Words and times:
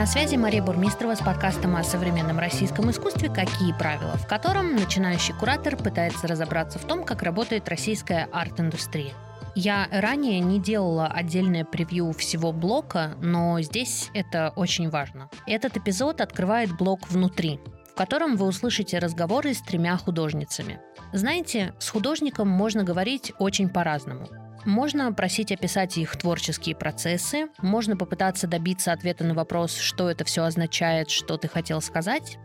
На 0.00 0.06
связи 0.06 0.36
Мария 0.36 0.62
Бурмистрова 0.62 1.14
с 1.14 1.18
подкастом 1.18 1.76
о 1.76 1.84
современном 1.84 2.38
российском 2.38 2.90
искусстве 2.90 3.28
«Какие 3.28 3.74
правила?», 3.74 4.16
в 4.16 4.26
котором 4.26 4.74
начинающий 4.74 5.34
куратор 5.34 5.76
пытается 5.76 6.26
разобраться 6.26 6.78
в 6.78 6.86
том, 6.86 7.04
как 7.04 7.22
работает 7.22 7.68
российская 7.68 8.26
арт-индустрия. 8.32 9.12
Я 9.54 9.88
ранее 9.92 10.40
не 10.40 10.58
делала 10.58 11.06
отдельное 11.06 11.66
превью 11.66 12.12
всего 12.12 12.50
блока, 12.50 13.14
но 13.20 13.60
здесь 13.60 14.08
это 14.14 14.54
очень 14.56 14.88
важно. 14.88 15.28
Этот 15.46 15.76
эпизод 15.76 16.22
открывает 16.22 16.74
блок 16.78 17.00
«Внутри», 17.10 17.60
в 17.92 17.94
котором 17.94 18.36
вы 18.36 18.46
услышите 18.46 19.00
разговоры 19.00 19.52
с 19.52 19.60
тремя 19.60 19.98
художницами. 19.98 20.80
Знаете, 21.12 21.74
с 21.78 21.90
художником 21.90 22.48
можно 22.48 22.84
говорить 22.84 23.34
очень 23.38 23.68
по-разному. 23.68 24.28
Можно 24.64 25.12
просить 25.12 25.52
описать 25.52 25.96
их 25.96 26.16
творческие 26.16 26.76
процессы, 26.76 27.48
можно 27.62 27.96
попытаться 27.96 28.46
добиться 28.46 28.92
ответа 28.92 29.24
на 29.24 29.34
вопрос, 29.34 29.76
что 29.76 30.10
это 30.10 30.24
все 30.24 30.44
означает, 30.44 31.10
что 31.10 31.36
ты 31.36 31.48
хотел 31.48 31.80
сказать. 31.80 32.38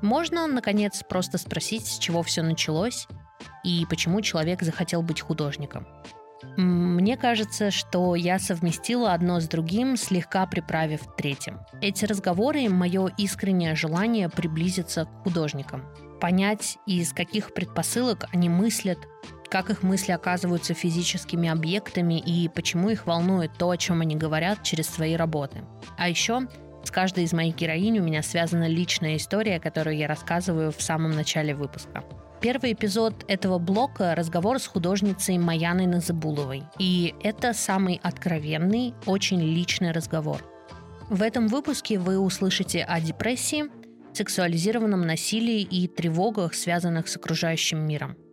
Можно, 0.00 0.46
наконец, 0.46 1.02
просто 1.08 1.38
спросить, 1.38 1.86
с 1.86 1.98
чего 1.98 2.22
все 2.22 2.42
началось 2.42 3.08
и 3.64 3.86
почему 3.90 4.20
человек 4.20 4.62
захотел 4.62 5.02
быть 5.02 5.20
художником. 5.20 5.86
Мне 6.56 7.16
кажется, 7.16 7.70
что 7.72 8.14
я 8.14 8.38
совместила 8.38 9.12
одно 9.12 9.40
с 9.40 9.48
другим, 9.48 9.96
слегка 9.96 10.46
приправив 10.46 11.00
третьим. 11.16 11.60
Эти 11.80 12.04
разговоры– 12.04 12.68
мое 12.70 13.08
искреннее 13.16 13.74
желание 13.74 14.28
приблизиться 14.28 15.06
к 15.06 15.22
художникам, 15.24 15.84
понять, 16.20 16.78
из 16.86 17.12
каких 17.12 17.54
предпосылок 17.54 18.26
они 18.32 18.48
мыслят, 18.48 18.98
как 19.50 19.70
их 19.70 19.82
мысли 19.82 20.12
оказываются 20.12 20.74
физическими 20.74 21.48
объектами 21.48 22.18
и 22.18 22.48
почему 22.48 22.90
их 22.90 23.06
волнует 23.06 23.52
то, 23.58 23.70
о 23.70 23.76
чем 23.76 24.00
они 24.00 24.16
говорят 24.16 24.62
через 24.62 24.88
свои 24.88 25.16
работы. 25.16 25.64
А 25.96 26.08
еще 26.08 26.48
с 26.84 26.90
каждой 26.90 27.24
из 27.24 27.32
моих 27.32 27.56
героинь 27.56 27.98
у 27.98 28.02
меня 28.02 28.22
связана 28.22 28.68
личная 28.68 29.16
история, 29.16 29.60
которую 29.60 29.96
я 29.96 30.06
рассказываю 30.06 30.72
в 30.72 30.80
самом 30.80 31.12
начале 31.12 31.54
выпуска. 31.54 32.04
Первый 32.40 32.72
эпизод 32.72 33.24
этого 33.26 33.58
блока– 33.58 34.14
разговор 34.16 34.60
с 34.60 34.66
художницей 34.66 35.38
Маяной 35.38 35.86
Назабуловой. 35.86 36.62
И 36.78 37.14
это 37.22 37.52
самый 37.52 38.00
откровенный, 38.02 38.94
очень 39.06 39.40
личный 39.40 39.90
разговор. 39.90 40.44
В 41.10 41.22
этом 41.22 41.48
выпуске 41.48 41.98
вы 41.98 42.18
услышите 42.18 42.84
о 42.84 43.00
депрессии, 43.00 43.64
сексуализированном 44.12 45.04
насилии 45.04 45.62
и 45.62 45.88
тревогах, 45.88 46.54
связанных 46.54 47.08
с 47.08 47.16
окружающим 47.16 47.84
миром– 47.84 48.16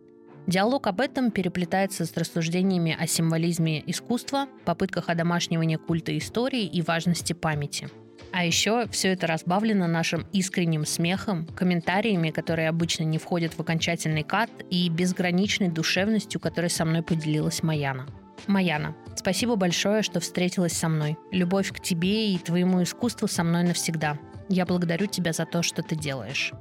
Диалог 0.46 0.86
об 0.86 1.00
этом 1.00 1.32
переплетается 1.32 2.04
с 2.04 2.16
рассуждениями 2.16 2.96
о 2.98 3.08
символизме 3.08 3.82
искусства, 3.84 4.46
попытках 4.64 5.08
одомашнивания 5.08 5.76
культа 5.76 6.16
истории 6.16 6.64
и 6.64 6.82
важности 6.82 7.32
памяти. 7.32 7.88
А 8.32 8.44
еще 8.44 8.86
все 8.90 9.08
это 9.08 9.26
разбавлено 9.26 9.88
нашим 9.88 10.26
искренним 10.32 10.84
смехом, 10.84 11.46
комментариями, 11.46 12.30
которые 12.30 12.68
обычно 12.68 13.02
не 13.02 13.18
входят 13.18 13.54
в 13.54 13.60
окончательный 13.60 14.22
кат, 14.22 14.50
и 14.70 14.88
безграничной 14.88 15.68
душевностью, 15.68 16.40
которой 16.40 16.70
со 16.70 16.84
мной 16.84 17.02
поделилась 17.02 17.62
Маяна. 17.64 18.06
Маяна, 18.46 18.94
спасибо 19.16 19.56
большое, 19.56 20.02
что 20.02 20.20
встретилась 20.20 20.74
со 20.74 20.88
мной. 20.88 21.16
Любовь 21.32 21.72
к 21.72 21.80
тебе 21.80 22.32
и 22.32 22.38
твоему 22.38 22.82
искусству 22.82 23.26
со 23.26 23.42
мной 23.42 23.64
навсегда. 23.64 24.18
Я 24.48 24.64
благодарю 24.64 25.06
тебя 25.06 25.32
за 25.32 25.44
то, 25.44 25.62
что 25.62 25.82
ты 25.82 25.96
делаешь. 25.96 26.52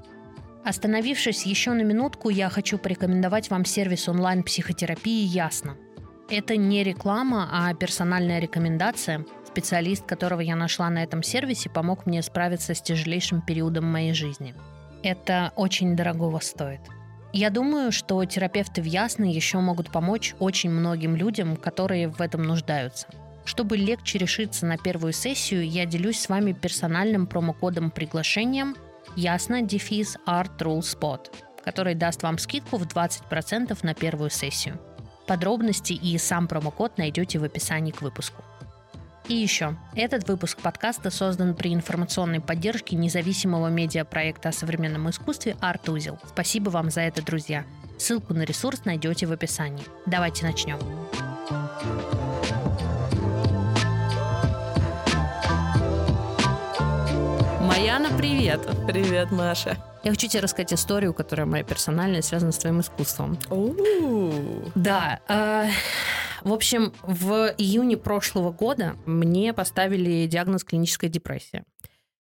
Остановившись 0.66 1.46
еще 1.46 1.74
на 1.74 1.84
минутку, 1.84 2.30
я 2.30 2.50
хочу 2.50 2.80
порекомендовать 2.80 3.52
вам 3.52 3.66
сервис 3.66 4.10
онлайн-психотерапии 4.10 5.24
«Ясно». 5.24 5.78
Это 6.28 6.58
не 6.58 6.84
реклама, 6.84 7.48
а 7.52 7.72
персональная 7.76 8.40
рекомендация. 8.40 9.26
Специалист, 9.46 10.04
которого 10.04 10.42
я 10.42 10.56
нашла 10.56 10.90
на 10.90 11.04
этом 11.04 11.22
сервисе, 11.22 11.70
помог 11.70 12.08
мне 12.08 12.24
справиться 12.24 12.74
с 12.74 12.82
тяжелейшим 12.82 13.44
периодом 13.44 13.86
моей 13.86 14.14
жизни. 14.14 14.56
Это 15.04 15.54
очень 15.56 15.96
дорогого 15.96 16.40
стоит. 16.40 16.82
Я 17.32 17.52
думаю, 17.52 17.92
что 17.92 18.26
терапевты 18.26 18.82
в 18.82 18.86
Ясно 18.86 19.26
еще 19.26 19.60
могут 19.60 19.92
помочь 19.92 20.34
очень 20.40 20.72
многим 20.72 21.16
людям, 21.16 21.58
которые 21.58 22.08
в 22.08 22.22
этом 22.22 22.42
нуждаются. 22.42 23.08
Чтобы 23.46 23.78
легче 23.78 24.18
решиться 24.18 24.66
на 24.66 24.80
первую 24.80 25.14
сессию, 25.14 25.70
я 25.70 25.86
делюсь 25.86 26.20
с 26.20 26.28
вами 26.28 26.54
персональным 26.54 27.28
промокодом 27.28 27.92
приглашением 27.92 28.76
ясно 29.16 29.62
дефис 29.62 30.18
Art 30.28 30.58
Rule 30.60 30.80
Spot, 30.80 31.32
который 31.64 31.96
даст 31.96 32.24
вам 32.24 32.38
скидку 32.38 32.78
в 32.78 32.84
20% 32.84 33.78
на 33.84 33.94
первую 33.94 34.30
сессию. 34.30 34.80
Подробности 35.28 35.94
и 35.94 36.18
сам 36.18 36.48
промокод 36.48 36.98
найдете 36.98 37.40
в 37.40 37.44
описании 37.44 37.92
к 37.92 38.02
выпуску. 38.02 38.44
И 39.28 39.34
еще, 39.34 39.76
этот 39.96 40.28
выпуск 40.28 40.60
подкаста 40.60 41.10
создан 41.10 41.56
при 41.56 41.74
информационной 41.74 42.42
поддержке 42.42 42.96
независимого 42.96 43.70
медиапроекта 43.70 44.50
о 44.50 44.54
современном 44.54 45.10
искусстве 45.10 45.58
«Артузел». 45.62 46.20
Спасибо 46.28 46.70
вам 46.70 46.92
за 46.92 47.02
это, 47.02 47.24
друзья. 47.24 47.66
Ссылку 47.98 48.36
на 48.36 48.44
ресурс 48.44 48.86
найдете 48.86 49.26
в 49.26 49.32
описании. 49.32 49.84
Давайте 50.06 50.46
начнем. 50.46 50.78
Маяна, 57.66 58.10
привет! 58.16 58.62
Привет, 58.86 59.32
Маша. 59.32 59.78
Я 60.04 60.12
хочу 60.12 60.28
тебе 60.28 60.42
рассказать 60.42 60.72
историю, 60.72 61.16
которая 61.16 61.48
моя 61.48 61.64
персональная, 61.64 62.22
связана 62.22 62.52
с 62.52 62.60
твоим 62.60 62.80
искусством. 62.80 63.40
У-у-у. 63.50 64.72
Да. 64.76 65.20
Э, 65.28 65.70
в 66.44 66.54
общем, 66.54 66.94
в 67.02 67.56
июне 67.58 67.98
прошлого 67.98 68.52
года 68.52 68.96
мне 69.08 69.52
поставили 69.52 70.28
диагноз 70.28 70.64
клиническая 70.64 71.10
депрессия. 71.10 71.66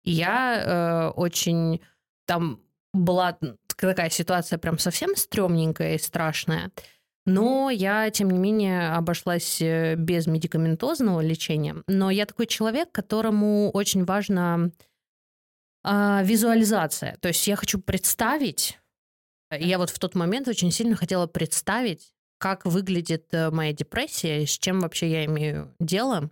И 0.04 0.12
я 0.12 0.62
э, 0.62 1.08
очень 1.16 1.82
там 2.28 2.60
была 2.94 3.36
такая 3.68 4.12
ситуация 4.12 4.60
прям 4.60 4.78
совсем 4.78 5.16
стрёмненькая 5.16 5.96
и 5.96 6.00
страшная. 6.00 6.72
Но 7.26 7.72
я, 7.72 8.10
тем 8.12 8.30
не 8.30 8.38
менее, 8.38 8.90
обошлась 8.92 9.62
э, 9.62 9.96
без 9.96 10.28
медикаментозного 10.28 11.22
лечения. 11.22 11.78
Но 11.88 12.12
я 12.12 12.28
такой 12.28 12.46
человек, 12.46 12.92
которому 12.92 13.72
очень 13.72 14.06
важно 14.06 14.72
а, 15.84 16.24
визуализация. 16.24 17.18
То 17.22 17.28
есть 17.28 17.46
я 17.48 17.56
хочу 17.56 17.80
представить, 17.80 18.80
я 19.52 19.78
вот 19.78 19.90
в 19.90 20.00
тот 20.00 20.16
момент 20.16 20.48
очень 20.48 20.72
сильно 20.72 20.96
хотела 20.96 21.28
представить, 21.28 22.14
как 22.38 22.66
выглядит 22.66 23.28
э, 23.32 23.52
моя 23.52 23.72
депрессия, 23.72 24.46
с 24.46 24.58
чем 24.58 24.82
вообще 24.82 25.10
я 25.10 25.26
имею 25.26 25.74
дело. 25.80 26.30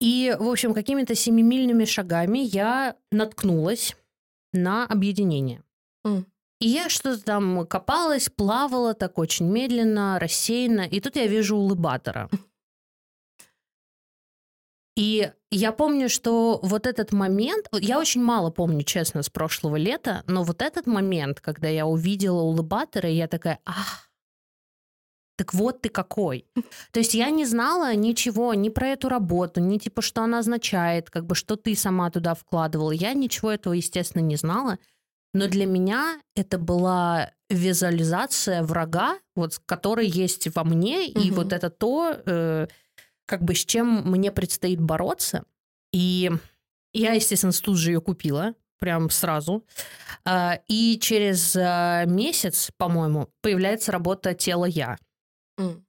И, 0.00 0.36
в 0.38 0.48
общем, 0.48 0.74
какими-то 0.74 1.14
семимильными 1.14 1.84
шагами 1.84 2.40
я 2.40 2.96
наткнулась 3.10 3.96
на 4.52 4.84
объединение. 4.84 5.62
Mm. 6.06 6.24
И 6.60 6.68
я 6.68 6.88
что-то 6.88 7.22
там 7.22 7.66
копалась, 7.66 8.28
плавала 8.28 8.94
так 8.94 9.18
очень 9.18 9.46
медленно, 9.46 10.18
рассеянно. 10.18 10.82
И 10.82 11.00
тут 11.00 11.16
я 11.16 11.26
вижу 11.26 11.56
улыбатора. 11.56 12.28
И 14.96 15.30
я 15.50 15.72
помню, 15.72 16.08
что 16.08 16.60
вот 16.62 16.86
этот 16.86 17.12
момент, 17.12 17.66
я 17.72 17.98
очень 17.98 18.22
мало 18.22 18.50
помню, 18.50 18.82
честно, 18.82 19.22
с 19.22 19.30
прошлого 19.30 19.76
лета, 19.76 20.22
но 20.26 20.42
вот 20.42 20.60
этот 20.60 20.86
момент, 20.86 21.40
когда 21.40 21.68
я 21.68 21.86
увидела 21.86 22.40
улыбатора, 22.42 23.08
я 23.08 23.26
такая, 23.26 23.58
ах, 23.64 24.10
так 25.36 25.54
вот 25.54 25.80
ты 25.80 25.88
какой. 25.88 26.46
То 26.92 27.00
есть 27.00 27.14
я 27.14 27.30
не 27.30 27.46
знала 27.46 27.94
ничего 27.94 28.54
ни 28.54 28.68
про 28.68 28.88
эту 28.88 29.08
работу, 29.08 29.60
ни 29.60 29.78
типа, 29.78 30.02
что 30.02 30.22
она 30.22 30.40
означает, 30.40 31.10
как 31.10 31.26
бы, 31.26 31.34
что 31.34 31.56
ты 31.56 31.74
сама 31.74 32.10
туда 32.10 32.34
вкладывала. 32.34 32.92
Я 32.92 33.14
ничего 33.14 33.50
этого, 33.50 33.72
естественно, 33.72 34.22
не 34.22 34.36
знала. 34.36 34.78
Но 35.34 35.48
для 35.48 35.64
меня 35.64 36.20
это 36.36 36.58
была 36.58 37.32
визуализация 37.48 38.62
врага, 38.62 39.18
вот, 39.34 39.58
который 39.64 40.06
есть 40.06 40.54
во 40.54 40.62
мне, 40.62 41.08
угу. 41.08 41.20
и 41.20 41.30
вот 41.30 41.52
это 41.54 41.70
то, 41.70 42.14
э, 42.24 42.66
как 43.26 43.42
бы 43.42 43.54
с 43.54 43.64
чем 43.64 44.02
мне 44.10 44.32
предстоит 44.32 44.80
бороться. 44.80 45.44
И 45.92 46.30
я, 46.92 47.12
естественно, 47.12 47.52
тут 47.52 47.78
же 47.78 47.92
ее 47.92 48.00
купила, 48.00 48.54
прям 48.78 49.10
сразу. 49.10 49.64
А, 50.24 50.60
и 50.68 50.98
через 51.00 51.56
а, 51.56 52.04
месяц, 52.04 52.70
по-моему, 52.76 53.28
появляется 53.40 53.92
работа 53.92 54.34
«Тело 54.34 54.64
я». 54.64 54.98
Mm. 55.58 55.82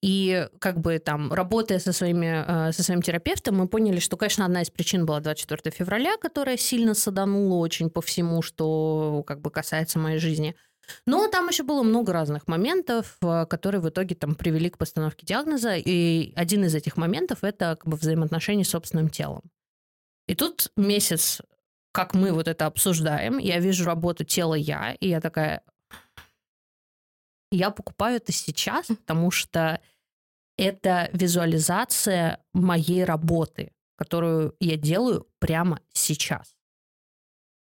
И 0.00 0.48
как 0.58 0.80
бы 0.80 0.98
там, 0.98 1.34
работая 1.34 1.78
со, 1.78 1.92
своими, 1.92 2.72
со 2.72 2.82
своим 2.82 3.02
терапевтом, 3.02 3.56
мы 3.58 3.68
поняли, 3.68 3.98
что, 3.98 4.16
конечно, 4.16 4.46
одна 4.46 4.62
из 4.62 4.70
причин 4.70 5.04
была 5.04 5.20
24 5.20 5.70
февраля, 5.70 6.16
которая 6.16 6.56
сильно 6.56 6.94
саданула 6.94 7.56
очень 7.56 7.90
по 7.90 8.00
всему, 8.00 8.40
что 8.40 9.22
как 9.26 9.42
бы 9.42 9.50
касается 9.50 9.98
моей 9.98 10.18
жизни– 10.18 10.56
но 11.06 11.28
там 11.28 11.48
еще 11.48 11.62
было 11.62 11.82
много 11.82 12.12
разных 12.12 12.48
моментов, 12.48 13.16
э, 13.22 13.46
которые 13.46 13.80
в 13.80 13.88
итоге 13.88 14.14
там 14.14 14.34
привели 14.34 14.70
к 14.70 14.78
постановке 14.78 15.26
диагноза. 15.26 15.76
И 15.76 16.32
один 16.34 16.64
из 16.64 16.74
этих 16.74 16.96
моментов 16.96 17.44
это 17.44 17.76
как 17.76 17.86
бы 17.88 17.96
взаимоотношения 17.96 18.64
с 18.64 18.70
собственным 18.70 19.08
телом. 19.08 19.42
И 20.26 20.34
тут 20.34 20.70
месяц, 20.76 21.40
как 21.92 22.14
мы 22.14 22.32
вот 22.32 22.48
это 22.48 22.66
обсуждаем, 22.66 23.38
я 23.38 23.58
вижу 23.58 23.84
работу 23.84 24.24
тела 24.24 24.54
я, 24.54 24.92
и 24.94 25.08
я 25.08 25.20
такая, 25.20 25.62
я 27.50 27.70
покупаю 27.70 28.16
это 28.16 28.32
сейчас, 28.32 28.86
потому 28.86 29.30
что 29.30 29.80
это 30.56 31.10
визуализация 31.12 32.42
моей 32.52 33.04
работы, 33.04 33.72
которую 33.96 34.54
я 34.60 34.76
делаю 34.76 35.28
прямо 35.38 35.80
сейчас. 35.92 36.56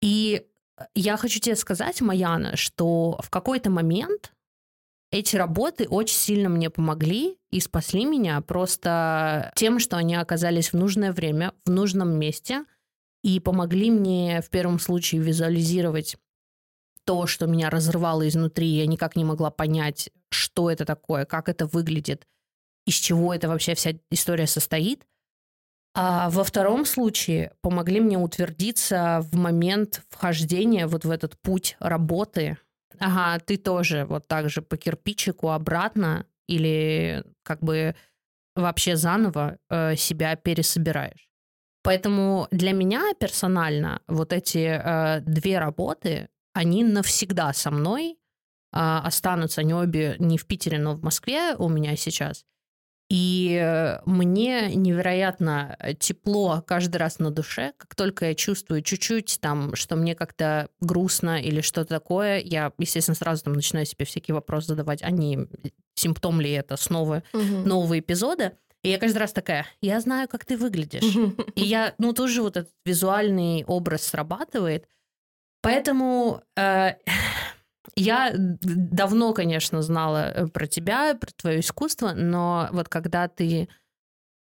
И 0.01 0.47
я 0.95 1.17
хочу 1.17 1.41
тебе 1.41 1.57
сказать, 1.57 2.01
Маяна, 2.01 2.57
что 2.57 3.19
в 3.23 3.31
какой-то 3.31 3.71
момент 3.71 4.33
эти 5.11 5.37
работы 5.37 5.87
очень 5.89 6.17
сильно 6.17 6.49
мне 6.49 6.71
помогли 6.71 7.39
и 7.51 7.61
спасли 7.61 8.05
меня 8.05 8.41
просто 8.41 9.53
тем, 9.55 9.79
что 9.79 9.97
они 9.97 10.17
оказались 10.17 10.73
в 10.73 10.77
нужное 10.77 11.13
время, 11.13 11.53
в 11.65 11.71
нужном 11.71 12.19
месте 12.19 12.65
и 13.23 13.39
помогли 13.39 13.91
мне 13.91 14.43
в 14.43 14.51
первом 14.51 14.79
случае 14.81 15.23
визуализировать 15.23 16.17
то, 17.05 17.27
что 17.27 17.47
меня 17.47 17.71
разрывало 17.71 18.27
изнутри, 18.27 18.67
я 18.67 18.87
никак 18.87 19.15
не 19.15 19.25
могла 19.25 19.51
понять, 19.51 20.11
что 20.31 20.71
это 20.71 20.85
такое, 20.85 21.27
как 21.27 21.49
это 21.49 21.67
выглядит, 21.67 22.27
из 22.87 22.95
чего 22.95 23.33
это 23.33 23.49
вообще 23.49 23.75
вся 23.75 23.93
история 24.11 24.47
состоит. 24.47 25.07
А 25.95 26.29
во 26.31 26.43
втором 26.43 26.85
случае 26.85 27.53
помогли 27.61 28.01
мне 28.01 28.19
утвердиться 28.19 29.21
в 29.31 29.37
момент 29.37 30.03
вхождения 30.11 30.89
вот 30.89 31.05
в 31.05 31.11
этот 31.11 31.39
путь 31.41 31.77
работы. 31.79 32.59
Ага, 32.99 33.41
ты 33.45 33.57
тоже 33.57 34.05
вот 34.05 34.27
так 34.27 34.51
же 34.51 34.61
по 34.61 34.77
кирпичику 34.77 35.51
обратно 35.51 36.27
или 36.49 37.25
как 37.45 37.61
бы 37.61 37.95
вообще 38.57 38.97
заново 38.97 39.59
э, 39.71 39.97
себя 39.97 40.35
пересобираешь. 40.37 41.29
Поэтому 41.83 42.49
для 42.51 42.73
меня 42.73 43.13
персонально 43.19 44.01
вот 44.09 44.33
эти 44.33 44.81
э, 44.83 45.21
две 45.21 45.59
работы, 45.59 46.29
они 46.55 46.83
навсегда 46.83 47.53
со 47.53 47.71
мной 47.71 48.13
э, 48.13 48.17
останутся, 48.73 49.61
они 49.61 49.75
обе 49.75 50.17
не 50.19 50.39
в 50.39 50.47
Питере, 50.47 50.79
но 50.79 50.95
в 50.95 51.03
Москве 51.03 51.55
у 51.57 51.69
меня 51.69 51.95
сейчас. 51.97 52.45
И 53.15 53.57
э, 53.63 54.01
мне 54.07 54.75
невероятно 54.75 55.77
э, 55.79 55.95
тепло 55.95 56.65
каждый 56.67 56.97
раз 56.97 57.21
на 57.21 57.31
душе, 57.31 57.73
как 57.77 57.95
только 57.95 58.27
я 58.27 58.35
чувствую 58.35 58.83
чуть-чуть 58.83 59.39
там, 59.41 59.77
что 59.77 59.95
мне 59.95 60.17
как-то 60.17 60.69
грустно 60.81 61.41
или 61.41 61.61
что-то 61.61 61.91
такое, 61.91 62.41
я, 62.41 62.73
естественно, 62.77 63.15
сразу 63.15 63.45
там 63.45 63.53
начинаю 63.53 63.87
себе 63.87 64.05
всякие 64.05 64.35
вопросы 64.35 64.67
задавать, 64.67 65.01
а 65.05 65.13
не 65.13 65.47
симптом 65.95 66.41
ли 66.41 66.51
это 66.51 66.77
снова 66.77 67.23
угу. 67.33 67.45
новые 67.65 68.01
эпизоды. 68.01 68.51
И 68.83 68.89
я 68.89 68.99
каждый 68.99 69.19
раз 69.19 69.33
такая, 69.33 69.65
я 69.81 70.01
знаю, 70.01 70.27
как 70.27 70.45
ты 70.45 70.57
выглядишь. 70.57 71.05
И 71.55 71.63
я, 71.63 71.95
ну, 71.99 72.15
тоже 72.15 72.43
вот 72.43 72.57
этот 72.57 72.73
визуальный 72.85 73.65
образ 73.65 74.03
срабатывает. 74.03 74.89
Поэтому 75.63 76.43
э, 76.57 76.95
я 77.97 78.33
давно, 78.37 79.33
конечно, 79.33 79.83
знала 79.83 80.31
э, 80.31 80.47
про 80.49 80.67
тебя, 80.67 81.15
про 81.15 81.31
твое 81.33 81.61
искусство, 81.61 82.13
но 82.13 82.69
вот 82.73 82.89
когда 82.89 83.29
ты 83.29 83.69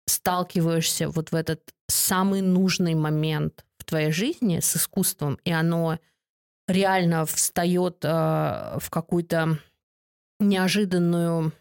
сталкиваешься 0.07 1.09
вот 1.09 1.33
в 1.33 1.35
этот 1.35 1.75
самый 1.89 2.41
нужный 2.41 2.95
момент 2.95 3.65
в 3.79 3.85
твоей 3.85 4.13
жизни 4.13 4.61
с 4.61 4.77
искусством, 4.77 5.39
и 5.45 5.53
оно 5.53 5.99
реально 6.69 7.27
встает 7.27 8.05
э, 8.05 8.09
в 8.79 8.91
какую-то 8.91 9.59
неожиданную 10.41 11.53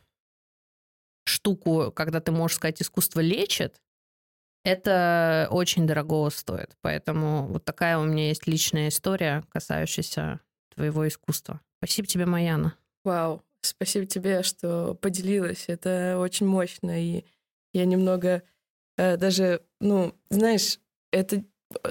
штуку, 1.26 1.92
когда 1.96 2.20
ты 2.20 2.32
можешь 2.32 2.58
сказать, 2.58 2.82
искусство 2.82 3.20
лечит, 3.20 3.82
это 4.64 5.48
очень 5.52 5.88
дорого 5.88 6.30
стоит. 6.30 6.78
Поэтому 6.82 7.48
вот 7.48 7.66
такая 7.66 7.98
у 7.98 8.04
меня 8.04 8.28
есть 8.28 8.48
личная 8.48 8.90
история, 8.90 9.44
касающаяся 9.50 10.40
твоего 10.76 11.08
искусства. 11.08 11.62
Спасибо 11.84 12.08
тебе, 12.08 12.28
Маяна. 12.28 12.76
Вау, 13.04 13.42
спасибо 13.62 14.06
тебе, 14.06 14.44
что 14.44 14.94
поделилась. 15.02 15.66
Это 15.68 16.18
очень 16.20 16.46
мощно. 16.46 17.02
И 17.04 17.26
я 17.74 17.86
немного 17.86 18.44
э, 18.98 19.18
даже, 19.18 19.64
ну, 19.80 20.14
знаешь, 20.30 20.80
это 21.12 21.44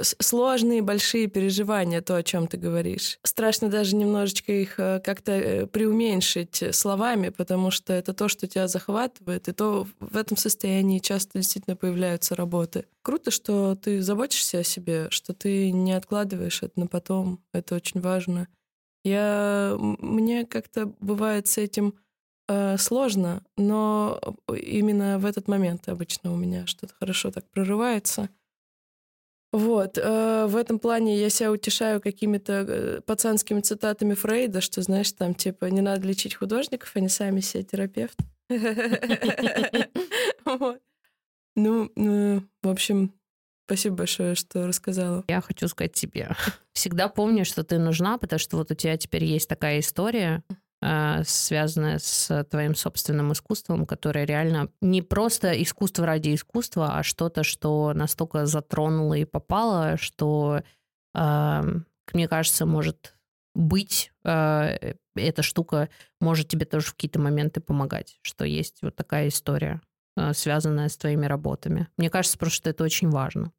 сложные 0.03 0.83
большие 0.83 1.27
переживания, 1.27 2.03
то, 2.03 2.15
о 2.15 2.23
чем 2.23 2.47
ты 2.47 2.57
говоришь. 2.57 3.19
Страшно 3.25 3.69
даже 3.69 3.97
немножечко 3.97 4.53
их 4.53 4.79
э, 4.79 5.01
как-то 5.01 5.33
э, 5.33 5.67
преуменьшить 5.67 6.63
словами, 6.73 7.31
потому 7.31 7.73
что 7.73 7.93
это 7.93 8.15
то, 8.15 8.29
что 8.29 8.47
тебя 8.47 8.69
захватывает, 8.69 9.49
и 9.49 9.53
то 9.53 9.89
в 9.99 10.17
этом 10.17 10.37
состоянии 10.37 11.01
часто 11.01 11.39
действительно 11.39 11.75
появляются 11.75 12.37
работы. 12.37 12.87
Круто, 13.03 13.33
что 13.33 13.75
ты 13.75 14.03
заботишься 14.03 14.61
о 14.61 14.65
себе, 14.65 15.09
что 15.11 15.33
ты 15.35 15.73
не 15.73 15.95
откладываешь 15.95 16.63
это 16.63 16.79
на 16.79 16.87
потом. 16.87 17.43
Это 17.53 17.75
очень 17.75 18.01
важно. 18.01 18.47
Я, 19.05 19.77
мне 19.79 20.45
как-то 20.45 20.87
бывает 21.01 21.47
с 21.47 21.59
этим 21.59 21.95
э, 22.49 22.77
сложно, 22.77 23.43
но 23.57 24.21
именно 24.49 25.19
в 25.19 25.27
этот 25.27 25.49
момент 25.49 25.89
обычно 25.89 26.33
у 26.33 26.37
меня 26.37 26.67
что-то 26.67 26.95
хорошо 26.95 27.31
так 27.31 27.49
прорывается. 27.51 28.29
Вот, 29.53 29.99
э, 29.99 30.47
в 30.47 30.55
этом 30.55 30.79
плане 30.79 31.19
я 31.19 31.29
себя 31.29 31.51
утешаю 31.51 32.01
какими-то 32.01 32.65
э, 32.69 33.01
пацанскими 33.01 33.61
цитатами 33.61 34.15
Фрейда, 34.15 34.61
что, 34.61 34.81
знаешь, 34.83 35.11
там, 35.13 35.35
типа, 35.35 35.65
не 35.67 35.81
надо 35.81 36.07
лечить 36.07 36.37
художников, 36.37 36.93
они 36.95 37.09
сами 37.09 37.41
себе 37.41 37.65
терапевт. 37.65 38.17
Ну, 41.57 41.91
ну, 41.97 42.43
в 42.63 42.69
общем, 42.69 43.13
Спасибо 43.71 43.99
большое, 43.99 44.35
что 44.35 44.67
рассказала. 44.67 45.23
Я 45.29 45.41
хочу 45.41 45.69
сказать 45.69 45.93
тебе. 45.93 46.35
Всегда 46.73 47.09
помни, 47.09 47.45
что 47.45 47.63
ты 47.63 47.79
нужна, 47.79 48.19
потому 48.19 48.41
что 48.41 48.57
вот 48.57 48.73
у 48.73 48.75
тебя 48.75 48.97
теперь 48.97 49.23
есть 49.23 49.49
такая 49.49 49.79
история, 49.79 50.43
э, 50.83 51.23
связанная 51.25 52.01
с 52.01 52.45
твоим 52.51 52.75
собственным 52.75 53.33
искусством, 53.33 53.87
которое 53.87 54.25
реально 54.25 54.73
не 54.81 55.03
просто 55.03 55.53
искусство 55.63 56.05
ради 56.05 56.35
искусства, 56.35 56.99
а 56.99 57.05
что-то, 57.05 57.45
что 57.45 57.93
настолько 57.95 58.45
затронуло 58.45 59.15
и 59.15 59.25
попало, 59.25 59.97
что, 59.97 60.63
э, 61.15 61.63
мне 62.13 62.27
кажется, 62.27 62.67
может 62.67 63.15
быть, 63.55 64.11
э, 64.25 64.95
эта 65.15 65.43
штука 65.45 65.91
может 66.21 66.49
тебе 66.49 66.67
тоже 66.67 66.89
в 66.89 66.95
какие-то 66.95 67.21
моменты 67.21 67.61
помогать, 67.61 68.19
что 68.23 68.45
есть 68.45 68.83
вот 68.83 68.97
такая 68.97 69.29
история 69.29 69.81
связанная 70.33 70.89
с 70.89 70.99
твоими 70.99 71.25
работами. 71.25 71.89
Мне 71.97 72.11
кажется, 72.11 72.37
просто 72.37 72.57
что 72.57 72.71
это 72.71 72.85
очень 72.85 73.09
важно. 73.09 73.53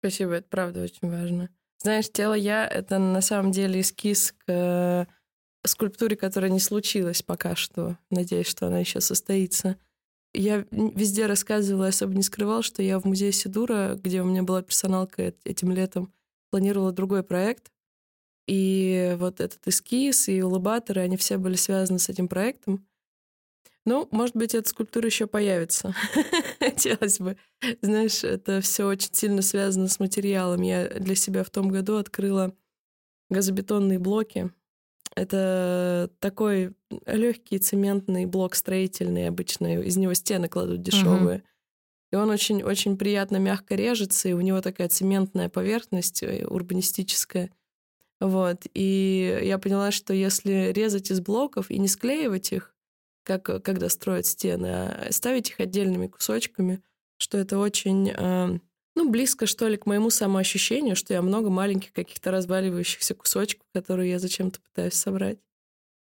Спасибо, 0.00 0.32
это 0.32 0.48
правда 0.48 0.82
очень 0.82 1.10
важно. 1.10 1.50
Знаешь, 1.82 2.10
тело 2.10 2.34
я— 2.34 2.66
это 2.68 2.98
на 2.98 3.20
самом 3.20 3.52
деле 3.52 3.80
эскиз 3.80 4.32
к 4.32 4.44
э, 4.48 5.06
скульптуре, 5.66 6.16
которая 6.16 6.50
не 6.50 6.60
случилась 6.60 7.22
пока 7.22 7.54
что. 7.54 7.98
Надеюсь, 8.10 8.46
что 8.46 8.66
она 8.66 8.78
еще 8.78 9.00
состоится. 9.00 9.76
Я 10.32 10.64
везде 10.70 11.26
рассказывала, 11.26 11.88
особо 11.88 12.14
не 12.14 12.22
скрывал, 12.22 12.62
что 12.62 12.82
я 12.82 12.98
в 12.98 13.04
музее 13.04 13.32
Сидура, 13.32 13.98
где 14.02 14.22
у 14.22 14.24
меня 14.24 14.42
была 14.42 14.62
персоналка 14.62 15.34
этим 15.44 15.72
летом, 15.72 16.12
планировала 16.50 16.92
другой 16.92 17.22
проект. 17.22 17.70
И 18.46 19.16
вот 19.18 19.40
этот 19.40 19.66
эскиз 19.66 20.28
и 20.28 20.42
улыбаторы, 20.42 21.02
они 21.02 21.16
все 21.16 21.36
были 21.36 21.56
связаны 21.56 21.98
с 21.98 22.08
этим 22.08 22.26
проектом. 22.26 22.86
Ну, 23.90 24.06
может 24.12 24.36
быть, 24.36 24.54
эта 24.54 24.68
скульптура 24.68 25.06
еще 25.06 25.26
появится. 25.26 25.92
Хотелось 26.60 27.18
бы. 27.18 27.36
Знаешь, 27.82 28.22
это 28.22 28.60
все 28.60 28.86
очень 28.86 29.12
сильно 29.12 29.42
связано 29.42 29.88
с 29.88 29.98
материалом. 29.98 30.62
Я 30.62 30.88
для 30.90 31.16
себя 31.16 31.42
в 31.42 31.50
том 31.50 31.70
году 31.70 31.96
открыла 31.96 32.54
газобетонные 33.30 33.98
блоки. 33.98 34.52
Это 35.16 36.08
такой 36.20 36.72
легкий 37.04 37.58
цементный 37.58 38.26
блок 38.26 38.54
строительный 38.54 39.26
обычно. 39.26 39.82
Из 39.82 39.96
него 39.96 40.14
стены 40.14 40.48
кладут 40.48 40.82
дешевые. 40.82 41.42
И 42.12 42.16
он 42.16 42.30
очень-очень 42.30 42.96
приятно 42.96 43.38
мягко 43.38 43.74
режется, 43.74 44.28
и 44.28 44.34
у 44.34 44.40
него 44.40 44.60
такая 44.60 44.88
цементная 44.88 45.48
поверхность 45.48 46.22
э, 46.22 46.46
урбанистическая. 46.46 47.50
Вот. 48.20 48.66
И 48.72 49.40
я 49.42 49.58
поняла, 49.58 49.90
что 49.90 50.14
если 50.14 50.70
резать 50.70 51.10
из 51.10 51.20
блоков 51.20 51.72
и 51.72 51.78
не 51.80 51.88
склеивать 51.88 52.52
их, 52.52 52.72
как 53.38 53.48
э, 53.48 53.60
когда 53.60 53.88
строят 53.88 54.26
стены, 54.26 54.66
а 54.66 55.08
ставить 55.10 55.50
их 55.50 55.60
отдельными 55.60 56.08
кусочками, 56.08 56.82
что 57.16 57.38
это 57.38 57.58
очень, 57.58 58.10
э, 58.10 58.58
ну, 58.96 59.10
близко, 59.10 59.46
что 59.46 59.68
ли, 59.68 59.76
к 59.76 59.86
моему 59.86 60.10
самоощущению, 60.10 60.96
что 60.96 61.14
я 61.14 61.22
много 61.22 61.48
маленьких 61.48 61.92
каких-то 61.92 62.32
разваливающихся 62.32 63.14
кусочков, 63.14 63.66
которые 63.72 64.10
я 64.10 64.18
зачем-то 64.18 64.60
пытаюсь 64.60 64.94
собрать. 64.94 65.38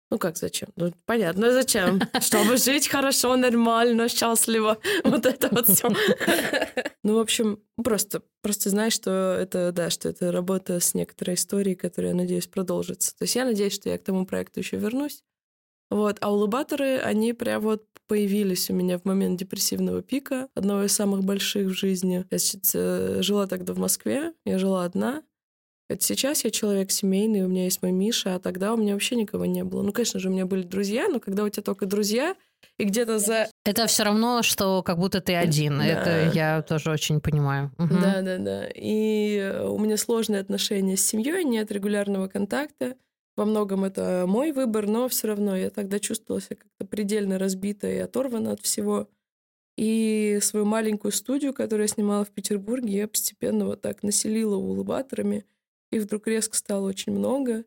Ну 0.10 0.20
как 0.20 0.38
зачем? 0.38 0.70
Ну 0.78 0.94
понятно 1.06 1.52
зачем. 1.52 2.00
Чтобы 2.22 2.56
жить 2.58 2.88
хорошо, 2.88 3.36
нормально, 3.36 4.08
счастливо. 4.08 4.78
Вот 5.04 5.26
это 5.26 5.50
вот 5.52 5.68
все. 5.68 5.90
Ну, 7.04 7.16
в 7.16 7.20
общем, 7.20 7.64
просто, 7.82 8.22
просто 8.42 8.70
знаешь, 8.70 8.92
что 8.92 9.38
это, 9.40 9.72
да, 9.72 9.90
что 9.90 10.10
это 10.10 10.30
работа 10.30 10.82
с 10.82 10.94
некоторой 10.94 11.36
историей, 11.36 11.76
которая, 11.76 12.14
надеюсь, 12.14 12.48
продолжится. 12.48 13.16
То 13.18 13.24
есть 13.24 13.36
я 13.36 13.46
надеюсь, 13.46 13.74
что 13.74 13.90
я 13.90 13.98
к 13.98 14.04
тому 14.04 14.26
проекту 14.26 14.60
еще 14.60 14.76
вернусь. 14.76 15.24
Вот. 15.90 16.18
А 16.22 16.34
улыбаторы, 16.34 16.98
они 16.98 17.34
прям 17.34 17.62
вот 17.62 17.86
появились 18.08 18.70
у 18.70 18.74
меня 18.74 18.98
в 18.98 19.06
момент 19.06 19.40
депрессивного 19.40 20.02
пика, 20.02 20.48
одного 20.56 20.84
из 20.84 20.94
самых 20.94 21.24
больших 21.24 21.68
в 21.68 21.74
жизни. 21.74 22.26
Я 22.30 22.38
сейчас, 22.38 22.72
э, 22.74 23.22
жила 23.22 23.48
тогда 23.48 23.74
в 23.74 23.78
Москве, 23.80 24.34
я 24.46 24.58
жила 24.60 24.86
одна. 24.86 25.24
Это 25.90 26.04
сейчас 26.04 26.44
я 26.44 26.52
человек 26.52 26.92
семейный, 26.92 27.44
у 27.44 27.48
меня 27.48 27.64
есть 27.66 27.82
мой 27.82 27.92
Миша, 27.92 28.36
а 28.36 28.40
тогда 28.40 28.74
у 28.74 28.78
меня 28.78 28.94
вообще 28.94 29.16
никого 29.16 29.46
не 29.46 29.64
было. 29.64 29.82
Ну, 29.84 29.94
конечно 29.94 30.20
же, 30.20 30.30
у 30.30 30.32
меня 30.32 30.46
были 30.46 30.64
друзья, 30.64 31.08
но 31.08 31.20
когда 31.20 31.44
у 31.44 31.50
тебя 31.50 31.64
только 31.64 31.86
друзья, 31.86 32.36
И 32.78 32.84
где-то 32.84 33.20
за... 33.20 33.48
Это 33.66 33.88
все 33.88 34.04
равно, 34.04 34.44
что 34.44 34.84
как 34.84 35.00
будто 35.00 35.20
ты 35.20 35.36
один. 35.36 35.80
Да. 35.80 35.86
Это 35.86 36.32
я 36.36 36.62
тоже 36.62 36.92
очень 36.92 37.20
понимаю. 37.22 37.72
Угу. 37.80 37.96
Да, 38.02 38.22
да, 38.22 38.38
да. 38.38 38.68
И 38.74 39.62
у 39.64 39.80
меня 39.80 39.98
сложные 39.98 40.42
отношения 40.42 40.98
с 40.98 41.06
семьей, 41.06 41.44
нет 41.44 41.72
регулярного 41.72 42.28
контакта. 42.28 42.96
Во 43.38 43.46
многом 43.46 43.86
это 43.86 44.26
мой 44.28 44.52
выбор, 44.52 44.88
но 44.88 45.08
все 45.08 45.28
равно 45.28 45.56
я 45.56 45.70
тогда 45.70 46.00
чувствовала 46.00 46.42
себя 46.42 46.58
как-то 46.58 46.86
предельно 46.86 47.38
разбита 47.40 47.88
и 47.90 47.98
оторвана 47.98 48.52
от 48.54 48.62
всего. 48.62 49.10
И 49.78 50.40
свою 50.42 50.66
маленькую 50.66 51.12
студию, 51.14 51.54
которую 51.54 51.86
я 51.86 51.94
снимала 51.94 52.26
в 52.26 52.32
Петербурге, 52.32 52.98
я 53.00 53.08
постепенно 53.08 53.66
вот 53.66 53.82
так 53.82 54.04
населила 54.04 54.56
улыбаторами. 54.56 55.46
Их 55.92 56.04
вдруг 56.04 56.28
резко 56.28 56.58
стало 56.58 56.88
очень 56.90 57.14
много. 57.14 57.66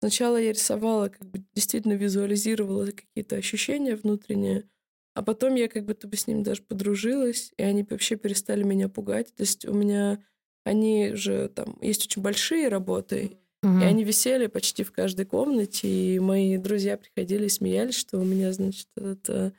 Сначала 0.00 0.36
я 0.38 0.52
рисовала, 0.52 1.08
как 1.08 1.28
бы 1.30 1.44
действительно 1.54 1.94
визуализировала 1.94 2.86
какие-то 2.86 3.36
ощущения 3.36 3.96
внутренние, 3.96 4.68
а 5.14 5.22
потом 5.22 5.54
я 5.56 5.68
как 5.68 5.84
будто 5.86 6.08
бы 6.08 6.16
с 6.16 6.26
ними 6.26 6.42
даже 6.42 6.62
подружилась, 6.62 7.52
и 7.58 7.62
они 7.62 7.86
вообще 7.88 8.16
перестали 8.16 8.62
меня 8.62 8.88
пугать. 8.88 9.34
То 9.34 9.42
есть 9.42 9.66
у 9.66 9.74
меня 9.74 10.24
они 10.64 11.12
же 11.14 11.48
там 11.50 11.78
есть 11.82 12.06
очень 12.06 12.22
большие 12.22 12.68
работы, 12.68 13.38
угу. 13.62 13.78
и 13.78 13.84
они 13.84 14.04
висели 14.04 14.46
почти 14.46 14.84
в 14.84 14.92
каждой 14.92 15.26
комнате, 15.26 15.88
и 15.88 16.18
мои 16.18 16.56
друзья 16.56 16.96
приходили 16.96 17.46
и 17.46 17.50
смеялись, 17.50 17.96
что 17.96 18.18
у 18.18 18.24
меня, 18.24 18.52
значит, 18.52 18.86
это 18.96 19.52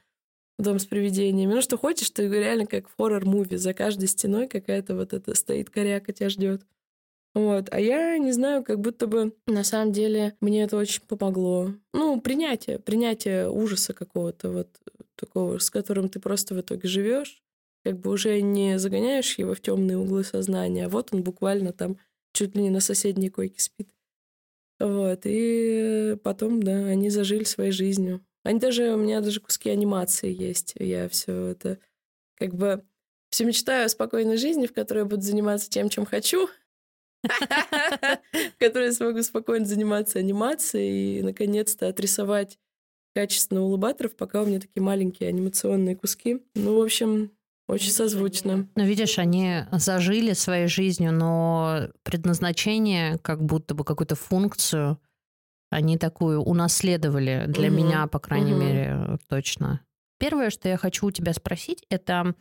дом 0.59 0.79
с 0.79 0.85
привидениями. 0.85 1.53
Ну, 1.55 1.61
что 1.61 1.77
хочешь, 1.77 2.09
ты 2.11 2.27
реально 2.27 2.65
как 2.65 2.87
в 2.87 2.95
хоррор-муви. 2.97 3.57
За 3.57 3.73
каждой 3.73 4.07
стеной 4.07 4.47
какая-то 4.47 4.95
вот 4.95 5.13
это 5.13 5.35
стоит 5.35 5.69
коряка, 5.69 6.13
тебя 6.13 6.29
ждет. 6.29 6.61
Вот. 7.33 7.69
А 7.71 7.79
я 7.79 8.17
не 8.17 8.31
знаю, 8.31 8.63
как 8.63 8.79
будто 8.79 9.07
бы 9.07 9.33
на 9.47 9.63
самом 9.63 9.91
деле 9.93 10.35
мне 10.41 10.63
это 10.63 10.77
очень 10.77 11.01
помогло. 11.07 11.73
Ну, 11.93 12.19
принятие, 12.19 12.77
принятие 12.79 13.49
ужаса 13.49 13.93
какого-то 13.93 14.51
вот 14.51 14.67
такого, 15.15 15.59
с 15.59 15.69
которым 15.69 16.09
ты 16.09 16.19
просто 16.19 16.55
в 16.55 16.61
итоге 16.61 16.87
живешь, 16.87 17.41
как 17.85 17.99
бы 17.99 18.11
уже 18.11 18.41
не 18.41 18.77
загоняешь 18.79 19.37
его 19.37 19.53
в 19.53 19.61
темные 19.61 19.97
углы 19.97 20.23
сознания, 20.23 20.85
а 20.85 20.89
вот 20.89 21.13
он 21.13 21.23
буквально 21.23 21.71
там 21.71 21.97
чуть 22.33 22.55
ли 22.55 22.63
не 22.63 22.69
на 22.69 22.79
соседней 22.79 23.29
койке 23.29 23.61
спит. 23.61 23.89
Вот. 24.79 25.21
И 25.25 26.17
потом, 26.23 26.63
да, 26.63 26.85
они 26.85 27.09
зажили 27.09 27.43
своей 27.43 27.71
жизнью. 27.71 28.25
Они 28.43 28.59
даже, 28.59 28.93
у 28.93 28.97
меня 28.97 29.21
даже 29.21 29.39
куски 29.39 29.69
анимации 29.69 30.33
есть. 30.33 30.73
Я 30.77 31.07
все 31.09 31.47
это 31.47 31.79
как 32.35 32.55
бы 32.55 32.83
все 33.29 33.45
мечтаю 33.45 33.85
о 33.85 33.89
спокойной 33.89 34.37
жизни, 34.37 34.65
в 34.65 34.73
которой 34.73 34.99
я 34.99 35.05
буду 35.05 35.21
заниматься 35.21 35.69
тем, 35.69 35.89
чем 35.89 36.05
хочу, 36.05 36.49
в 37.23 38.59
которой 38.59 38.85
я 38.85 38.91
смогу 38.91 39.21
спокойно 39.21 39.65
заниматься 39.65 40.19
анимацией 40.19 41.19
и, 41.19 41.21
наконец-то, 41.21 41.87
отрисовать 41.87 42.57
качественно 43.13 43.61
улыбаторов, 43.61 44.15
пока 44.15 44.41
у 44.41 44.45
меня 44.45 44.59
такие 44.59 44.81
маленькие 44.81 45.29
анимационные 45.29 45.95
куски. 45.95 46.41
Ну, 46.55 46.79
в 46.79 46.81
общем, 46.81 47.31
очень 47.71 47.91
созвучно. 47.91 48.67
Ну, 48.75 48.83
видишь, 48.83 49.17
они 49.17 49.65
зажили 49.71 50.33
своей 50.33 50.67
жизнью, 50.67 51.13
но 51.13 51.87
предназначение, 52.03 53.17
как 53.19 53.43
будто 53.43 53.73
бы 53.73 53.83
какую-то 53.85 54.15
функцию, 54.15 54.99
они 55.69 55.97
такую 55.97 56.41
унаследовали 56.41 57.45
для 57.47 57.69
угу. 57.69 57.77
меня, 57.77 58.07
по 58.07 58.19
крайней 58.19 58.53
угу. 58.53 58.61
мере, 58.61 59.17
точно. 59.27 59.79
Первое, 60.19 60.49
что 60.49 60.67
я 60.69 60.77
хочу 60.77 61.07
у 61.07 61.11
тебя 61.11 61.33
спросить, 61.33 61.85
это 61.89 62.35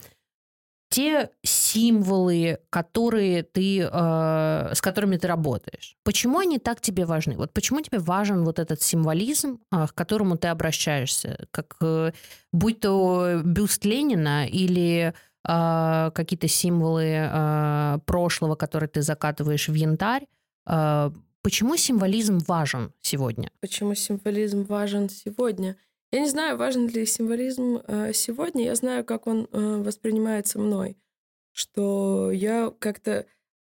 те 0.90 1.30
символы, 1.44 2.58
которые 2.68 3.44
ты, 3.44 3.80
э, 3.80 4.74
с 4.74 4.80
которыми 4.80 5.16
ты 5.16 5.28
работаешь. 5.28 5.96
Почему 6.02 6.40
они 6.40 6.58
так 6.58 6.80
тебе 6.80 7.06
важны? 7.06 7.36
Вот 7.36 7.52
почему 7.54 7.80
тебе 7.80 8.00
важен 8.00 8.44
вот 8.44 8.58
этот 8.58 8.82
символизм, 8.82 9.60
э, 9.72 9.86
к 9.86 9.94
которому 9.94 10.36
ты 10.36 10.48
обращаешься, 10.48 11.46
как 11.52 11.76
э, 11.80 12.10
будь 12.52 12.80
то 12.80 13.40
бюст 13.44 13.84
Ленина 13.84 14.48
или 14.48 15.14
э, 15.48 16.10
какие-то 16.12 16.48
символы 16.48 17.04
э, 17.04 17.98
прошлого, 18.04 18.56
которые 18.56 18.88
ты 18.88 19.02
закатываешь 19.02 19.68
в 19.68 19.74
янтарь? 19.74 20.26
Э, 20.66 21.12
почему 21.42 21.76
символизм 21.76 22.38
важен 22.48 22.92
сегодня? 23.00 23.52
Почему 23.60 23.94
символизм 23.94 24.64
важен 24.64 25.08
сегодня? 25.08 25.76
Я 26.12 26.20
не 26.20 26.28
знаю, 26.28 26.56
важен 26.56 26.88
ли 26.88 27.06
символизм 27.06 27.82
э, 27.86 28.12
сегодня. 28.12 28.64
Я 28.64 28.74
знаю, 28.74 29.04
как 29.04 29.26
он 29.28 29.48
э, 29.52 29.82
воспринимается 29.82 30.58
мной. 30.58 30.96
Что 31.52 32.32
я 32.32 32.72
как-то... 32.78 33.26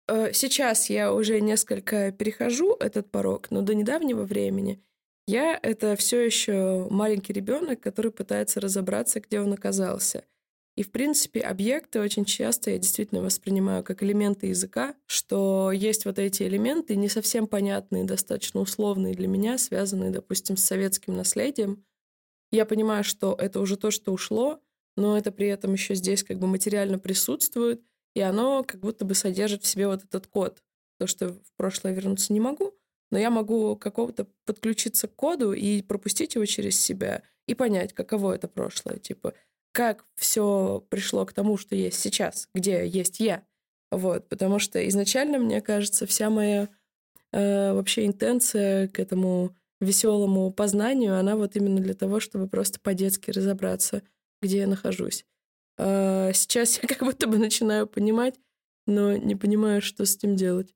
Э, 0.07 0.31
сейчас 0.33 0.89
я 0.91 1.13
уже 1.13 1.41
несколько 1.41 2.11
перехожу 2.11 2.75
этот 2.79 3.09
порог, 3.09 3.49
но 3.49 3.61
до 3.61 3.73
недавнего 3.73 4.23
времени 4.23 4.83
я 5.25 5.59
это 5.61 5.95
все 5.95 6.21
еще 6.21 6.87
маленький 6.91 7.33
ребенок, 7.33 7.81
который 7.81 8.11
пытается 8.11 8.61
разобраться, 8.61 9.19
где 9.19 9.41
он 9.41 9.51
оказался. 9.53 10.23
И, 10.77 10.83
в 10.83 10.91
принципе, 10.91 11.41
объекты 11.41 11.99
очень 11.99 12.23
часто 12.23 12.69
я 12.69 12.77
действительно 12.77 13.23
воспринимаю 13.23 13.83
как 13.83 14.03
элементы 14.03 14.47
языка, 14.47 14.93
что 15.07 15.71
есть 15.71 16.05
вот 16.05 16.19
эти 16.19 16.43
элементы, 16.43 16.95
не 16.95 17.09
совсем 17.09 17.47
понятные, 17.47 18.03
достаточно 18.03 18.59
условные 18.59 19.15
для 19.15 19.27
меня, 19.27 19.57
связанные, 19.57 20.11
допустим, 20.11 20.55
с 20.55 20.63
советским 20.63 21.15
наследием, 21.15 21.83
я 22.51 22.65
понимаю, 22.65 23.03
что 23.03 23.35
это 23.37 23.59
уже 23.59 23.77
то, 23.77 23.91
что 23.91 24.11
ушло, 24.13 24.61
но 24.95 25.17
это 25.17 25.31
при 25.31 25.47
этом 25.47 25.73
еще 25.73 25.95
здесь 25.95 26.23
как 26.23 26.39
бы 26.39 26.47
материально 26.47 26.99
присутствует, 26.99 27.81
и 28.15 28.21
оно 28.21 28.63
как 28.63 28.79
будто 28.79 29.05
бы 29.05 29.13
содержит 29.13 29.63
в 29.63 29.67
себе 29.67 29.87
вот 29.87 30.03
этот 30.03 30.27
код. 30.27 30.63
То, 30.99 31.07
что 31.07 31.29
в 31.29 31.53
прошлое 31.55 31.93
вернуться 31.93 32.33
не 32.33 32.39
могу, 32.39 32.73
но 33.11 33.19
я 33.19 33.29
могу 33.29 33.75
какого-то 33.75 34.27
подключиться 34.45 35.07
к 35.07 35.15
коду 35.15 35.53
и 35.53 35.81
пропустить 35.81 36.35
его 36.35 36.45
через 36.45 36.79
себя 36.79 37.21
и 37.47 37.53
понять, 37.53 37.93
каково 37.93 38.33
это 38.33 38.47
прошлое. 38.47 38.97
Типа, 38.97 39.33
как 39.71 40.05
все 40.15 40.83
пришло 40.89 41.25
к 41.25 41.33
тому, 41.33 41.57
что 41.57 41.75
есть 41.75 41.99
сейчас, 41.99 42.49
где 42.53 42.85
есть 42.87 43.19
я. 43.19 43.43
Вот, 43.91 44.27
потому 44.27 44.59
что 44.59 44.85
изначально, 44.89 45.37
мне 45.37 45.61
кажется, 45.61 46.05
вся 46.05 46.29
моя 46.29 46.67
э, 47.31 47.73
вообще 47.73 48.05
интенция 48.05 48.87
к 48.87 48.99
этому 48.99 49.55
веселому 49.79 50.51
познанию, 50.51 51.17
она 51.19 51.35
вот 51.35 51.55
именно 51.55 51.79
для 51.79 51.93
того, 51.93 52.19
чтобы 52.19 52.47
просто 52.47 52.79
по-детски 52.79 53.31
разобраться, 53.31 54.01
где 54.41 54.59
я 54.59 54.67
нахожусь. 54.67 55.25
А 55.77 56.31
сейчас 56.33 56.79
я 56.81 56.87
как 56.87 56.99
будто 56.99 57.27
бы 57.27 57.37
начинаю 57.37 57.87
понимать, 57.87 58.35
но 58.85 59.15
не 59.15 59.35
понимаю, 59.35 59.81
что 59.81 60.05
с 60.05 60.15
этим 60.15 60.35
делать. 60.35 60.73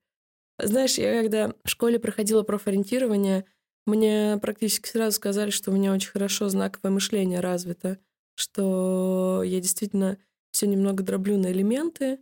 Знаешь, 0.60 0.98
я 0.98 1.22
когда 1.22 1.54
в 1.64 1.70
школе 1.70 2.00
проходила 2.00 2.44
профориентирование, 2.44 3.46
мне 3.88 4.38
практически 4.42 4.88
сразу 4.88 5.16
сказали, 5.16 5.50
что 5.50 5.72
у 5.72 5.74
меня 5.74 5.92
очень 5.92 6.12
хорошо 6.12 6.50
знаковое 6.50 6.92
мышление 6.92 7.40
развито, 7.40 7.98
что 8.36 9.42
я 9.44 9.60
действительно 9.60 10.20
все 10.52 10.68
немного 10.68 11.04
дроблю 11.04 11.38
на 11.38 11.52
элементы, 11.52 12.20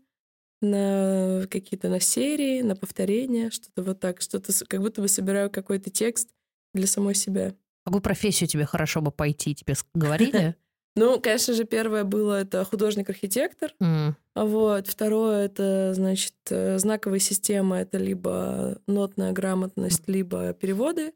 на 0.61 1.45
какие-то 1.49 1.89
на 1.89 1.99
серии, 1.99 2.61
на 2.61 2.75
повторения, 2.75 3.49
что-то 3.49 3.83
вот 3.83 3.99
так, 3.99 4.21
что-то 4.21 4.53
как 4.67 4.81
будто 4.81 5.01
бы 5.01 5.07
собираю 5.07 5.49
какой-то 5.49 5.89
текст 5.89 6.29
для 6.73 6.87
самой 6.87 7.15
себя. 7.15 7.53
Какую 7.85 8.01
профессию 8.01 8.47
тебе 8.47 8.65
хорошо 8.65 9.01
бы 9.01 9.11
пойти, 9.11 9.55
тебе 9.55 9.75
говорили? 9.93 10.55
Ну, 10.95 11.17
конечно 11.21 11.53
же, 11.53 11.63
первое 11.63 12.03
было 12.03 12.41
это 12.41 12.65
художник-архитектор. 12.65 13.71
Mm. 13.81 14.15
Вот. 14.35 14.87
Второе 14.87 15.45
это, 15.45 15.93
значит, 15.93 16.33
э, 16.49 16.77
знаковая 16.77 17.19
система. 17.19 17.79
Это 17.79 17.97
либо 17.97 18.81
нотная 18.85 19.31
грамотность, 19.31 20.01
mm. 20.01 20.11
либо 20.11 20.53
переводы. 20.53 21.13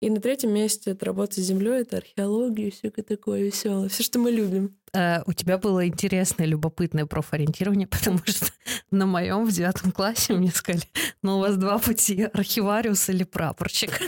И 0.00 0.10
на 0.10 0.20
третьем 0.20 0.52
месте 0.54 0.92
это 0.92 1.06
работа 1.06 1.40
с 1.40 1.44
землей, 1.44 1.80
это 1.80 1.96
археология, 1.96 2.70
все 2.70 2.90
такое 2.90 3.42
веселое, 3.42 3.88
все, 3.88 4.04
что 4.04 4.20
мы 4.20 4.30
любим. 4.30 4.76
А, 4.94 5.24
у 5.26 5.32
тебя 5.32 5.58
было 5.58 5.88
интересное, 5.88 6.46
любопытное 6.46 7.04
профориентирование, 7.04 7.88
потому 7.88 8.18
что 8.24 8.46
на 8.92 9.06
моем 9.06 9.44
в 9.44 9.50
девятом 9.50 9.90
классе 9.90 10.34
мне 10.34 10.52
сказали, 10.52 10.84
ну 11.22 11.38
у 11.38 11.40
вас 11.40 11.56
два 11.56 11.78
пути, 11.78 12.28
архивариус 12.32 13.08
или 13.08 13.24
прапорщик. 13.24 13.90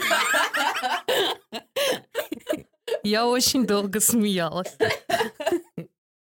Я 3.02 3.26
очень 3.26 3.66
долго 3.66 4.00
смеялась. 4.00 4.76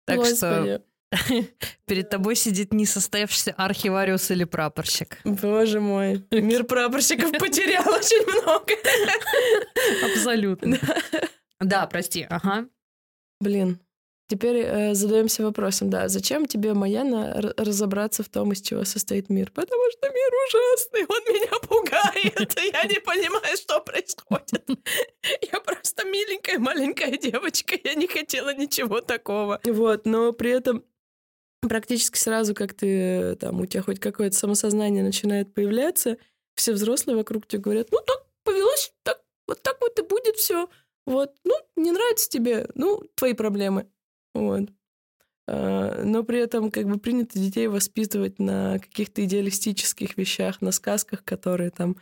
Так 0.04 0.24
что 0.26 0.82
перед 1.86 2.10
тобой 2.10 2.36
сидит 2.36 2.72
несостоявшийся 2.72 3.52
архивариус 3.56 4.30
или 4.30 4.44
прапорщик. 4.44 5.18
Боже 5.24 5.80
мой. 5.80 6.24
Мир 6.30 6.64
прапорщиков 6.64 7.32
потерял 7.32 7.88
очень 7.88 8.24
много. 8.26 8.74
Абсолютно. 10.04 10.78
Да, 11.60 11.86
прости. 11.86 12.26
Ага. 12.28 12.68
Блин, 13.40 13.80
Теперь 14.28 14.58
э, 14.58 14.94
задаемся 14.94 15.42
вопросом, 15.42 15.88
да, 15.88 16.08
зачем 16.08 16.44
тебе, 16.44 16.74
Маяна, 16.74 17.54
разобраться 17.56 18.22
в 18.22 18.28
том, 18.28 18.52
из 18.52 18.60
чего 18.60 18.84
состоит 18.84 19.30
мир? 19.30 19.50
Потому 19.50 19.82
что 19.90 20.10
мир 20.10 20.30
ужасный, 20.46 21.06
он 21.08 21.34
меня 21.34 21.58
пугает, 21.60 22.60
я 22.74 22.84
не 22.84 23.00
понимаю, 23.00 23.56
что 23.56 23.80
происходит. 23.80 24.66
Я 25.50 25.60
просто 25.60 26.04
миленькая 26.04 26.58
маленькая 26.58 27.16
девочка, 27.16 27.74
я 27.82 27.94
не 27.94 28.06
хотела 28.06 28.54
ничего 28.54 29.00
такого. 29.00 29.60
Вот, 29.64 30.04
но 30.04 30.32
при 30.34 30.50
этом 30.50 30.84
практически 31.62 32.18
сразу, 32.18 32.54
как 32.54 32.74
ты 32.74 33.34
там, 33.36 33.60
у 33.60 33.66
тебя 33.66 33.82
хоть 33.82 33.98
какое-то 33.98 34.36
самосознание 34.36 35.02
начинает 35.02 35.54
появляться, 35.54 36.18
все 36.54 36.74
взрослые 36.74 37.16
вокруг 37.16 37.46
тебя 37.46 37.62
говорят, 37.62 37.88
ну 37.92 37.98
так 38.06 38.26
повелось, 38.44 38.92
так, 39.04 39.22
вот 39.46 39.62
так 39.62 39.80
вот 39.80 39.98
и 39.98 40.02
будет 40.02 40.36
все. 40.36 40.68
Вот, 41.06 41.34
ну, 41.44 41.54
не 41.76 41.92
нравится 41.92 42.28
тебе, 42.28 42.68
ну, 42.74 43.02
твои 43.14 43.32
проблемы. 43.32 43.88
Вот. 44.38 44.70
А, 45.48 46.02
но 46.04 46.22
при 46.24 46.38
этом 46.40 46.70
как 46.70 46.86
бы 46.86 46.98
принято 46.98 47.38
детей 47.38 47.68
воспитывать 47.68 48.38
на 48.38 48.78
каких-то 48.78 49.24
идеалистических 49.24 50.16
вещах, 50.16 50.60
на 50.60 50.72
сказках, 50.72 51.24
которые 51.24 51.70
там 51.70 51.96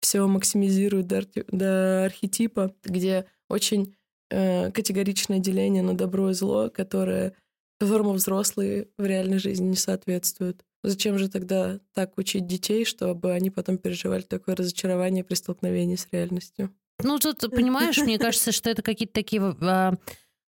все 0.00 0.26
максимизируют 0.26 1.06
до, 1.06 1.18
арти- 1.18 1.46
до 1.50 2.04
архетипа, 2.04 2.74
где 2.84 3.26
очень 3.48 3.94
э, 4.30 4.70
категоричное 4.70 5.38
деление 5.38 5.82
на 5.82 5.96
добро 5.96 6.30
и 6.30 6.34
зло, 6.34 6.70
которое, 6.70 7.34
которому 7.78 8.12
взрослые 8.12 8.88
в 8.98 9.04
реальной 9.04 9.38
жизни 9.38 9.68
не 9.68 9.76
соответствуют. 9.76 10.62
Зачем 10.82 11.18
же 11.18 11.28
тогда 11.28 11.78
так 11.92 12.16
учить 12.16 12.46
детей, 12.46 12.84
чтобы 12.84 13.32
они 13.32 13.50
потом 13.50 13.76
переживали 13.76 14.22
такое 14.22 14.56
разочарование 14.56 15.24
при 15.24 15.34
столкновении 15.34 15.96
с 15.96 16.08
реальностью? 16.10 16.70
Ну, 17.02 17.18
тут, 17.18 17.40
понимаешь, 17.50 17.96
мне 17.98 18.18
кажется, 18.18 18.52
что 18.52 18.70
это 18.70 18.82
какие-то 18.82 19.14
такие 19.14 19.42
а, 19.62 19.94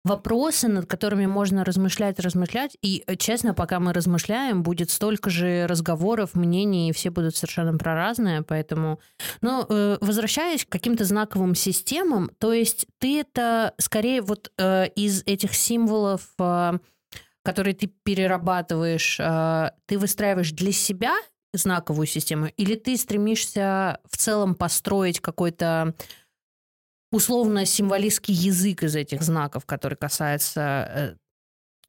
вопросы, 0.04 0.68
над 0.68 0.86
которыми 0.88 1.26
можно 1.26 1.64
размышлять, 1.64 2.20
размышлять. 2.20 2.78
И, 2.82 3.04
э, 3.06 3.16
честно, 3.16 3.54
пока 3.54 3.80
мы 3.80 3.94
размышляем, 3.94 4.64
будет 4.64 4.90
столько 4.90 5.30
же 5.30 5.68
разговоров, 5.68 6.34
мнений, 6.34 6.90
и 6.90 6.94
все 6.94 7.10
будут 7.10 7.36
совершенно 7.36 7.78
про 7.78 7.94
разное. 7.94 8.42
Поэтому, 8.42 9.00
но 9.42 9.66
э, 9.70 9.98
возвращаясь 10.02 10.66
к 10.66 10.70
каким-то 10.70 11.06
знаковым 11.06 11.56
системам, 11.56 12.32
то 12.40 12.52
есть 12.54 12.88
ты 12.98 13.20
это 13.22 13.74
скорее 13.78 14.22
вот 14.22 14.52
э, 14.58 14.88
из 14.96 15.24
этих 15.26 15.54
символов, 15.54 16.22
которые 17.44 17.74
ты 17.74 17.88
перерабатываешь, 18.04 19.18
ты 19.18 19.98
выстраиваешь 19.98 20.52
для 20.52 20.72
себя 20.72 21.16
знаковую 21.54 22.08
систему, 22.08 22.48
или 22.58 22.76
ты 22.76 22.96
стремишься 22.98 24.00
в 24.10 24.18
целом 24.18 24.56
построить 24.56 25.20
какой-то 25.20 25.96
условно 27.12 27.66
символистский 27.66 28.34
язык 28.34 28.84
из 28.84 28.96
этих 28.96 29.22
знаков, 29.22 29.66
который 29.66 29.98
касается 29.98 30.62
э, 30.62 31.16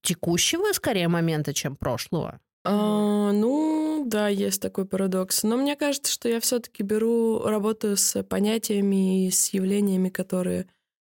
текущего, 0.02 0.73
скорее, 0.73 1.09
момента, 1.09 1.55
чем 1.55 1.76
прошлого? 1.76 2.41
А, 2.64 3.33
ну, 3.33 4.05
да, 4.07 4.29
есть 4.29 4.61
такой 4.61 4.85
парадокс. 4.85 5.43
Но 5.43 5.57
мне 5.57 5.76
кажется, 5.76 6.12
что 6.12 6.29
я 6.29 6.41
все-таки 6.41 6.83
беру, 6.83 7.41
работаю 7.41 7.97
с 7.97 8.23
понятиями 8.23 9.26
и 9.26 9.31
с 9.31 9.49
явлениями, 9.52 10.09
которые, 10.09 10.67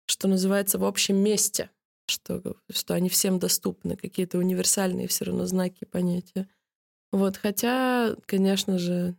что 0.07 0.29
называется, 0.29 0.79
в 0.79 0.85
общем 0.85 1.17
месте, 1.17 1.71
что, 2.09 2.57
что 2.71 2.95
они 2.95 3.09
всем 3.09 3.39
доступны, 3.39 3.97
какие-то 3.97 4.39
универсальные 4.39 5.09
все 5.09 5.27
равно 5.27 5.47
знаки 5.47 5.85
понятия. 5.85 6.49
Вот, 7.13 7.37
хотя, 7.37 8.17
конечно 8.27 8.79
же, 8.79 9.17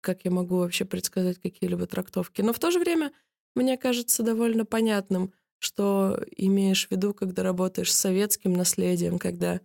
как 0.00 0.24
я 0.24 0.30
могу 0.30 0.58
вообще 0.58 0.84
предсказать 0.84 1.38
какие-либо 1.40 1.86
трактовки. 1.86 2.42
Но 2.42 2.52
в 2.52 2.58
то 2.58 2.70
же 2.70 2.80
время 2.80 3.12
мне 3.54 3.76
кажется 3.76 4.22
довольно 4.22 4.64
понятным, 4.64 5.32
что 5.58 6.20
имеешь 6.36 6.88
в 6.88 6.90
виду, 6.90 7.14
когда 7.14 7.42
работаешь 7.42 7.92
с 7.92 7.98
советским 7.98 8.52
наследием, 8.52 9.18
когда 9.18 9.60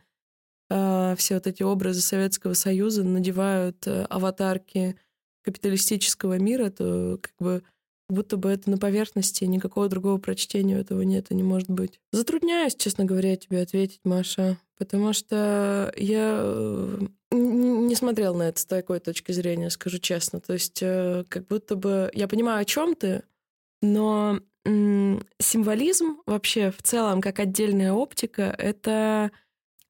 э, 0.69 1.15
все 1.17 1.35
вот 1.35 1.47
эти 1.47 1.63
образы 1.63 2.01
Советского 2.01 2.53
Союза 2.53 3.03
надевают 3.03 3.87
э, 3.87 4.03
аватарки 4.03 4.95
капиталистического 5.43 6.37
мира, 6.37 6.69
то 6.69 7.17
как 7.21 7.33
бы 7.39 7.63
будто 8.09 8.37
бы 8.37 8.49
это 8.49 8.69
на 8.69 8.77
поверхности, 8.77 9.43
никакого 9.45 9.89
другого 9.89 10.17
прочтения 10.17 10.79
этого 10.79 11.01
нет 11.01 11.31
и 11.31 11.35
не 11.35 11.43
может 11.43 11.69
быть. 11.69 11.99
Затрудняюсь, 12.11 12.75
честно 12.75 13.05
говоря, 13.05 13.35
тебе 13.35 13.61
ответить, 13.61 13.99
Маша, 14.03 14.57
потому 14.77 15.13
что 15.13 15.93
я 15.97 16.39
э, 16.41 16.99
не 17.31 17.95
смотрел 17.95 18.35
на 18.35 18.43
это 18.43 18.59
с 18.59 18.65
такой 18.65 18.99
точки 18.99 19.31
зрения, 19.31 19.69
скажу 19.69 19.99
честно. 19.99 20.39
То 20.39 20.53
есть 20.53 20.79
э, 20.81 21.25
как 21.27 21.47
будто 21.47 21.75
бы 21.75 22.11
я 22.13 22.27
понимаю, 22.27 22.61
о 22.61 22.65
чем 22.65 22.95
ты, 22.95 23.23
но 23.81 24.39
символизм 25.39 26.17
вообще 26.25 26.71
в 26.71 26.81
целом, 26.81 27.21
как 27.21 27.39
отдельная 27.39 27.93
оптика, 27.93 28.53
это 28.57 29.31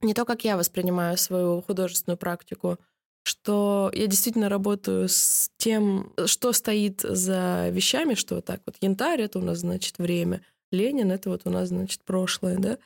не 0.02 0.14
то, 0.14 0.26
как 0.26 0.44
я 0.44 0.58
воспринимаю 0.58 1.18
свою 1.18 1.62
художественную 1.62 2.18
практику, 2.18 2.78
что 3.24 3.92
я 3.94 4.08
действительно 4.08 4.50
работаю 4.50 5.10
с 5.10 5.50
тем, 5.58 6.14
что 6.28 6.54
стоит 6.54 7.02
за 7.02 7.70
вещами, 7.70 8.14
что 8.14 8.42
так 8.42 8.62
вот 8.66 8.76
янтарь— 8.80 9.22
это 9.24 9.40
у 9.40 9.42
нас, 9.42 9.60
значит, 9.60 9.98
время, 9.98 10.42
Ленин— 10.72 11.12
это 11.14 11.30
вот 11.30 11.42
у 11.46 11.50
нас, 11.50 11.70
значит, 11.70 12.04
прошлое, 12.04 12.58
да? 12.58 12.78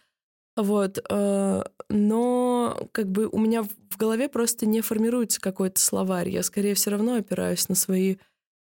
Вот, 0.58 1.00
э, 1.10 1.64
но 1.90 2.90
как 2.92 3.10
бы 3.10 3.28
у 3.28 3.38
меня 3.38 3.64
в 3.64 3.98
голове 3.98 4.30
просто 4.30 4.66
не 4.66 4.82
формируется 4.82 5.40
какой-то 5.40 5.80
словарь. 5.80 6.30
Я 6.30 6.44
скорее 6.44 6.74
все 6.74 6.92
равно 6.92 7.16
опираюсь 7.16 7.70
на 7.70 7.76
свои 7.76 8.18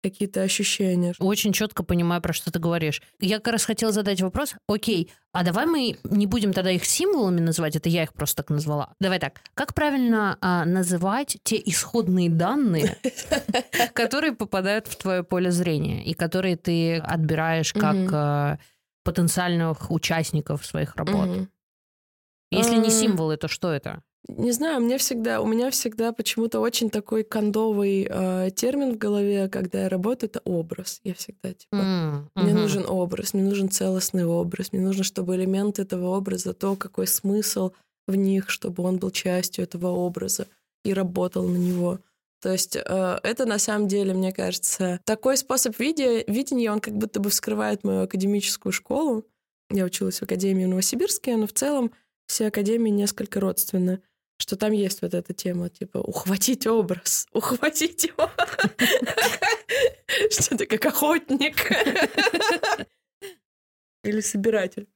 какие-то 0.04 0.42
ощущения. 0.42 1.14
Очень 1.18 1.52
четко 1.52 1.82
понимаю, 1.82 2.20
про 2.20 2.34
что 2.34 2.52
ты 2.52 2.58
говоришь. 2.58 3.00
Я 3.20 3.38
как 3.38 3.54
раз 3.54 3.64
хотела 3.64 3.90
задать 3.90 4.20
вопрос. 4.20 4.54
Окей, 4.68 5.10
а 5.32 5.42
давай 5.42 5.64
мы 5.64 5.96
не 6.04 6.26
будем 6.26 6.52
тогда 6.52 6.70
их 6.70 6.84
символами 6.84 7.40
называть, 7.40 7.74
это 7.74 7.88
я 7.88 8.02
их 8.02 8.12
просто 8.12 8.42
так 8.42 8.50
назвала. 8.50 8.92
Давай 9.00 9.18
так. 9.18 9.40
Как 9.54 9.72
правильно 9.72 10.36
а, 10.42 10.66
называть 10.66 11.38
те 11.42 11.56
исходные 11.64 12.28
данные, 12.28 12.98
которые 13.94 14.32
попадают 14.32 14.86
в 14.88 14.96
твое 14.96 15.22
поле 15.24 15.50
зрения 15.50 16.04
и 16.04 16.12
которые 16.12 16.56
ты 16.56 16.98
отбираешь 16.98 17.72
как 17.72 17.96
а, 18.12 18.58
потенциальных 19.04 19.90
участников 19.90 20.66
своих 20.66 20.96
работ? 20.96 21.48
Если 22.50 22.76
не 22.76 22.90
символы, 22.90 23.38
то 23.38 23.48
что 23.48 23.72
это? 23.72 24.02
Не 24.28 24.52
знаю, 24.52 24.80
мне 24.80 24.96
всегда, 24.96 25.42
у 25.42 25.46
меня 25.46 25.70
всегда 25.70 26.12
почему-то 26.12 26.60
очень 26.60 26.88
такой 26.88 27.24
кондовый 27.24 28.06
э, 28.08 28.50
термин 28.56 28.94
в 28.94 28.98
голове, 28.98 29.48
когда 29.50 29.82
я 29.82 29.88
работаю, 29.90 30.30
это 30.30 30.40
образ. 30.44 31.00
Я 31.04 31.12
всегда 31.14 31.52
типа, 31.52 31.74
mm, 31.74 32.22
мне 32.34 32.54
нужен 32.54 32.86
образ, 32.88 33.34
мне 33.34 33.42
нужен 33.42 33.68
целостный 33.68 34.24
образ, 34.24 34.72
мне 34.72 34.80
нужно, 34.80 35.04
чтобы 35.04 35.36
элемент 35.36 35.78
этого 35.78 36.16
образа, 36.16 36.54
то, 36.54 36.74
какой 36.74 37.06
смысл 37.06 37.72
в 38.06 38.14
них, 38.14 38.48
чтобы 38.48 38.82
он 38.82 38.96
был 38.96 39.10
частью 39.10 39.64
этого 39.64 39.88
образа 39.88 40.46
и 40.84 40.94
работал 40.94 41.46
на 41.46 41.58
него. 41.58 42.00
То 42.40 42.50
есть 42.50 42.76
э, 42.76 43.18
это 43.22 43.44
на 43.44 43.58
самом 43.58 43.88
деле, 43.88 44.14
мне 44.14 44.32
кажется, 44.32 45.00
такой 45.04 45.36
способ 45.36 45.78
видя, 45.78 46.24
видения, 46.26 46.72
он 46.72 46.80
как 46.80 46.94
будто 46.94 47.20
бы 47.20 47.28
вскрывает 47.28 47.84
мою 47.84 48.04
академическую 48.04 48.72
школу. 48.72 49.26
Я 49.70 49.84
училась 49.84 50.18
в 50.18 50.22
Академии 50.22 50.64
в 50.64 50.68
Новосибирске, 50.68 51.36
но 51.36 51.46
в 51.46 51.52
целом 51.52 51.90
все 52.26 52.46
академии 52.46 52.90
несколько 52.90 53.40
родственны 53.40 54.00
что 54.44 54.56
там 54.56 54.72
есть 54.72 55.00
вот 55.00 55.14
эта 55.14 55.32
тема, 55.32 55.70
типа, 55.70 55.96
ухватить 55.96 56.66
образ, 56.66 57.26
ухватить 57.32 58.04
его. 58.04 58.28
Что 60.30 60.58
ты 60.58 60.66
как 60.66 60.84
охотник. 60.84 61.56
Или 64.04 64.20
собиратель. 64.20 64.86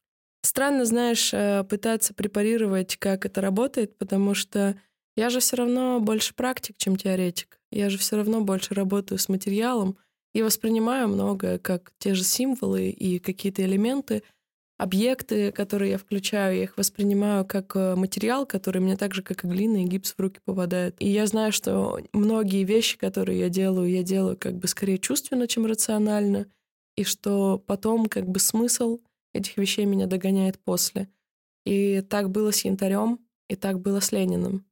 Странно, 0.43 0.85
знаешь, 0.85 1.33
э, 1.33 1.65
пытаться 1.65 2.13
препарировать, 2.13 2.99
как 2.99 3.25
это 3.25 3.41
работает, 3.41 3.97
потому 3.97 4.35
что 4.35 4.79
я 5.17 5.31
же 5.31 5.41
все 5.41 5.57
равно 5.57 5.99
больше 5.99 6.35
практик, 6.35 6.77
чем 6.77 6.97
теоретик. 6.97 7.59
Я 7.71 7.89
же 7.89 7.97
все 7.97 8.17
равно 8.17 8.43
больше 8.43 8.75
работаю 8.75 9.19
с 9.19 9.31
материалом 9.31 9.97
и 10.35 10.43
воспринимаю 10.43 11.09
многое 11.09 11.59
как 11.59 11.93
те 11.99 12.13
же 12.13 12.23
символы 12.23 12.91
и 12.91 13.19
какие-то 13.19 13.63
элементы— 13.63 14.23
объекты, 14.79 15.51
которые 15.51 15.93
я 15.93 15.99
включаю, 15.99 16.57
я 16.57 16.63
их 16.63 16.77
воспринимаю 16.79 17.45
как 17.45 17.75
э, 17.75 17.97
материал, 17.97 18.47
который 18.47 18.81
мне 18.81 18.97
так 18.97 19.13
же, 19.13 19.23
как 19.23 19.45
и 19.45 19.49
глина 19.49 19.83
и 19.83 19.87
гипс 19.87 20.15
в 20.17 20.21
руки 20.21 20.41
попадает. 20.45 20.95
И 21.01 21.09
я 21.09 21.27
знаю, 21.27 21.53
что 21.53 21.99
многие 22.13 22.63
вещи, 22.65 22.97
которые 22.97 23.41
я 23.41 23.49
делаю, 23.49 23.91
я 23.91 24.05
делаю 24.05 24.37
как 24.37 24.55
бы 24.55 24.69
скорее 24.69 24.99
чувственно, 24.99 25.49
чем 25.49 25.67
рационально, 25.67 26.47
и 26.97 27.03
что 27.05 27.59
потом 27.67 28.07
как 28.07 28.29
бы 28.29 28.39
смысл 28.39 29.01
этих 29.35 29.57
вещей 29.57 29.85
меня 29.85 30.07
догоняет 30.07 30.59
после. 30.61 31.09
И 31.67 32.01
так 32.03 32.31
было 32.31 32.53
с 32.53 32.65
янтарем, 32.65 33.19
и 33.49 33.57
так 33.57 33.81
было 33.81 33.99
с 33.99 34.13
Лениным. 34.13 34.65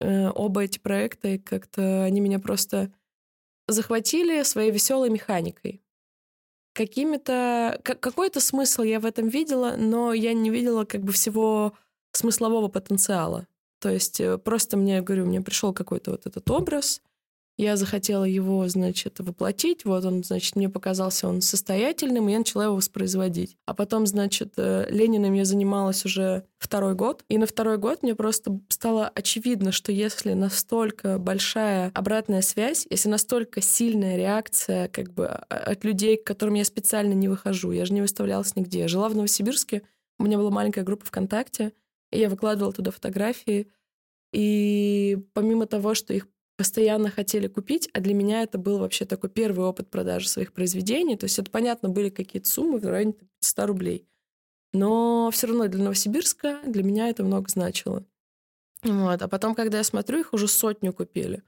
Э, 0.00 0.30
оба 0.34 0.64
эти 0.64 0.80
проекта 0.80 1.38
как-то 1.38 2.02
они 2.02 2.20
меня 2.20 2.40
просто 2.40 2.92
захватили 3.68 4.42
своей 4.42 4.72
веселой 4.72 5.10
механикой 5.10 5.83
какими-то... 6.74 7.80
Какой-то 7.82 8.40
смысл 8.40 8.82
я 8.82 9.00
в 9.00 9.06
этом 9.06 9.28
видела, 9.28 9.76
но 9.78 10.12
я 10.12 10.34
не 10.34 10.50
видела 10.50 10.84
как 10.84 11.00
бы 11.02 11.12
всего 11.12 11.72
смыслового 12.12 12.68
потенциала. 12.68 13.46
То 13.78 13.88
есть 13.88 14.20
э, 14.20 14.38
просто 14.38 14.76
мне, 14.76 15.00
говорю, 15.00 15.26
мне 15.26 15.40
пришел 15.40 15.72
какой-то 15.72 16.10
вот 16.10 16.26
этот 16.26 16.50
образ, 16.50 17.00
я 17.56 17.76
захотела 17.76 18.24
его, 18.24 18.66
значит, 18.68 19.20
воплотить. 19.20 19.84
Вот 19.84 20.04
он, 20.04 20.24
значит, 20.24 20.56
мне 20.56 20.68
показался 20.68 21.28
он 21.28 21.40
состоятельным, 21.40 22.28
и 22.28 22.32
я 22.32 22.38
начала 22.38 22.64
его 22.64 22.76
воспроизводить. 22.76 23.56
А 23.64 23.74
потом, 23.74 24.06
значит, 24.06 24.54
э, 24.56 24.86
Лениным 24.90 25.34
я 25.34 25.44
занималась 25.44 26.04
уже 26.04 26.44
второй 26.58 26.94
год. 26.94 27.24
И 27.28 27.38
на 27.38 27.46
второй 27.46 27.78
год 27.78 28.02
мне 28.02 28.16
просто 28.16 28.58
стало 28.68 29.08
очевидно, 29.08 29.70
что 29.70 29.92
если 29.92 30.32
настолько 30.32 31.18
большая 31.18 31.92
обратная 31.94 32.42
связь, 32.42 32.86
если 32.90 33.08
настолько 33.08 33.60
сильная 33.60 34.16
реакция 34.16 34.88
как 34.88 35.12
бы 35.12 35.26
а, 35.26 35.44
от 35.48 35.84
людей, 35.84 36.16
к 36.16 36.24
которым 36.24 36.54
я 36.54 36.64
специально 36.64 37.12
не 37.12 37.28
выхожу, 37.28 37.70
я 37.70 37.84
же 37.84 37.92
не 37.92 38.00
выставлялась 38.00 38.56
нигде. 38.56 38.80
Я 38.80 38.88
жила 38.88 39.08
в 39.08 39.14
Новосибирске, 39.14 39.82
у 40.18 40.24
меня 40.24 40.38
была 40.38 40.50
маленькая 40.50 40.82
группа 40.82 41.06
ВКонтакте, 41.06 41.72
и 42.10 42.18
я 42.18 42.28
выкладывала 42.28 42.72
туда 42.72 42.90
фотографии. 42.90 43.68
И 44.32 45.18
помимо 45.32 45.66
того, 45.66 45.94
что 45.94 46.12
их 46.12 46.26
постоянно 46.56 47.10
хотели 47.10 47.48
купить, 47.48 47.88
а 47.92 48.00
для 48.00 48.14
меня 48.14 48.42
это 48.42 48.58
был 48.58 48.78
вообще 48.78 49.04
такой 49.04 49.30
первый 49.30 49.66
опыт 49.66 49.90
продажи 49.90 50.28
своих 50.28 50.52
произведений. 50.52 51.16
То 51.16 51.24
есть 51.24 51.38
это, 51.38 51.50
понятно, 51.50 51.88
были 51.88 52.10
какие-то 52.10 52.48
суммы 52.48 52.78
в 52.78 52.84
районе 52.84 53.14
100 53.40 53.66
рублей. 53.66 54.06
Но 54.72 55.30
все 55.32 55.46
равно 55.46 55.68
для 55.68 55.84
Новосибирска 55.84 56.60
для 56.66 56.82
меня 56.82 57.08
это 57.08 57.24
много 57.24 57.48
значило. 57.48 58.04
Вот. 58.82 59.22
А 59.22 59.28
потом, 59.28 59.54
когда 59.54 59.78
я 59.78 59.84
смотрю, 59.84 60.20
их 60.20 60.32
уже 60.32 60.48
сотню 60.48 60.92
купили. 60.92 61.42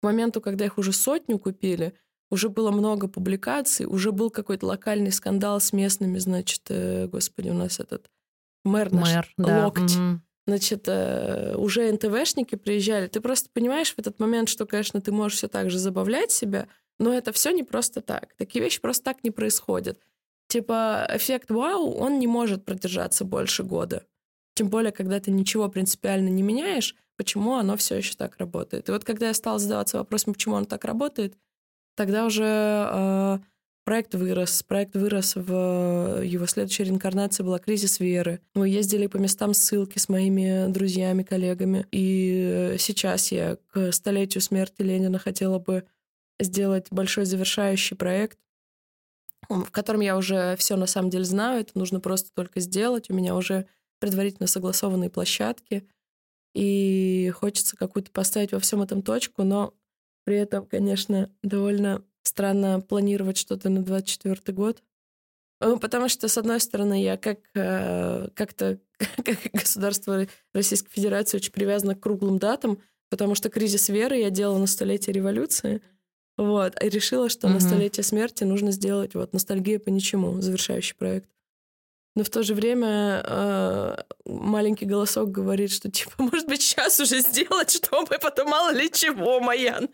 К 0.00 0.04
моменту, 0.04 0.40
когда 0.40 0.64
их 0.64 0.78
уже 0.78 0.92
сотню 0.92 1.38
купили, 1.38 1.94
уже 2.30 2.48
было 2.48 2.70
много 2.70 3.06
публикаций, 3.08 3.86
уже 3.86 4.12
был 4.12 4.30
какой-то 4.30 4.66
локальный 4.66 5.12
скандал 5.12 5.60
с 5.60 5.72
местными, 5.72 6.18
значит, 6.18 6.62
э, 6.68 7.06
господи, 7.06 7.50
у 7.50 7.54
нас 7.54 7.80
этот 7.80 8.08
мэр 8.64 8.92
наш, 8.92 9.14
Мэр, 9.14 9.34
да. 9.36 9.64
локоть. 9.64 9.96
Мгм. 9.96 10.22
Значит, 10.50 10.88
э, 10.88 11.54
уже 11.56 11.92
НТВшники 11.92 12.56
приезжали. 12.56 13.06
Ты 13.06 13.20
просто 13.20 13.48
понимаешь 13.52 13.94
в 13.94 13.98
этот 14.00 14.18
момент, 14.18 14.48
что, 14.48 14.66
конечно, 14.66 15.00
ты 15.00 15.12
можешь 15.12 15.38
все 15.38 15.46
так 15.46 15.70
же 15.70 15.78
забавлять 15.78 16.32
себя, 16.32 16.66
но 16.98 17.14
это 17.14 17.30
все 17.30 17.52
не 17.52 17.62
просто 17.62 18.00
так. 18.00 18.34
Такие 18.36 18.60
вещи 18.64 18.80
просто 18.80 19.04
так 19.04 19.22
не 19.22 19.30
происходят. 19.30 20.00
Типа, 20.48 21.06
эффект 21.08 21.52
вау, 21.52 21.92
он 21.92 22.18
не 22.18 22.26
может 22.26 22.64
продержаться 22.64 23.24
больше 23.24 23.62
года. 23.62 24.04
Тем 24.54 24.70
более, 24.70 24.90
когда 24.90 25.20
ты 25.20 25.30
ничего 25.30 25.68
принципиально 25.68 26.30
не 26.30 26.42
меняешь, 26.42 26.96
почему 27.16 27.54
оно 27.54 27.76
все 27.76 27.94
еще 27.94 28.14
так 28.16 28.36
работает. 28.38 28.88
И 28.88 28.92
вот 28.92 29.04
когда 29.04 29.28
я 29.28 29.34
стала 29.34 29.60
задаваться 29.60 29.98
вопросом, 29.98 30.32
почему 30.32 30.56
оно 30.56 30.66
так 30.66 30.84
работает, 30.84 31.36
тогда 31.94 32.26
уже 32.26 32.44
э, 32.44 33.38
проект 33.84 34.14
вырос. 34.14 34.62
Проект 34.62 34.94
вырос 34.94 35.34
в 35.36 36.22
его 36.22 36.46
следующей 36.46 36.84
реинкарнации 36.84 37.42
была 37.42 37.58
кризис 37.58 38.00
веры. 38.00 38.40
Мы 38.54 38.68
ездили 38.68 39.06
по 39.06 39.16
местам 39.16 39.54
ссылки 39.54 39.98
с 39.98 40.08
моими 40.08 40.70
друзьями, 40.70 41.22
коллегами. 41.22 41.86
И 41.90 42.76
сейчас 42.78 43.32
я 43.32 43.56
к 43.72 43.92
столетию 43.92 44.40
смерти 44.42 44.82
Ленина 44.82 45.18
хотела 45.18 45.58
бы 45.58 45.84
сделать 46.38 46.86
большой 46.90 47.24
завершающий 47.24 47.96
проект, 47.96 48.38
в 49.48 49.70
котором 49.70 50.00
я 50.00 50.16
уже 50.16 50.56
все 50.56 50.76
на 50.76 50.86
самом 50.86 51.10
деле 51.10 51.24
знаю. 51.24 51.60
Это 51.60 51.78
нужно 51.78 52.00
просто 52.00 52.30
только 52.34 52.60
сделать. 52.60 53.10
У 53.10 53.14
меня 53.14 53.34
уже 53.34 53.66
предварительно 53.98 54.46
согласованные 54.46 55.10
площадки. 55.10 55.86
И 56.54 57.32
хочется 57.34 57.76
какую-то 57.76 58.10
поставить 58.10 58.52
во 58.52 58.58
всем 58.58 58.82
этом 58.82 59.02
точку, 59.02 59.44
но 59.44 59.74
при 60.24 60.36
этом, 60.36 60.66
конечно, 60.66 61.30
довольно 61.42 62.04
странно 62.22 62.80
планировать 62.80 63.36
что-то 63.38 63.68
на 63.68 63.82
24 63.82 64.54
год. 64.54 64.82
Ну, 65.60 65.78
Потому 65.78 66.08
что, 66.08 66.28
с 66.28 66.38
одной 66.38 66.60
стороны, 66.60 67.02
я 67.02 67.16
как 67.16 67.40
э, 67.54 68.28
как-то 68.34 68.78
как 69.24 69.38
государство 69.52 70.26
Российской 70.54 70.90
Федерации 70.90 71.36
очень 71.38 71.52
привязано 71.52 71.94
к 71.94 72.00
круглым 72.00 72.38
датам, 72.38 72.80
потому 73.10 73.34
что 73.34 73.50
кризис 73.50 73.88
веры 73.88 74.16
я 74.18 74.30
делала 74.30 74.58
на 74.58 74.66
столетие 74.66 75.12
революции. 75.14 75.82
Вот, 76.38 76.82
и 76.82 76.88
решила, 76.88 77.28
что 77.28 77.48
на 77.48 77.58
Мгм. 77.58 77.60
столетие 77.60 78.04
смерти 78.04 78.44
нужно 78.44 78.72
сделать 78.72 79.14
вот 79.14 79.32
ностальгия 79.34 79.78
по 79.78 79.90
ничему, 79.90 80.40
завершающий 80.40 80.96
проект. 80.96 81.28
Но 82.16 82.24
в 82.24 82.30
то 82.30 82.42
же 82.42 82.54
время 82.54 83.22
э, 83.24 83.96
маленький 84.26 84.84
голосок 84.84 85.30
говорит, 85.30 85.70
что 85.70 85.90
типа, 85.90 86.10
может 86.18 86.48
быть, 86.48 86.62
сейчас 86.62 86.98
уже 87.00 87.20
сделать, 87.20 87.70
чтобы 87.70 88.18
потом 88.20 88.48
мало 88.50 88.72
ли 88.72 88.90
чего, 88.90 89.40
Маян. 89.40 89.88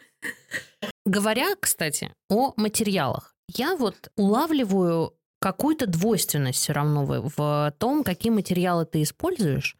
Говоря, 1.05 1.55
кстати, 1.61 2.12
о 2.29 2.52
материалах, 2.57 3.35
я 3.55 3.76
вот 3.76 4.11
улавливаю 4.16 5.14
какую-то 5.40 5.87
двойственность 5.87 6.59
все 6.59 6.72
равно 6.72 7.05
в, 7.05 7.31
в 7.37 7.74
том, 7.79 8.02
какие 8.02 8.33
материалы 8.33 8.87
ты 8.87 9.02
используешь, 9.02 9.76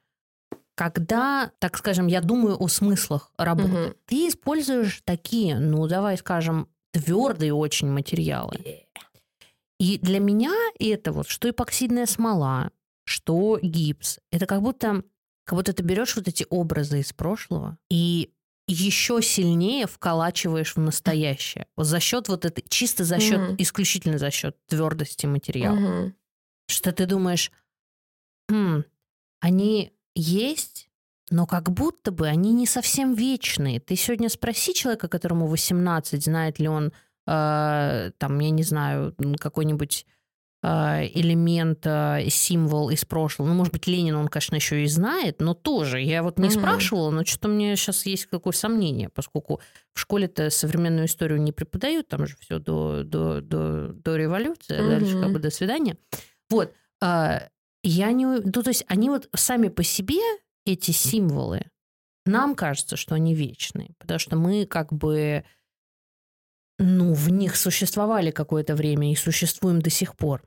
когда, 0.77 1.51
так 1.59 1.79
скажем, 1.79 2.07
я 2.07 2.21
думаю 2.21 2.63
о 2.63 2.69
смыслах 2.69 3.33
работы. 3.39 3.69
Мгм. 3.69 3.95
Ты 4.05 4.29
используешь 4.29 5.01
такие, 5.05 5.59
ну, 5.59 5.87
давай 5.89 6.19
скажем, 6.19 6.69
твердые 6.93 7.55
очень 7.55 7.89
материалы. 7.89 8.85
И 9.79 9.99
для 9.99 10.21
меня 10.21 10.55
это 10.79 11.13
вот, 11.13 11.29
что 11.29 11.51
эпоксидная 11.51 12.07
смола, 12.07 12.71
что 13.05 13.59
гипс, 13.63 14.19
это 14.31 14.47
как 14.47 14.63
будто, 14.63 15.03
как 15.45 15.59
будто 15.59 15.73
ты 15.73 15.83
берешь 15.83 16.17
вот 16.17 16.29
эти 16.29 16.47
образы 16.49 17.01
из 17.01 17.13
прошлого 17.13 17.79
и 17.91 18.33
еще 18.69 19.23
сильнее 19.23 19.87
вколачиваешь 19.87 20.75
в 20.75 20.81
настоящее. 20.81 21.67
Вот 21.77 21.87
за 21.87 22.01
счет 22.01 22.29
вот 22.29 22.45
этой, 22.45 22.65
чисто 22.69 23.05
за 23.05 23.21
счет, 23.21 23.41
Мгм. 23.41 23.57
исключительно 23.59 24.19
за 24.19 24.31
счет 24.31 24.57
твердости 24.67 25.27
материала. 25.27 25.77
Мгм. 25.77 26.15
Что 26.69 26.91
ты 26.93 27.07
думаешь, 27.07 27.53
«Хм, 28.51 28.83
они 29.41 29.93
есть, 30.17 30.89
но 31.31 31.47
как 31.47 31.71
будто 31.71 32.11
бы 32.11 32.27
они 32.27 32.53
не 32.53 32.67
совсем 32.67 33.15
вечные. 33.15 33.79
Ты 33.79 33.95
сегодня 33.95 34.29
спроси 34.29 34.75
человека, 34.75 35.07
которому 35.09 35.47
18, 35.47 36.25
знает 36.25 36.59
ли 36.59 36.67
он, 36.69 36.93
э, 37.27 38.11
там, 38.19 38.39
я 38.39 38.51
не 38.51 38.63
знаю, 38.63 39.15
какой-нибудь 39.41 40.07
э, 40.63 40.69
элемент, 41.15 41.87
э, 41.87 42.27
символ 42.29 42.91
из 42.91 43.05
прошлого. 43.05 43.49
Ну, 43.49 43.55
может 43.55 43.73
быть, 43.73 43.87
Ленин 43.87 44.17
он, 44.17 44.29
конечно, 44.29 44.57
еще 44.57 44.83
и 44.83 44.87
знает, 44.87 45.41
но 45.41 45.55
тоже. 45.55 46.01
Я 46.01 46.23
вот 46.23 46.39
не 46.39 46.49
Мгм. 46.49 46.59
спрашивала, 46.59 47.11
но 47.11 47.25
что-то 47.25 47.49
мне 47.49 47.77
сейчас 47.77 48.07
есть 48.07 48.27
какое 48.27 48.53
сомнение, 48.53 49.09
поскольку 49.09 49.61
в 49.93 50.01
школе-то 50.01 50.51
современную 50.51 51.07
историю 51.07 51.41
не 51.41 51.53
преподают, 51.53 52.09
там 52.09 52.27
же 52.27 52.37
все 52.41 52.59
до, 52.59 53.03
до, 53.05 53.41
до, 53.41 53.93
до 53.93 54.17
революции, 54.17 54.77
а 54.79 54.89
дальше 54.89 55.21
как 55.21 55.33
бы 55.33 55.39
до 55.39 55.51
свидания. 55.51 55.97
Вот. 56.51 56.73
Я 57.01 58.13
не... 58.13 58.27
Ну, 58.27 58.51
то 58.51 58.69
есть 58.69 58.85
они 58.89 59.11
вот 59.11 59.29
сами 59.35 59.69
по 59.69 59.85
себе, 59.85 60.21
эти 60.65 60.91
символы, 60.91 61.63
нам 62.25 62.57
кажется, 62.57 62.97
что 62.97 63.15
они 63.15 63.35
вечные, 63.35 63.91
потому 63.99 64.19
что 64.19 64.37
мы 64.37 64.67
как 64.67 64.93
бы 64.93 65.45
ну, 66.79 67.15
в 67.15 67.31
них 67.31 67.57
существовали 67.57 68.31
какое-то 68.31 68.75
время 68.75 69.13
и 69.13 69.17
существуем 69.17 69.81
до 69.81 69.91
сих 69.91 70.17
пор. 70.17 70.43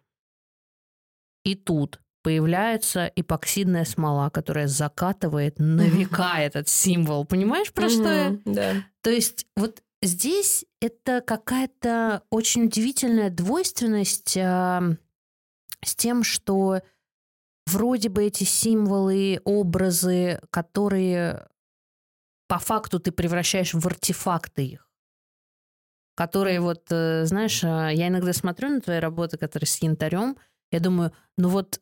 И 1.44 1.56
тут 1.56 2.02
появляется 2.22 3.12
эпоксидная 3.16 3.86
смола, 3.86 4.30
которая 4.30 4.68
закатывает 4.68 5.58
на 5.58 5.88
века 5.88 6.36
этот 6.40 6.68
символ. 6.68 7.26
Понимаешь, 7.26 7.72
про 7.72 7.90
что 7.90 8.12
я? 8.12 8.40
Да. 8.46 8.74
То 9.02 9.10
есть 9.10 9.48
вот 9.56 9.82
здесь 10.02 10.66
это 10.82 11.22
какая-то 11.22 12.24
очень 12.30 12.66
удивительная 12.66 13.30
двойственность 13.30 14.38
а, 14.38 14.84
с 15.84 15.96
тем, 15.96 16.24
что 16.24 16.82
вроде 17.66 18.10
бы 18.10 18.26
эти 18.26 18.44
символы, 18.44 19.40
образы, 19.46 20.42
которые 20.50 21.48
по 22.48 22.60
факту 22.60 23.00
ты 23.00 23.12
превращаешь 23.12 23.74
в 23.74 23.86
артефакты 23.86 24.66
их, 24.66 24.89
которые 26.20 26.60
вот, 26.60 26.84
э, 26.92 27.24
знаешь, 27.24 27.64
а, 27.64 27.88
я 27.88 28.10
иногда 28.10 28.34
смотрю 28.34 28.68
на 28.68 28.82
твои 28.82 29.00
работы, 29.00 29.38
которые 29.38 29.68
с 29.68 29.82
янтарем, 29.82 30.36
я 30.70 30.82
думаю, 30.82 31.14
ну 31.38 31.48
вот 31.48 31.80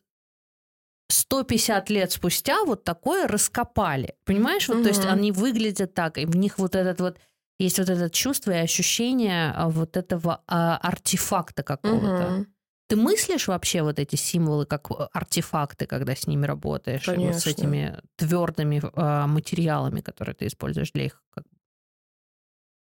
150 1.10 1.90
лет 1.90 2.12
спустя 2.12 2.64
вот 2.64 2.84
такое 2.84 3.28
раскопали. 3.28 4.14
Понимаешь? 4.26 4.68
Вот, 4.68 4.84
то 4.84 4.90
есть 4.90 5.06
они 5.06 5.32
выглядят 5.32 5.96
так, 5.96 6.20
и 6.20 6.28
в 6.28 6.36
них 6.36 6.60
вот 6.60 6.76
этот 6.76 7.02
вот 7.02 7.18
есть 7.58 7.80
вот 7.80 7.90
это 7.90 8.12
чувство 8.12 8.52
и 8.52 8.58
ощущение 8.58 9.52
а, 9.56 9.70
вот 9.70 9.98
этого 9.98 10.44
а, 10.46 10.78
артефакта 10.84 11.64
какого-то. 11.64 12.30
Мгм. 12.30 12.48
Ты 12.90 12.96
мыслишь 12.96 13.48
вообще 13.48 13.82
вот 13.82 13.98
эти 13.98 14.18
символы 14.18 14.68
как 14.68 14.92
э, 14.92 15.08
артефакты, 15.14 15.88
когда 15.88 16.16
с 16.16 16.28
ними 16.28 16.46
работаешь, 16.46 17.08
вот 17.08 17.36
с 17.36 17.48
этими 17.48 18.00
твердыми 18.18 18.84
а, 18.94 19.26
материалами, 19.26 20.02
которые 20.02 20.36
ты 20.36 20.46
используешь 20.46 20.92
для 20.92 21.06
их 21.06 21.24
как, 21.32 21.44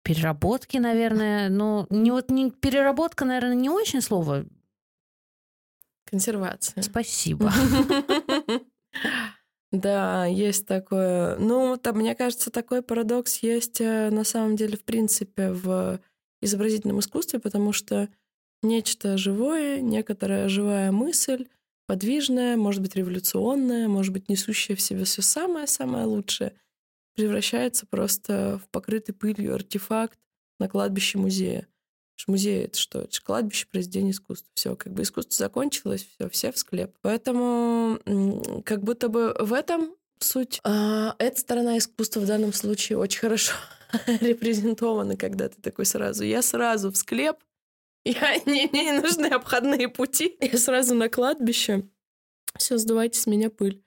переработки, 0.03 0.77
наверное. 0.77 1.49
Ну, 1.49 1.87
не 1.89 2.11
вот 2.11 2.29
не 2.29 2.51
переработка, 2.51 3.25
наверное, 3.25 3.55
не 3.55 3.69
очень 3.69 4.01
слово. 4.01 4.45
Консервация. 6.05 6.81
Спасибо. 6.83 7.51
Да, 9.71 10.27
есть 10.27 10.67
такое. 10.67 11.35
Ну, 11.39 11.77
там, 11.77 11.97
мне 11.97 12.13
кажется, 12.13 12.51
такой 12.51 12.83
парадокс 12.83 13.37
есть 13.37 13.81
э, 13.81 14.11
на 14.11 14.23
самом 14.23 14.55
деле, 14.55 14.77
в 14.77 14.83
принципе, 14.83 15.49
в 15.51 15.99
изобразительном 16.43 16.99
искусстве, 16.99 17.39
потому 17.39 17.73
что 17.73 18.07
нечто 18.61 19.17
живое, 19.17 19.81
некоторая 19.81 20.47
живая 20.47 20.91
мысль, 20.91 21.47
подвижная, 21.87 22.55
может 22.55 22.83
быть, 22.83 22.95
революционная, 22.95 23.87
может 23.87 24.13
быть, 24.13 24.29
несущая 24.29 24.75
в 24.75 24.81
себе 24.81 25.05
все 25.05 25.23
самое-самое 25.23 26.05
лучшее, 26.05 26.53
превращается 27.15 27.85
просто 27.85 28.59
в 28.63 28.69
покрытый 28.69 29.13
пылью 29.13 29.55
артефакт 29.55 30.17
на 30.59 30.67
кладбище 30.67 31.17
музея. 31.17 31.67
Музей— 32.27 32.63
это 32.65 32.79
что? 32.79 33.01
Это 33.01 33.15
же 33.15 33.21
кладбище 33.21 33.67
произведения 33.69 34.11
искусства. 34.11 34.49
Все, 34.55 34.75
как 34.75 34.93
бы 34.93 35.01
искусство 35.01 35.35
закончилось, 35.35 36.07
все, 36.15 36.29
все 36.29 36.51
в 36.51 36.57
склеп. 36.57 36.95
Поэтому 37.01 37.99
как 38.63 38.81
будто 38.81 39.09
бы 39.09 39.35
в 39.39 39.51
этом 39.51 39.95
суть. 40.19 40.59
А, 40.63 41.15
эта 41.19 41.39
сторона 41.39 41.77
искусства 41.77 42.21
в 42.21 42.25
данном 42.25 42.53
случае 42.53 42.97
очень 42.97 43.19
хорошо 43.19 43.53
репрезентована, 44.07 45.17
когда 45.17 45.49
ты 45.49 45.61
такой 45.61 45.85
сразу. 45.85 46.23
Я 46.23 46.41
сразу 46.41 46.91
в 46.91 46.95
склеп, 46.95 47.37
я, 48.05 48.37
не, 48.45 48.69
не 48.69 48.91
нужны 48.93 49.27
обходные 49.27 49.89
пути. 49.89 50.37
Я 50.39 50.57
сразу 50.57 50.95
на 50.95 51.09
кладбище. 51.09 51.89
Все, 52.57 52.77
сдувайте 52.77 53.19
с 53.19 53.27
меня 53.27 53.49
пыль. 53.49 53.82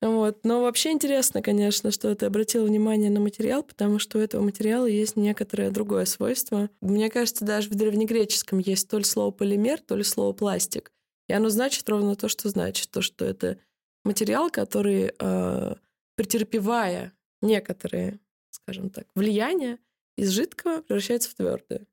Вот. 0.00 0.44
Но 0.44 0.62
вообще 0.62 0.92
интересно, 0.92 1.42
конечно, 1.42 1.90
что 1.90 2.14
ты 2.14 2.24
обратил 2.26 2.64
внимание 2.64 3.10
на 3.10 3.20
материал, 3.20 3.62
потому 3.62 3.98
что 3.98 4.18
у 4.18 4.20
этого 4.20 4.42
материала 4.42 4.86
есть 4.86 5.16
некоторое 5.16 5.70
другое 5.70 6.06
свойство. 6.06 6.70
Мне 6.80 7.10
кажется, 7.10 7.44
даже 7.44 7.68
в 7.68 7.74
древнегреческом 7.74 8.60
есть 8.60 8.88
то 8.88 8.96
ли 8.96 9.04
слово 9.04 9.30
полимер, 9.30 9.80
то 9.80 9.96
ли 9.96 10.02
слово 10.02 10.32
пластик. 10.32 10.90
И 11.28 11.32
оно 11.32 11.50
значит 11.50 11.88
ровно 11.88 12.16
то, 12.16 12.28
что 12.28 12.48
значит. 12.48 12.90
То, 12.90 13.02
что 13.02 13.26
это 13.26 13.58
материал, 14.04 14.50
который, 14.50 15.12
э, 15.18 15.74
претерпевая 16.16 17.12
некоторые, 17.42 18.20
скажем 18.50 18.88
так, 18.88 19.06
влияния, 19.14 19.78
из 20.16 20.30
жидкого 20.30 20.80
превращается 20.80 21.30
в 21.30 21.34
твердое. 21.34 21.86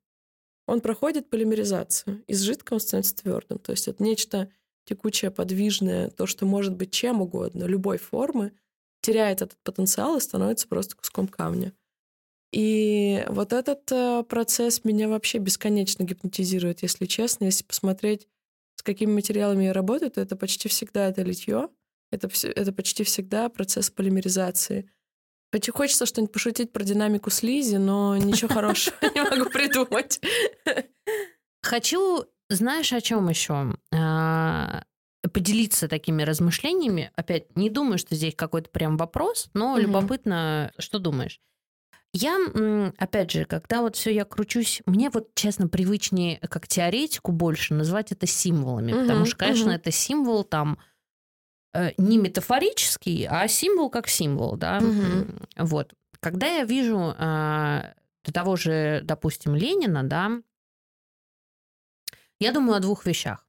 Он 0.66 0.80
проходит 0.80 1.30
полимеризацию. 1.30 2.24
Из 2.26 2.40
жидкого 2.40 2.76
он 2.76 2.80
становится 2.80 3.16
твердым. 3.16 3.58
То 3.58 3.72
есть 3.72 3.88
это 3.88 4.02
нечто 4.02 4.50
текучее, 4.88 5.30
подвижное, 5.30 6.10
то, 6.10 6.26
что 6.26 6.46
может 6.46 6.74
быть 6.74 6.90
чем 6.90 7.20
угодно, 7.20 7.64
любой 7.64 7.98
формы, 7.98 8.52
теряет 9.02 9.42
этот 9.42 9.58
потенциал 9.62 10.16
и 10.16 10.20
становится 10.20 10.66
просто 10.68 10.96
куском 10.96 11.28
камня. 11.28 11.72
И 12.52 13.24
вот 13.28 13.52
этот 13.52 13.92
э, 13.92 14.24
процесс 14.26 14.84
меня 14.84 15.08
вообще 15.08 15.38
бесконечно 15.38 16.02
гипнотизирует, 16.02 16.82
если 16.82 17.04
честно. 17.04 17.44
Если 17.44 17.62
посмотреть, 17.64 18.26
с 18.76 18.82
какими 18.82 19.12
материалами 19.12 19.64
я 19.64 19.72
работаю, 19.74 20.10
то 20.10 20.20
это 20.20 20.34
почти 20.34 20.68
всегда 20.68 21.08
это 21.08 21.22
литье, 21.22 21.68
это, 22.10 22.30
это 22.48 22.72
почти 22.72 23.04
всегда 23.04 23.50
процесс 23.50 23.90
полимеризации. 23.90 24.90
Почти 25.50 25.70
хочется 25.70 26.06
что-нибудь 26.06 26.32
пошутить 26.32 26.72
про 26.72 26.84
динамику 26.84 27.30
слизи, 27.30 27.76
но 27.76 28.16
ничего 28.16 28.52
хорошего 28.52 28.96
не 29.14 29.22
могу 29.22 29.50
придумать. 29.50 30.20
Хочу, 31.62 32.24
знаешь, 32.48 32.92
о 32.92 33.00
чем 33.00 33.28
еще? 33.28 33.74
А, 33.92 34.82
поделиться 35.32 35.88
такими 35.88 36.22
размышлениями. 36.22 37.10
Опять, 37.14 37.56
не 37.56 37.70
думаю, 37.70 37.98
что 37.98 38.14
здесь 38.14 38.34
какой-то 38.34 38.70
прям 38.70 38.96
вопрос, 38.96 39.50
но 39.54 39.78
любопытно, 39.78 40.72
что 40.78 40.98
думаешь. 40.98 41.40
Я, 42.14 42.38
опять 42.96 43.30
же, 43.30 43.44
когда 43.44 43.82
вот 43.82 43.96
все 43.96 44.12
я 44.14 44.24
кручусь, 44.24 44.80
мне 44.86 45.10
вот, 45.10 45.34
честно, 45.34 45.68
привычнее 45.68 46.38
как 46.48 46.66
теоретику 46.66 47.32
больше 47.32 47.74
назвать 47.74 48.12
это 48.12 48.26
символами, 48.26 48.92
угу, 48.92 49.02
потому 49.02 49.26
что, 49.26 49.36
конечно, 49.36 49.66
угу. 49.66 49.74
это 49.74 49.90
символ 49.90 50.42
там 50.42 50.78
э, 51.74 51.90
не 51.98 52.16
метафорический, 52.16 53.26
а 53.28 53.46
символ 53.46 53.90
как 53.90 54.08
символ, 54.08 54.56
да. 54.56 54.78
Угу. 54.78 55.66
Вот. 55.66 55.94
Когда 56.20 56.46
я 56.46 56.64
вижу 56.64 57.14
э, 57.16 57.92
того 58.32 58.56
же, 58.56 59.00
допустим, 59.04 59.54
Ленина, 59.54 60.02
да, 60.02 60.40
я 62.40 62.52
думаю 62.52 62.76
о 62.76 62.80
двух 62.80 63.06
вещах. 63.06 63.46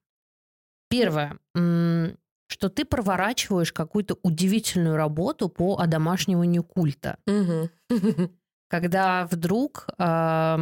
Первое, 0.90 1.38
что 1.54 2.70
ты 2.70 2.84
проворачиваешь 2.84 3.72
какую-то 3.72 4.18
удивительную 4.24 4.96
работу 4.96 5.50
по 5.50 5.78
одомашниванию 5.78 6.64
культа. 6.64 7.18
Угу 7.28 7.70
когда 8.70 9.26
вдруг 9.26 9.88
э, 9.98 10.58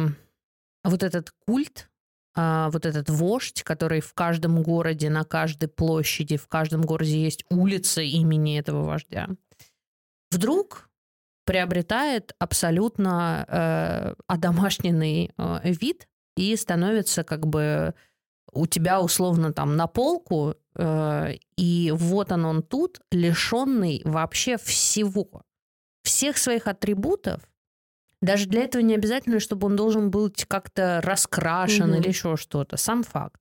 вот 0.82 1.02
этот 1.02 1.30
культ, 1.46 1.88
э, 2.36 2.68
вот 2.72 2.86
этот 2.86 3.10
вождь, 3.10 3.62
который 3.62 4.00
в 4.00 4.14
каждом 4.14 4.62
городе, 4.62 5.10
на 5.10 5.24
каждой 5.24 5.68
площади, 5.68 6.36
в 6.36 6.48
каждом 6.48 6.82
городе 6.82 7.22
есть 7.22 7.44
улица 7.50 8.00
имени 8.00 8.58
этого 8.58 8.84
вождя, 8.84 9.28
вдруг 10.30 10.88
приобретает 11.44 12.34
абсолютно 12.38 13.44
э, 13.46 14.14
одомашненный 14.26 15.32
э, 15.36 15.60
вид 15.64 16.08
и 16.36 16.56
становится 16.56 17.24
как 17.24 17.46
бы 17.46 17.94
у 18.52 18.66
тебя 18.66 19.00
условно 19.00 19.52
там 19.52 19.76
на 19.76 19.86
полку, 19.86 20.54
э, 20.74 21.34
и 21.56 21.92
вот 21.94 22.32
он 22.32 22.44
он 22.44 22.62
тут, 22.62 23.00
лишенный 23.10 24.02
вообще 24.04 24.56
всего, 24.56 25.42
всех 26.02 26.38
своих 26.38 26.66
атрибутов, 26.66 27.42
даже 28.20 28.46
для 28.46 28.62
этого 28.64 28.82
не 28.82 28.94
обязательно, 28.94 29.40
чтобы 29.40 29.66
он 29.66 29.76
должен 29.76 30.10
быть 30.10 30.44
как-то 30.46 31.00
раскрашен 31.02 31.90
угу. 31.90 32.00
или 32.00 32.08
еще 32.08 32.36
что-то. 32.36 32.76
Сам 32.76 33.02
факт. 33.02 33.40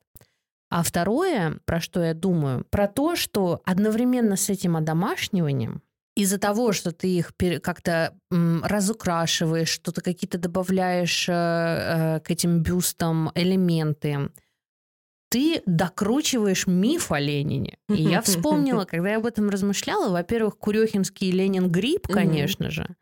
А 0.70 0.84
второе, 0.84 1.60
про 1.66 1.80
что 1.80 2.04
я 2.04 2.14
думаю, 2.14 2.66
про 2.70 2.88
то, 2.88 3.16
что 3.16 3.62
одновременно 3.64 4.36
с 4.36 4.50
этим 4.50 4.76
одомашниванием, 4.76 5.82
из-за 6.16 6.40
того, 6.40 6.74
что 6.74 6.92
ты 6.92 7.08
их 7.10 7.32
как-то 7.62 8.18
разукрашиваешь, 8.32 9.70
что-то 9.70 10.02
какие-то 10.02 10.40
добавляешь 10.40 11.30
э, 11.30 11.34
э, 11.34 12.20
к 12.22 12.32
этим 12.32 12.64
бюстам 12.64 13.32
элементы, 13.36 14.32
ты 15.30 15.62
докручиваешь 15.66 16.68
миф 16.68 17.12
о 17.12 17.20
Ленине. 17.20 17.78
И 17.90 18.02
я 18.02 18.22
вспомнила, 18.24 18.86
когда 18.86 19.12
я 19.12 19.18
об 19.18 19.26
этом 19.26 19.50
размышляла, 19.50 20.12
во-первых, 20.12 20.58
Курехинский 20.58 21.32
Ленин 21.32 21.70
Гриб, 21.70 22.08
конечно 22.08 22.70
же, 22.70 22.96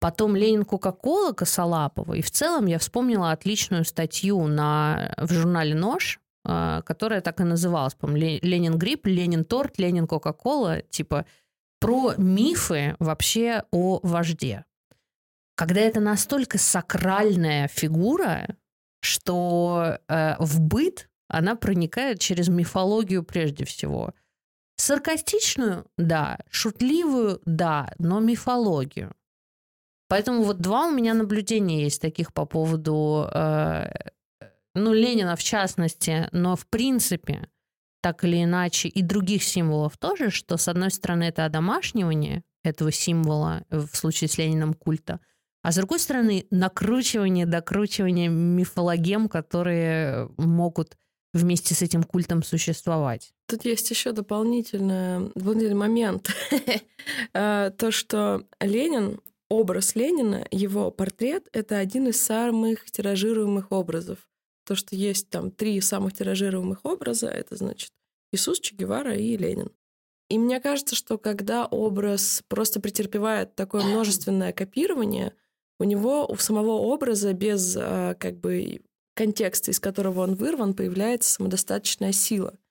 Потом 0.00 0.34
Ленин 0.34 0.64
Кока-Кола 0.64 1.32
Косолапова. 1.32 2.14
И 2.14 2.22
в 2.22 2.30
целом 2.30 2.64
я 2.64 2.78
вспомнила 2.78 3.32
отличную 3.32 3.84
статью 3.84 4.46
на, 4.46 5.14
в 5.18 5.30
журнале 5.30 5.74
«Нож», 5.74 6.20
а, 6.42 6.80
которая 6.82 7.20
так 7.20 7.40
и 7.40 7.44
называлась, 7.44 7.94
по 7.94 8.06
«Ленин 8.06 8.78
грипп», 8.78 9.06
«Ленин 9.06 9.44
торт», 9.44 9.78
«Ленин 9.78 10.06
Кока-Кола», 10.06 10.80
типа 10.80 11.26
про 11.80 12.14
мифы 12.16 12.96
вообще 12.98 13.64
о 13.70 14.00
вожде. 14.02 14.64
Когда 15.54 15.82
это 15.82 16.00
настолько 16.00 16.56
сакральная 16.56 17.68
фигура, 17.68 18.56
что 19.02 19.98
э, 20.08 20.36
в 20.38 20.60
быт 20.60 21.09
она 21.30 21.56
проникает 21.56 22.20
через 22.20 22.48
мифологию 22.48 23.22
прежде 23.22 23.64
всего. 23.64 24.12
Саркастичную, 24.76 25.86
да, 25.96 26.38
шутливую, 26.50 27.40
да, 27.44 27.92
но 27.98 28.20
мифологию. 28.20 29.14
Поэтому 30.08 30.42
вот 30.42 30.58
два 30.58 30.86
у 30.86 30.90
меня 30.90 31.14
наблюдения 31.14 31.82
есть 31.84 32.00
таких 32.00 32.32
по 32.32 32.44
поводу, 32.44 33.28
э, 33.32 33.92
ну, 34.74 34.92
Ленина 34.92 35.36
в 35.36 35.42
частности, 35.42 36.28
но 36.32 36.56
в 36.56 36.66
принципе, 36.66 37.48
так 38.02 38.24
или 38.24 38.42
иначе, 38.42 38.88
и 38.88 39.02
других 39.02 39.44
символов 39.44 39.96
тоже, 39.98 40.30
что, 40.30 40.56
с 40.56 40.66
одной 40.66 40.90
стороны, 40.90 41.24
это 41.24 41.44
одомашнивание 41.44 42.42
этого 42.64 42.90
символа, 42.90 43.64
в 43.70 43.94
случае 43.94 44.28
с 44.28 44.38
Лениным 44.38 44.74
культа, 44.74 45.20
а 45.62 45.72
с 45.72 45.76
другой 45.76 46.00
стороны, 46.00 46.46
накручивание, 46.50 47.44
докручивание 47.46 48.28
мифологем, 48.28 49.28
которые 49.28 50.30
могут 50.38 50.96
вместе 51.32 51.74
с 51.74 51.82
этим 51.82 52.02
культом 52.02 52.42
существовать. 52.42 53.32
Тут 53.46 53.64
есть 53.64 53.90
еще 53.90 54.12
дополнительный, 54.12 55.74
момент. 55.74 56.30
Э, 57.32 57.70
то, 57.76 57.90
что 57.90 58.44
Ленин 58.60 59.20
образ 59.50 59.96
Ленина, 59.96 60.46
его 60.50 60.90
портрет— 60.90 61.48
это 61.52 61.76
один 61.76 62.08
из 62.08 62.22
самых 62.22 62.90
тиражируемых 62.90 63.72
образов. 63.72 64.18
То, 64.64 64.74
что 64.74 64.94
есть 64.96 65.28
там 65.28 65.50
три 65.50 65.80
самых 65.80 66.14
тиражируемых 66.14 66.80
образа, 66.84 67.28
это 67.28 67.56
значит 67.56 67.90
Иисус, 68.32 68.60
Че 68.60 68.76
Гевара 68.76 69.14
и 69.14 69.36
Ленин. 69.36 69.72
И 70.28 70.38
мне 70.38 70.60
кажется, 70.60 70.94
что 70.94 71.18
когда 71.18 71.66
образ 71.66 72.42
просто 72.46 72.80
претерпевает 72.80 73.56
такое 73.56 73.82
множественное 73.82 74.52
копирование, 74.52 75.34
у 75.80 75.84
него, 75.84 76.24
у 76.26 76.36
самого 76.36 76.72
образа 76.72 77.32
без 77.32 77.76
а, 77.76 78.14
как 78.14 78.38
бы 78.38 78.82
контекста, 79.14 79.70
из 79.70 79.80
которого 79.80 80.20
он 80.20 80.34
вырван, 80.34 80.74
появляется 80.74 81.30
самодостаточная 81.30 82.12
сила— 82.12 82.54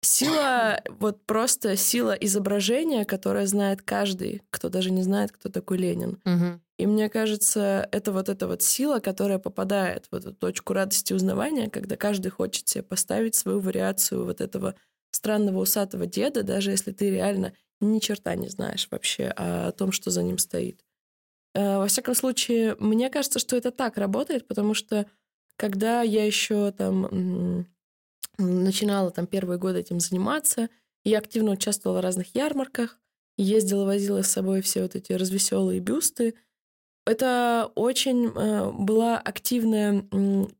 Сила, 0.00 0.80
вот 1.00 1.26
просто 1.26 1.76
сила 1.76 2.12
изображения, 2.12 3.04
которая 3.04 3.46
знает 3.46 3.82
каждый, 3.82 4.42
кто 4.50 4.68
даже 4.68 4.92
не 4.92 5.02
знает, 5.02 5.32
кто 5.32 5.48
такой 5.48 5.78
Ленин. 5.78 6.20
Угу. 6.24 6.60
И 6.78 6.86
мне 6.86 7.08
кажется, 7.08 7.88
это 7.90 8.12
вот 8.12 8.28
эта 8.28 8.46
вот 8.46 8.62
сила, 8.62 9.00
которая 9.00 9.40
попадает 9.40 10.06
в 10.10 10.14
эту 10.14 10.32
точку 10.32 10.72
радости 10.72 11.12
узнавания, 11.12 11.68
когда 11.68 11.96
каждый 11.96 12.28
хочет 12.28 12.68
себе 12.68 12.84
поставить 12.84 13.34
свою 13.34 13.58
вариацию 13.58 14.24
вот 14.24 14.40
этого 14.40 14.76
странного 15.10 15.58
усатого 15.58 16.06
деда, 16.06 16.44
даже 16.44 16.70
если 16.70 16.92
ты 16.92 17.10
реально 17.10 17.52
ни 17.80 17.98
черта 17.98 18.36
не 18.36 18.48
знаешь 18.48 18.86
вообще 18.92 19.24
о 19.36 19.72
том, 19.72 19.90
что 19.90 20.10
за 20.12 20.22
ним 20.22 20.38
стоит. 20.38 20.84
Э, 21.54 21.78
во 21.78 21.88
всяком 21.88 22.14
случае, 22.14 22.76
мне 22.78 23.10
кажется, 23.10 23.40
что 23.40 23.56
это 23.56 23.72
так 23.72 23.96
работает, 23.96 24.46
потому 24.46 24.74
что 24.74 25.06
когда 25.58 26.02
я 26.02 26.24
еще 26.24 26.72
там 26.72 27.66
начинала 28.38 29.10
там 29.10 29.26
первые 29.26 29.58
годы 29.58 29.80
этим 29.80 30.00
заниматься. 30.00 30.70
Я 31.04 31.18
активно 31.18 31.52
участвовала 31.52 31.98
в 31.98 32.02
разных 32.02 32.34
ярмарках, 32.34 32.98
ездила, 33.36 33.84
возила 33.84 34.22
с 34.22 34.30
собой 34.30 34.62
все 34.62 34.82
вот 34.82 34.94
эти 34.94 35.12
развеселые 35.12 35.80
бюсты. 35.80 36.34
Это 37.06 37.70
очень 37.74 38.26
э, 38.26 38.70
была 38.72 39.18
активная, 39.18 40.04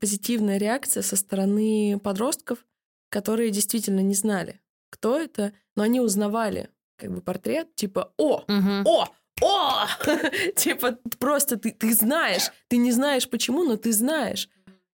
позитивная 0.01 0.59
реакция 0.59 1.03
со 1.03 1.15
стороны 1.17 2.01
подростков, 2.03 2.65
которые 3.11 3.51
действительно 3.51 4.01
не 4.01 4.15
знали, 4.15 4.61
кто 4.91 5.19
это, 5.19 5.53
но 5.77 5.83
они 5.83 6.01
узнавали 6.01 6.71
как 6.97 7.13
бы 7.13 7.21
портрет, 7.21 7.75
типа 7.75 8.13
«О! 8.17 8.45
Угу. 8.49 8.83
О! 8.85 9.09
О!» 9.43 9.87
Типа 10.57 10.99
просто 11.19 11.59
ты, 11.59 11.71
ты 11.71 11.93
знаешь, 11.95 12.51
ты 12.69 12.79
не 12.79 12.93
знаешь 12.93 13.29
почему, 13.29 13.63
но 13.63 13.77
ты 13.77 13.93
знаешь. 13.93 14.49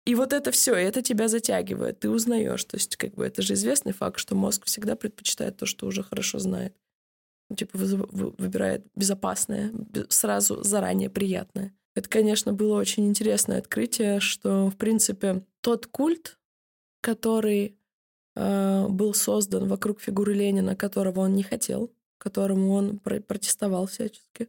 И 0.06 0.16
вот 0.16 0.34
это 0.34 0.52
все, 0.52 0.74
это 0.74 1.02
тебя 1.02 1.28
затягивает, 1.28 2.00
ты 2.00 2.10
узнаешь. 2.10 2.64
То 2.64 2.78
есть, 2.78 2.96
как 2.96 3.14
бы 3.14 3.26
это 3.26 3.42
же 3.42 3.54
известный 3.54 3.94
факт, 3.94 4.20
что 4.20 4.36
мозг 4.36 4.66
всегда 4.66 4.96
предпочитает 4.96 5.58
то, 5.58 5.66
что 5.66 5.86
уже 5.86 6.04
хорошо 6.04 6.40
знает. 6.40 6.76
Ну, 7.50 7.56
типа 7.56 7.78
выбирает 7.78 8.86
безопасное, 8.96 9.72
сразу 10.10 10.64
заранее 10.64 11.10
приятное. 11.10 11.74
Это, 11.96 12.10
конечно, 12.10 12.54
было 12.54 12.80
очень 12.80 13.08
интересное 13.08 13.60
открытие, 13.60 14.22
что, 14.22 14.70
в 14.70 14.78
принципе, 14.78 15.44
тот 15.60 15.88
культ, 15.88 16.40
который 17.02 17.78
э, 18.36 18.88
был 18.88 19.14
создан 19.14 19.68
вокруг 19.68 20.00
фигуры 20.00 20.34
Ленина, 20.34 20.76
которого 20.76 21.20
он 21.20 21.36
не 21.36 21.44
хотел, 21.44 21.92
которому 22.18 22.74
он 22.74 23.00
протестовал 23.00 23.88
всячески, 23.88 24.48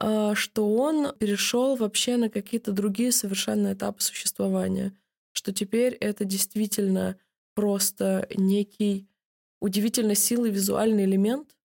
что 0.00 0.74
он 0.74 1.14
перешел 1.18 1.76
вообще 1.76 2.16
на 2.16 2.28
какие-то 2.28 2.72
другие 2.72 3.12
совершенно 3.12 3.72
этапы 3.72 4.00
существования, 4.00 4.92
что 5.32 5.52
теперь 5.52 5.94
это 5.94 6.24
действительно 6.24 7.16
просто 7.54 8.28
некий 8.36 9.08
удивительно 9.60 10.14
силный 10.14 10.50
визуальный 10.50 11.04
элемент, 11.04 11.56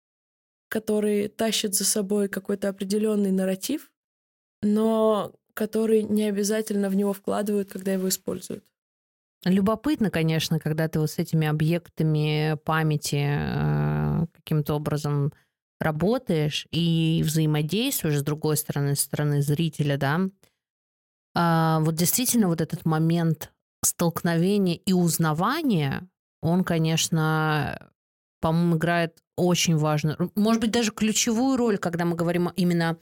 который 0.68 1.28
тащит 1.28 1.74
за 1.74 1.84
собой 1.84 2.28
какой-то 2.28 2.70
определенный 2.70 3.30
нарратив, 3.30 3.90
но 4.62 5.34
который 5.54 6.02
не 6.02 6.24
обязательно 6.24 6.88
в 6.88 6.96
него 6.96 7.12
вкладывают, 7.12 7.70
когда 7.70 7.92
его 7.92 8.08
используют. 8.08 8.64
Любопытно, 9.44 10.10
конечно, 10.10 10.58
когда 10.60 10.88
ты 10.88 11.00
вот 11.00 11.10
с 11.10 11.18
этими 11.18 11.46
объектами 11.48 12.56
памяти 12.64 13.26
э, 13.26 14.26
каким-то 14.32 14.74
образом 14.74 15.32
работаешь 15.82 16.66
и 16.70 17.22
взаимодействуешь 17.24 18.18
с 18.18 18.22
другой 18.22 18.56
стороны, 18.56 18.96
с 18.96 19.00
стороны 19.00 19.42
зрителя, 19.42 19.96
да. 19.96 20.20
А 21.34 21.80
вот 21.80 21.94
действительно 21.94 22.48
вот 22.48 22.60
этот 22.60 22.84
момент 22.84 23.52
столкновения 23.84 24.76
и 24.76 24.92
узнавания, 24.92 26.08
он, 26.40 26.64
конечно, 26.64 27.90
по-моему, 28.40 28.76
играет 28.76 29.22
очень 29.36 29.76
важную, 29.76 30.30
может 30.34 30.60
быть, 30.60 30.70
даже 30.70 30.92
ключевую 30.92 31.56
роль, 31.56 31.78
когда 31.78 32.04
мы 32.04 32.16
говорим 32.16 32.48
именно 32.56 32.98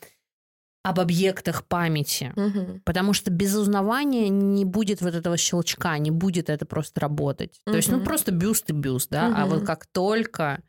об 0.83 0.99
объектах 0.99 1.67
памяти. 1.67 2.33
Угу. 2.37 2.81
Потому 2.85 3.13
что 3.13 3.31
без 3.31 3.55
узнавания 3.55 4.29
не 4.29 4.65
будет 4.65 5.03
вот 5.03 5.15
этого 5.15 5.37
щелчка, 5.37 5.99
не 5.99 6.11
будет 6.11 6.49
это 6.49 6.65
просто 6.65 7.01
работать. 7.01 7.61
Угу. 7.67 7.73
То 7.73 7.77
есть, 7.77 7.91
ну, 7.91 8.03
просто 8.03 8.33
бюст 8.33 8.71
и 8.71 8.73
бюст, 8.73 9.11
да. 9.11 9.29
Угу. 9.29 9.35
А 9.37 9.47
вот 9.47 9.67
как 9.67 9.87
только 9.87 10.63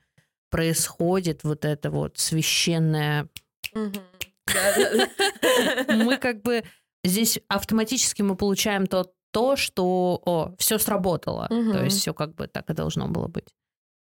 происходит 0.51 1.43
вот 1.43 1.65
это 1.65 1.89
вот 1.89 2.19
священное... 2.19 3.27
Мы 5.87 6.17
как 6.17 6.41
бы 6.43 6.63
здесь 7.03 7.39
автоматически 7.47 8.21
мы 8.21 8.35
получаем 8.35 8.85
то, 8.85 9.11
то 9.31 9.55
что, 9.55 10.21
о, 10.25 10.53
все 10.59 10.77
сработало. 10.77 11.47
То 11.47 11.83
есть 11.83 11.99
все 11.99 12.13
как 12.13 12.35
бы 12.35 12.47
так 12.47 12.69
и 12.69 12.73
должно 12.73 13.07
было 13.07 13.27
быть. 13.27 13.47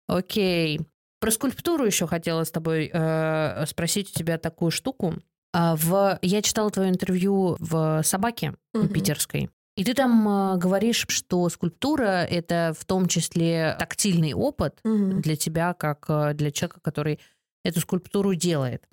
Окей. 0.08 0.82
Про 1.20 1.32
скульптуру 1.32 1.86
еще 1.86 2.06
хотела 2.06 2.44
с 2.44 2.52
тобой 2.52 2.92
э, 2.94 3.66
спросить 3.66 4.12
у 4.12 4.20
тебя 4.20 4.38
такую 4.38 4.70
штуку. 4.70 5.16
А, 5.54 5.76
в... 5.76 6.20
Я 6.22 6.42
читала 6.42 6.70
твое 6.70 6.90
интервью 6.90 7.56
в 7.60 8.04
«Собаке» 8.04 8.54
угу. 8.74 8.90
питерской. 8.90 9.50
И 9.76 9.84
ты 9.84 9.94
там 9.94 10.28
э, 10.28 10.58
говоришь, 10.58 11.06
что 11.10 11.50
скульптура— 11.50 12.24
это 12.30 12.74
в 12.78 12.86
том 12.86 13.08
числе 13.08 13.76
тактильный 13.78 14.34
опыт 14.34 14.80
угу. 14.84 15.20
для 15.22 15.36
тебя, 15.36 15.74
как 15.74 16.06
э, 16.08 16.34
для 16.34 16.52
человека, 16.52 16.80
который 16.80 17.20
эту 17.64 17.82
скульптуру 17.82 18.36
делает. 18.36 18.88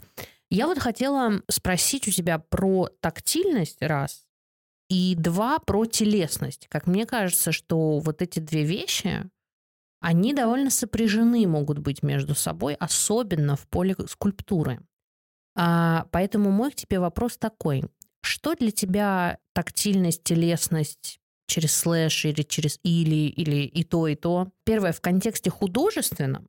Я 0.50 0.66
вот 0.66 0.78
хотела 0.78 1.40
спросить 1.48 2.08
у 2.08 2.10
тебя 2.10 2.38
про 2.38 2.88
тактильность, 3.00 3.80
раз, 3.80 4.26
и 4.88 5.14
два, 5.16 5.58
про 5.58 5.86
телесность. 5.86 6.66
Как 6.68 6.86
мне 6.86 7.06
кажется, 7.06 7.52
что 7.52 7.98
вот 7.98 8.20
эти 8.20 8.40
две 8.40 8.64
вещи, 8.64 9.30
они 10.00 10.34
довольно 10.34 10.68
сопряжены 10.68 11.46
могут 11.46 11.78
быть 11.78 12.02
между 12.02 12.34
собой, 12.34 12.74
особенно 12.74 13.56
в 13.56 13.66
поле 13.68 13.96
скульптуры. 14.06 14.80
А, 15.56 16.06
поэтому 16.10 16.50
мой 16.50 16.72
к 16.72 16.74
тебе 16.74 16.98
вопрос 16.98 17.38
такой. 17.38 17.84
Что 18.22 18.54
для 18.54 18.70
тебя 18.70 19.38
тактильность, 19.52 20.22
телесность 20.24 21.20
через 21.46 21.74
слэш 21.74 22.24
или 22.24 22.42
через 22.42 22.78
или, 22.82 23.28
или 23.28 23.66
и 23.66 23.84
то, 23.84 24.06
и 24.06 24.14
то? 24.14 24.48
Первое, 24.64 24.92
в 24.92 25.00
контексте 25.00 25.50
художественном, 25.50 26.48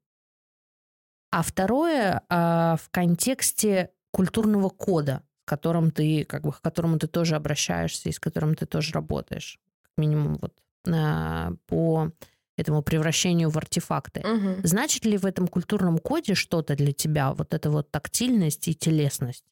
а 1.32 1.42
второе, 1.42 2.22
а, 2.30 2.78
в 2.78 2.90
контексте 2.92 3.90
культурного 4.12 4.70
кода, 4.70 5.24
с 5.42 5.46
которым 5.46 5.90
ты, 5.90 6.26
как 6.26 6.44
бы, 6.44 6.52
к 6.52 6.62
которому 6.62 7.00
ты 7.00 7.08
тоже 7.08 7.36
обращаешься 7.36 8.10
и 8.10 8.12
с 8.12 8.20
которым 8.20 8.54
ты 8.54 8.68
тоже 8.68 8.94
работаешь. 8.94 9.60
Как 9.82 9.92
минимум 9.98 10.38
вот 10.40 10.54
а, 10.88 11.54
по 11.66 12.12
этому 12.56 12.84
превращению 12.84 13.50
в 13.50 13.58
артефакты. 13.58 14.20
Угу. 14.20 14.68
Значит 14.68 15.06
ли 15.06 15.18
в 15.18 15.26
этом 15.26 15.48
культурном 15.48 15.98
коде 15.98 16.36
что-то 16.36 16.76
для 16.76 16.94
тебя, 16.94 17.34
вот 17.34 17.56
эта 17.56 17.72
вот 17.72 17.90
тактильность 17.90 18.68
и 18.68 18.76
телесность? 18.76 19.46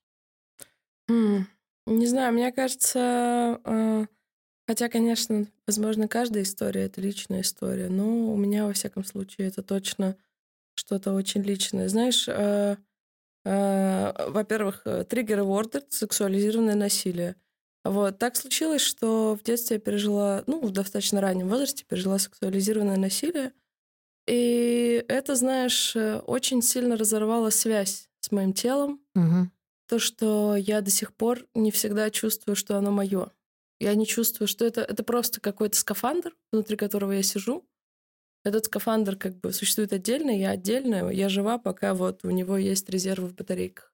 Не 1.88 2.08
знаю, 2.08 2.34
мне 2.34 2.52
кажется, 2.52 3.60
э, 3.66 4.06
хотя, 4.68 4.90
конечно, 4.90 5.48
возможно, 5.68 6.08
каждая 6.08 6.44
история— 6.44 6.84
это 6.86 7.02
личная 7.02 7.42
история, 7.42 7.90
но 7.90 8.32
у 8.32 8.38
меня, 8.38 8.66
во 8.68 8.74
всяком 8.74 9.04
случае, 9.04 9.48
это 9.48 9.64
точно 9.64 10.16
что-то 10.76 11.14
очень 11.14 11.42
личное. 11.44 11.90
Знаешь, 11.90 12.28
э, 12.28 12.78
э, 13.46 14.30
во-первых, 14.30 14.86
триггер 15.10 15.44
вордер— 15.44 15.84
сексуализированное 15.90 16.76
насилие— 16.76 17.36
вот. 17.84 18.20
Так 18.20 18.36
случилось, 18.36 18.82
что 18.82 19.36
в 19.36 19.44
детстве 19.44 19.78
я 19.78 19.82
пережила, 19.82 20.44
ну, 20.48 20.62
в 20.62 20.72
достаточно 20.72 21.22
раннем 21.22 21.50
возрасте 21.50 21.84
пережила 21.88 22.20
сексуализированное 22.20 22.98
насилие. 22.98 23.54
И 24.28 25.04
это, 25.08 25.36
знаешь, 25.36 25.96
очень 25.96 26.62
сильно 26.62 26.98
разорвало 26.98 27.50
связь 27.50 28.10
с 28.22 28.32
моим 28.32 28.54
телом. 28.54 29.02
Угу. 29.16 29.50
То, 29.92 30.00
что 30.00 30.56
я 30.56 30.80
до 30.80 30.90
сих 30.90 31.14
пор 31.14 31.46
не 31.54 31.70
всегда 31.70 32.10
чувствую, 32.12 32.56
что 32.56 32.78
оно 32.78 32.92
мое. 32.92 33.30
Я 33.78 33.94
не 33.94 34.06
чувствую, 34.08 34.48
что 34.48 34.64
это, 34.64 34.80
это 34.80 35.04
просто 35.04 35.42
какой-то 35.42 35.78
скафандр, 35.78 36.34
внутри 36.50 36.78
которого 36.78 37.12
я 37.12 37.22
сижу. 37.22 37.68
Этот 38.46 38.68
скафандр 38.68 39.18
как 39.18 39.38
бы 39.42 39.52
существует 39.52 39.92
отдельно, 39.92 40.32
я 40.32 40.52
отдельно, 40.52 41.10
я 41.10 41.28
жива, 41.28 41.58
пока 41.58 41.94
вот 41.94 42.24
у 42.24 42.30
него 42.30 42.56
есть 42.56 42.90
резервы 42.90 43.28
в 43.28 43.36
батарейках. 43.36 43.94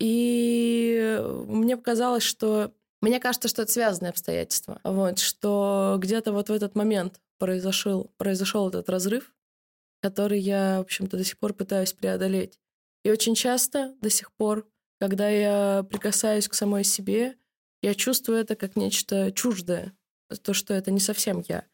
И 0.00 1.16
мне 1.46 1.76
показалось, 1.76 2.24
что 2.24 2.74
мне 3.00 3.20
кажется, 3.20 3.46
что 3.46 3.62
это 3.62 3.70
связанные 3.70 4.10
обстоятельства. 4.10 4.80
Вот, 4.82 5.20
что 5.20 5.96
где-то 6.00 6.32
вот 6.32 6.48
в 6.48 6.52
этот 6.52 6.74
момент 6.74 7.20
произошел, 7.38 8.10
произошел 8.16 8.68
этот 8.68 8.88
разрыв, 8.88 9.32
который 10.02 10.40
я, 10.40 10.78
в 10.78 10.80
общем-то, 10.80 11.16
до 11.16 11.22
сих 11.22 11.38
пор 11.38 11.54
пытаюсь 11.54 11.92
преодолеть. 11.92 12.58
И 13.04 13.12
очень 13.12 13.36
часто 13.36 13.94
до 14.00 14.10
сих 14.10 14.32
пор, 14.32 14.68
когда 14.98 15.28
я 15.28 15.84
прикасаюсь 15.88 16.48
к 16.48 16.54
самой 16.54 16.84
себе, 16.84 17.36
я 17.82 17.94
чувствую 17.94 18.38
это 18.38 18.56
как 18.56 18.76
нечто 18.76 19.32
чуждое, 19.32 19.96
то, 20.42 20.52
что 20.52 20.74
это 20.74 20.90
не 20.90 21.00
совсем 21.00 21.42
я. 21.48 21.64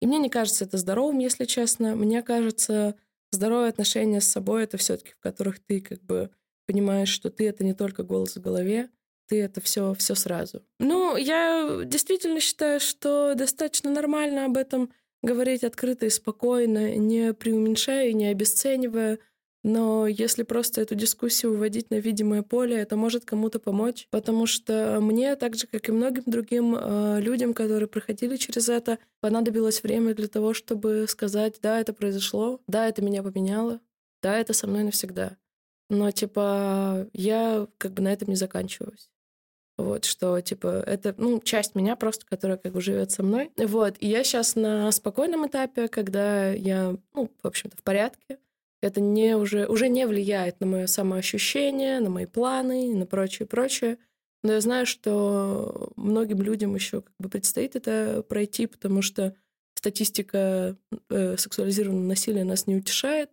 И 0.00 0.06
мне 0.06 0.18
не 0.18 0.30
кажется 0.30 0.64
это 0.64 0.78
здоровым, 0.78 1.18
если 1.18 1.44
честно. 1.44 1.94
Мне 1.94 2.22
кажется, 2.22 2.96
здоровые 3.30 3.68
отношения 3.68 4.20
с 4.20 4.28
собой— 4.28 4.62
это 4.64 4.78
все 4.78 4.96
таки 4.96 5.12
в 5.12 5.20
которых 5.20 5.60
ты 5.60 5.80
как 5.80 6.02
бы 6.02 6.30
понимаешь, 6.66 7.10
что 7.10 7.30
ты— 7.30 7.48
это 7.48 7.64
не 7.64 7.74
только 7.74 8.02
голос 8.02 8.36
в 8.36 8.40
голове, 8.40 8.90
ты 9.28 9.40
это 9.42 9.60
все, 9.60 9.94
все 9.94 10.14
сразу. 10.14 10.62
Ну, 10.78 11.16
я 11.16 11.82
действительно 11.84 12.40
считаю, 12.40 12.80
что 12.80 13.34
достаточно 13.34 13.90
нормально 13.90 14.46
об 14.46 14.56
этом 14.56 14.90
говорить 15.22 15.64
открыто 15.64 16.06
и 16.06 16.10
спокойно, 16.10 16.96
не 16.96 17.32
преуменьшая 17.32 18.08
и 18.08 18.14
не 18.14 18.26
обесценивая. 18.26 19.18
Но 19.62 20.06
если 20.06 20.42
просто 20.42 20.80
эту 20.80 20.94
дискуссию 20.94 21.52
выводить 21.52 21.90
на 21.90 21.96
видимое 21.96 22.42
поле, 22.42 22.76
это 22.78 22.96
может 22.96 23.26
кому-то 23.26 23.58
помочь, 23.58 24.08
потому 24.10 24.46
что 24.46 24.98
мне, 25.02 25.36
так 25.36 25.54
же, 25.54 25.66
как 25.66 25.88
и 25.88 25.92
многим 25.92 26.22
другим 26.26 26.74
э, 26.74 27.20
людям, 27.20 27.52
которые 27.52 27.86
проходили 27.86 28.36
через 28.36 28.70
это, 28.70 28.98
понадобилось 29.20 29.82
время 29.82 30.14
для 30.14 30.28
того, 30.28 30.54
чтобы 30.54 31.04
сказать, 31.08 31.58
да, 31.60 31.78
это 31.78 31.92
произошло, 31.92 32.60
да, 32.66 32.88
это 32.88 33.02
меня 33.02 33.22
поменяло, 33.22 33.80
да, 34.22 34.38
это 34.38 34.54
со 34.54 34.66
мной 34.66 34.84
навсегда. 34.84 35.36
Но, 35.90 36.10
типа, 36.10 37.08
я 37.12 37.66
как 37.76 37.92
бы 37.92 38.02
на 38.02 38.12
этом 38.12 38.28
не 38.28 38.36
заканчиваюсь. 38.36 39.10
Вот, 39.76 40.04
что, 40.04 40.40
типа, 40.40 40.84
это, 40.86 41.14
ну, 41.18 41.40
часть 41.40 41.74
меня 41.74 41.96
просто, 41.96 42.24
которая 42.26 42.58
как 42.58 42.72
бы 42.72 42.80
живет 42.80 43.10
со 43.10 43.22
мной. 43.22 43.50
Вот, 43.56 43.96
и 43.98 44.08
я 44.08 44.22
сейчас 44.24 44.54
на 44.54 44.90
спокойном 44.92 45.46
этапе, 45.46 45.88
когда 45.88 46.50
я, 46.50 46.96
ну, 47.14 47.30
в 47.42 47.46
общем-то, 47.46 47.76
в 47.76 47.82
порядке. 47.82 48.38
Это 48.82 49.00
не 49.00 49.36
уже, 49.36 49.66
уже 49.66 49.88
не 49.88 50.06
влияет 50.06 50.60
на 50.60 50.66
мое 50.66 50.86
самоощущение, 50.86 52.00
на 52.00 52.08
мои 52.10 52.26
планы, 52.26 52.94
на 52.94 53.06
прочее, 53.06 53.46
прочее. 53.46 53.98
Но 54.42 54.52
я 54.52 54.60
знаю, 54.60 54.86
что 54.86 55.92
многим 55.96 56.40
людям 56.40 56.74
еще 56.74 57.02
как 57.02 57.14
бы 57.18 57.28
предстоит 57.28 57.76
это 57.76 58.24
пройти, 58.26 58.66
потому 58.66 59.02
что 59.02 59.34
статистика 59.74 60.76
э, 61.10 61.36
сексуализированного 61.36 62.08
насилия 62.08 62.44
нас 62.44 62.66
не 62.66 62.76
утешает. 62.76 63.30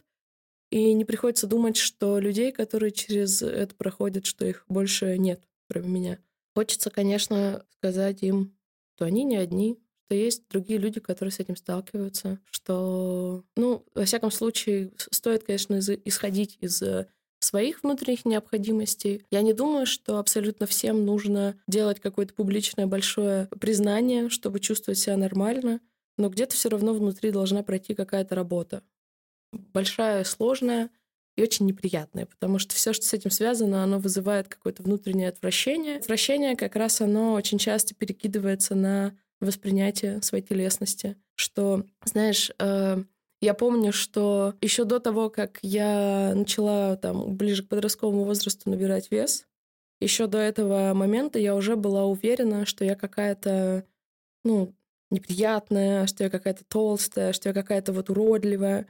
И 0.70 0.93
не 0.93 1.06
приходится 1.06 1.48
думать, 1.48 1.78
что 1.78 2.20
людей, 2.20 2.52
которые 2.52 2.91
через 2.91 3.41
это 3.41 3.74
проходят, 3.74 4.26
что 4.26 4.45
их 4.45 4.66
больше 4.68 5.18
нет, 5.18 5.48
кроме 5.70 5.88
меня. 5.88 6.20
Хочется, 6.56 6.89
конечно, 6.89 7.66
сказать 7.78 8.22
им, 8.22 8.54
что 8.95 9.06
они 9.06 9.24
не 9.24 9.38
одни, 9.38 9.80
что 10.08 10.16
есть 10.16 10.43
другие 10.49 10.80
люди, 10.80 11.01
которые 11.01 11.34
с 11.34 11.39
этим 11.39 11.58
сталкиваются, 11.58 12.39
что, 12.49 13.43
ну, 13.58 13.86
во 13.93 14.05
всяком 14.05 14.32
случае, 14.32 14.91
стоит, 15.12 15.43
конечно, 15.43 15.78
исходить 16.05 16.58
из 16.62 16.82
э, 16.82 17.08
своих 17.39 17.84
внутренних 17.84 18.24
необходимостей. 18.24 19.26
Я 19.32 19.41
не 19.41 19.51
думаю, 19.51 19.86
что 19.86 20.18
абсолютно 20.18 20.66
всем 20.66 21.05
нужно 21.05 21.60
делать 21.68 21.99
какое-то 21.99 22.34
публичное 22.34 22.88
большое 22.88 23.47
признание, 23.60 24.30
чтобы 24.30 24.62
чувствовать 24.62 24.97
себя 24.97 25.18
нормально. 25.18 25.82
но 26.18 26.30
где-то 26.30 26.55
все 26.55 26.70
равно 26.70 26.93
внутри 26.93 27.32
должна 27.32 27.62
пройти 27.62 27.93
какая-то 27.93 28.34
работа. 28.34 28.82
Большая, 29.51 30.24
сложная 30.24 30.89
и 31.36 31.43
очень 31.43 31.68
неприятная, 31.68 32.26
потому 32.26 32.58
что 32.60 32.74
все, 32.74 32.93
что 32.93 33.05
с 33.05 33.14
этим 33.14 33.30
связано, 33.30 33.84
оно 33.84 33.99
вызывает 33.99 34.47
какое-то 34.47 34.84
внутреннее 34.84 35.30
отвращение. 35.30 35.97
Отвращение 35.97 36.55
как 36.55 36.76
раз 36.76 37.01
оно 37.01 37.34
очень 37.34 37.60
часто 37.60 37.93
перекидывается 37.93 38.74
на 38.74 39.16
воспринятие 39.40 40.22
своей 40.22 40.44
телесности, 40.44 41.16
что, 41.36 41.86
знаешь, 42.04 42.52
э, 42.60 43.04
я 43.42 43.54
помню, 43.54 43.94
что 43.94 44.56
еще 44.62 44.84
до 44.84 45.00
того, 45.00 45.30
как 45.30 45.60
я 45.62 46.34
начала 46.36 46.96
там 46.96 47.36
ближе 47.36 47.64
к 47.64 47.70
подростковому 47.70 48.24
возрасту 48.24 48.70
набирать 48.70 49.12
вес, 49.12 49.46
еще 50.00 50.28
до 50.28 50.38
этого 50.38 50.94
момента 50.94 51.40
я 51.40 51.56
уже 51.56 51.76
была 51.76 52.06
уверена, 52.06 52.66
что 52.66 52.84
я 52.84 52.96
какая-то, 52.96 53.86
ну, 54.44 54.74
неприятная, 55.10 56.08
что 56.08 56.24
я 56.24 56.30
какая-то 56.30 56.64
толстая, 56.66 57.34
что 57.34 57.50
я 57.50 57.54
какая-то 57.54 57.94
вот 57.94 58.10
уродливая. 58.10 58.88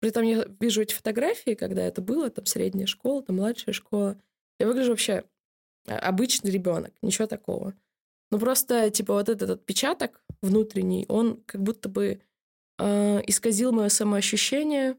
При 0.00 0.10
этом 0.10 0.24
я 0.24 0.46
вижу 0.60 0.82
эти 0.82 0.94
фотографии, 0.94 1.54
когда 1.54 1.82
это 1.82 2.02
было, 2.02 2.28
там 2.30 2.44
средняя 2.46 2.86
школа, 2.86 3.22
там 3.22 3.36
младшая 3.36 3.72
школа. 3.72 4.18
Я 4.58 4.66
выгляжу 4.66 4.90
вообще 4.90 5.24
а, 5.86 5.98
обычный 5.98 6.50
ребенок, 6.50 6.92
ничего 7.02 7.26
такого. 7.26 7.74
Ну 8.32 8.38
просто, 8.38 8.90
типа, 8.90 9.12
вот 9.12 9.28
этот 9.28 9.50
отпечаток 9.50 10.22
внутренний, 10.40 11.04
он 11.08 11.42
как 11.44 11.62
будто 11.62 11.90
бы 11.90 12.22
э, 12.78 13.20
исказил 13.26 13.72
мое 13.72 13.90
самоощущение. 13.90 14.96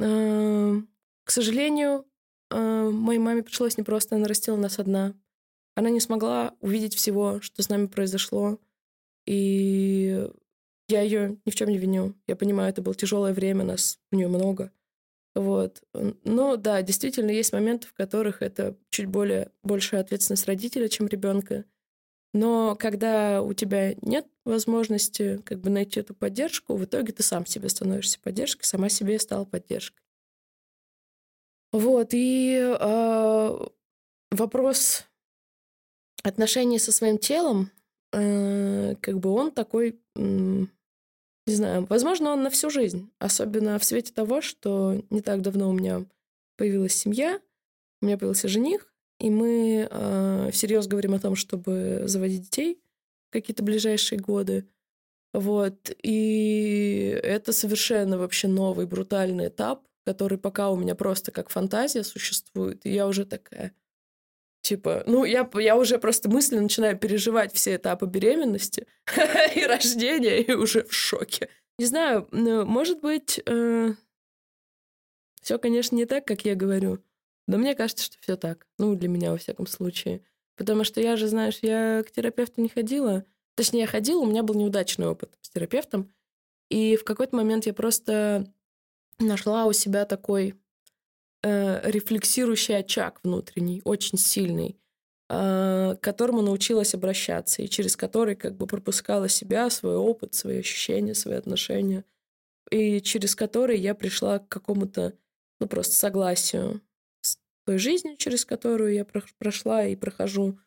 Э, 0.00 0.74
к 1.22 1.30
сожалению, 1.30 2.04
э, 2.50 2.90
моей 2.90 3.20
маме 3.20 3.44
пришлось 3.44 3.78
непросто, 3.78 4.16
она 4.16 4.26
растила 4.26 4.56
нас 4.56 4.80
одна. 4.80 5.14
Она 5.76 5.90
не 5.90 6.00
смогла 6.00 6.56
увидеть 6.60 6.96
всего, 6.96 7.40
что 7.40 7.62
с 7.62 7.68
нами 7.68 7.86
произошло. 7.86 8.58
И 9.26 10.28
я 10.88 11.02
ее 11.02 11.38
ни 11.44 11.52
в 11.52 11.54
чем 11.54 11.68
не 11.68 11.78
виню. 11.78 12.16
Я 12.26 12.34
понимаю, 12.34 12.70
это 12.70 12.82
было 12.82 12.96
тяжелое 12.96 13.32
время, 13.32 13.64
нас 13.64 14.00
у 14.10 14.16
нее 14.16 14.26
много. 14.26 14.72
Вот. 15.36 15.84
Но 16.24 16.56
да, 16.56 16.82
действительно, 16.82 17.30
есть 17.30 17.52
моменты, 17.52 17.86
в 17.86 17.92
которых 17.92 18.42
это 18.42 18.76
чуть 18.90 19.06
более 19.06 19.52
большая 19.62 20.00
ответственность 20.00 20.46
родителя, 20.46 20.88
чем 20.88 21.06
ребенка. 21.06 21.64
Но 22.36 22.76
когда 22.76 23.40
у 23.40 23.54
тебя 23.54 23.94
нет 24.02 24.26
возможности 24.44 25.40
как 25.46 25.60
бы 25.60 25.70
найти 25.70 26.00
эту 26.00 26.14
поддержку, 26.14 26.76
в 26.76 26.84
итоге 26.84 27.14
ты 27.14 27.22
сам 27.22 27.46
себе 27.46 27.70
становишься 27.70 28.20
поддержкой, 28.20 28.64
сама 28.64 28.90
себе 28.90 29.18
стала 29.18 29.46
поддержкой. 29.46 30.02
Вот, 31.72 32.10
и 32.12 32.58
э, 32.58 33.66
вопрос 34.30 35.06
отношений 36.22 36.78
со 36.78 36.92
своим 36.92 37.16
телом, 37.16 37.70
э, 38.12 38.96
как 39.00 39.18
бы 39.18 39.30
он 39.30 39.50
такой, 39.50 39.98
э, 40.14 40.20
не 40.20 41.54
знаю, 41.54 41.86
возможно, 41.88 42.32
он 42.32 42.42
на 42.42 42.50
всю 42.50 42.68
жизнь, 42.68 43.10
особенно 43.18 43.78
в 43.78 43.84
свете 43.84 44.12
того, 44.12 44.42
что 44.42 45.02
не 45.08 45.22
так 45.22 45.40
давно 45.40 45.70
у 45.70 45.72
меня 45.72 46.04
появилась 46.58 46.94
семья, 46.94 47.40
у 48.02 48.06
меня 48.06 48.18
появился 48.18 48.46
жених, 48.46 48.92
и 49.18 49.30
мы 49.30 49.88
э, 49.90 50.50
всерьез 50.52 50.86
говорим 50.86 51.14
о 51.14 51.20
том, 51.20 51.36
чтобы 51.36 52.02
заводить 52.04 52.42
детей 52.42 52.80
какие-то 53.30 53.62
ближайшие 53.62 54.18
годы. 54.18 54.66
Вот. 55.32 55.90
И 56.02 57.18
это 57.22 57.52
совершенно 57.52 58.18
вообще 58.18 58.48
новый, 58.48 58.86
брутальный 58.86 59.48
этап, 59.48 59.86
который 60.04 60.38
пока 60.38 60.70
у 60.70 60.76
меня 60.76 60.94
просто 60.94 61.32
как 61.32 61.50
фантазия 61.50 62.04
существует. 62.04 62.84
И 62.84 62.92
я 62.92 63.06
уже 63.06 63.26
такая, 63.26 63.74
типа, 64.62 65.02
ну, 65.06 65.24
я, 65.24 65.48
я 65.54 65.76
уже 65.76 65.98
просто 65.98 66.30
мысленно 66.30 66.62
начинаю 66.62 66.98
переживать 66.98 67.52
все 67.52 67.76
этапы 67.76 68.06
беременности 68.06 68.86
и 69.54 69.64
рождения, 69.64 70.40
и 70.40 70.52
уже 70.52 70.84
в 70.84 70.92
шоке. 70.92 71.48
Не 71.78 71.86
знаю, 71.86 72.26
может 72.32 73.00
быть, 73.00 73.40
э, 73.44 73.92
все, 75.42 75.58
конечно, 75.58 75.94
не 75.96 76.06
так, 76.06 76.26
как 76.26 76.44
я 76.44 76.54
говорю, 76.54 76.98
но 77.46 77.58
мне 77.58 77.74
кажется, 77.74 78.04
что 78.04 78.16
все 78.20 78.36
так. 78.36 78.66
Ну, 78.78 78.94
для 78.96 79.08
меня, 79.08 79.30
во 79.30 79.38
всяком 79.38 79.66
случае. 79.66 80.22
Потому 80.56 80.84
что 80.84 81.00
я 81.00 81.16
же, 81.16 81.28
знаешь, 81.28 81.58
я 81.62 82.02
к 82.02 82.10
терапевту 82.10 82.60
не 82.60 82.68
ходила. 82.68 83.24
Точнее, 83.54 83.80
я 83.80 83.86
ходила, 83.86 84.20
у 84.20 84.26
меня 84.26 84.42
был 84.42 84.54
неудачный 84.54 85.06
опыт 85.06 85.36
с 85.42 85.50
терапевтом. 85.50 86.12
И 86.70 86.96
в 86.96 87.04
какой-то 87.04 87.36
момент 87.36 87.66
я 87.66 87.74
просто 87.74 88.52
нашла 89.18 89.66
у 89.66 89.72
себя 89.72 90.04
такой 90.04 90.54
э, 91.42 91.90
рефлексирующий 91.90 92.76
очаг 92.76 93.20
внутренний, 93.22 93.80
очень 93.84 94.18
сильный, 94.18 94.78
э, 95.28 95.96
к 95.96 96.00
которому 96.00 96.42
научилась 96.42 96.94
обращаться, 96.94 97.62
и 97.62 97.68
через 97.68 97.96
который 97.96 98.34
как 98.34 98.56
бы 98.56 98.66
пропускала 98.66 99.28
себя, 99.28 99.70
свой 99.70 99.96
опыт, 99.96 100.34
свои 100.34 100.58
ощущения, 100.58 101.14
свои 101.14 101.36
отношения, 101.36 102.04
и 102.70 103.00
через 103.00 103.36
который 103.36 103.78
я 103.78 103.94
пришла 103.94 104.40
к 104.40 104.48
какому-то, 104.48 105.14
ну, 105.60 105.68
просто 105.68 105.94
согласию 105.94 106.82
той 107.66 107.78
жизнью, 107.78 108.16
через 108.16 108.44
которую 108.44 108.94
я 108.94 109.04
прошла 109.38 109.84
и 109.84 109.96
прохожу, 109.96 110.58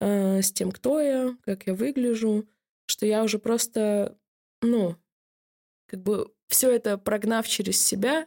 э, 0.00 0.40
с 0.40 0.50
тем, 0.52 0.72
кто 0.72 1.00
я, 1.00 1.36
как 1.42 1.66
я 1.66 1.74
выгляжу, 1.74 2.48
что 2.86 3.06
я 3.06 3.22
уже 3.22 3.38
просто, 3.38 4.18
ну, 4.62 4.96
как 5.86 6.02
бы 6.02 6.32
все 6.48 6.70
это 6.70 6.98
прогнав 6.98 7.46
через 7.46 7.80
себя, 7.84 8.26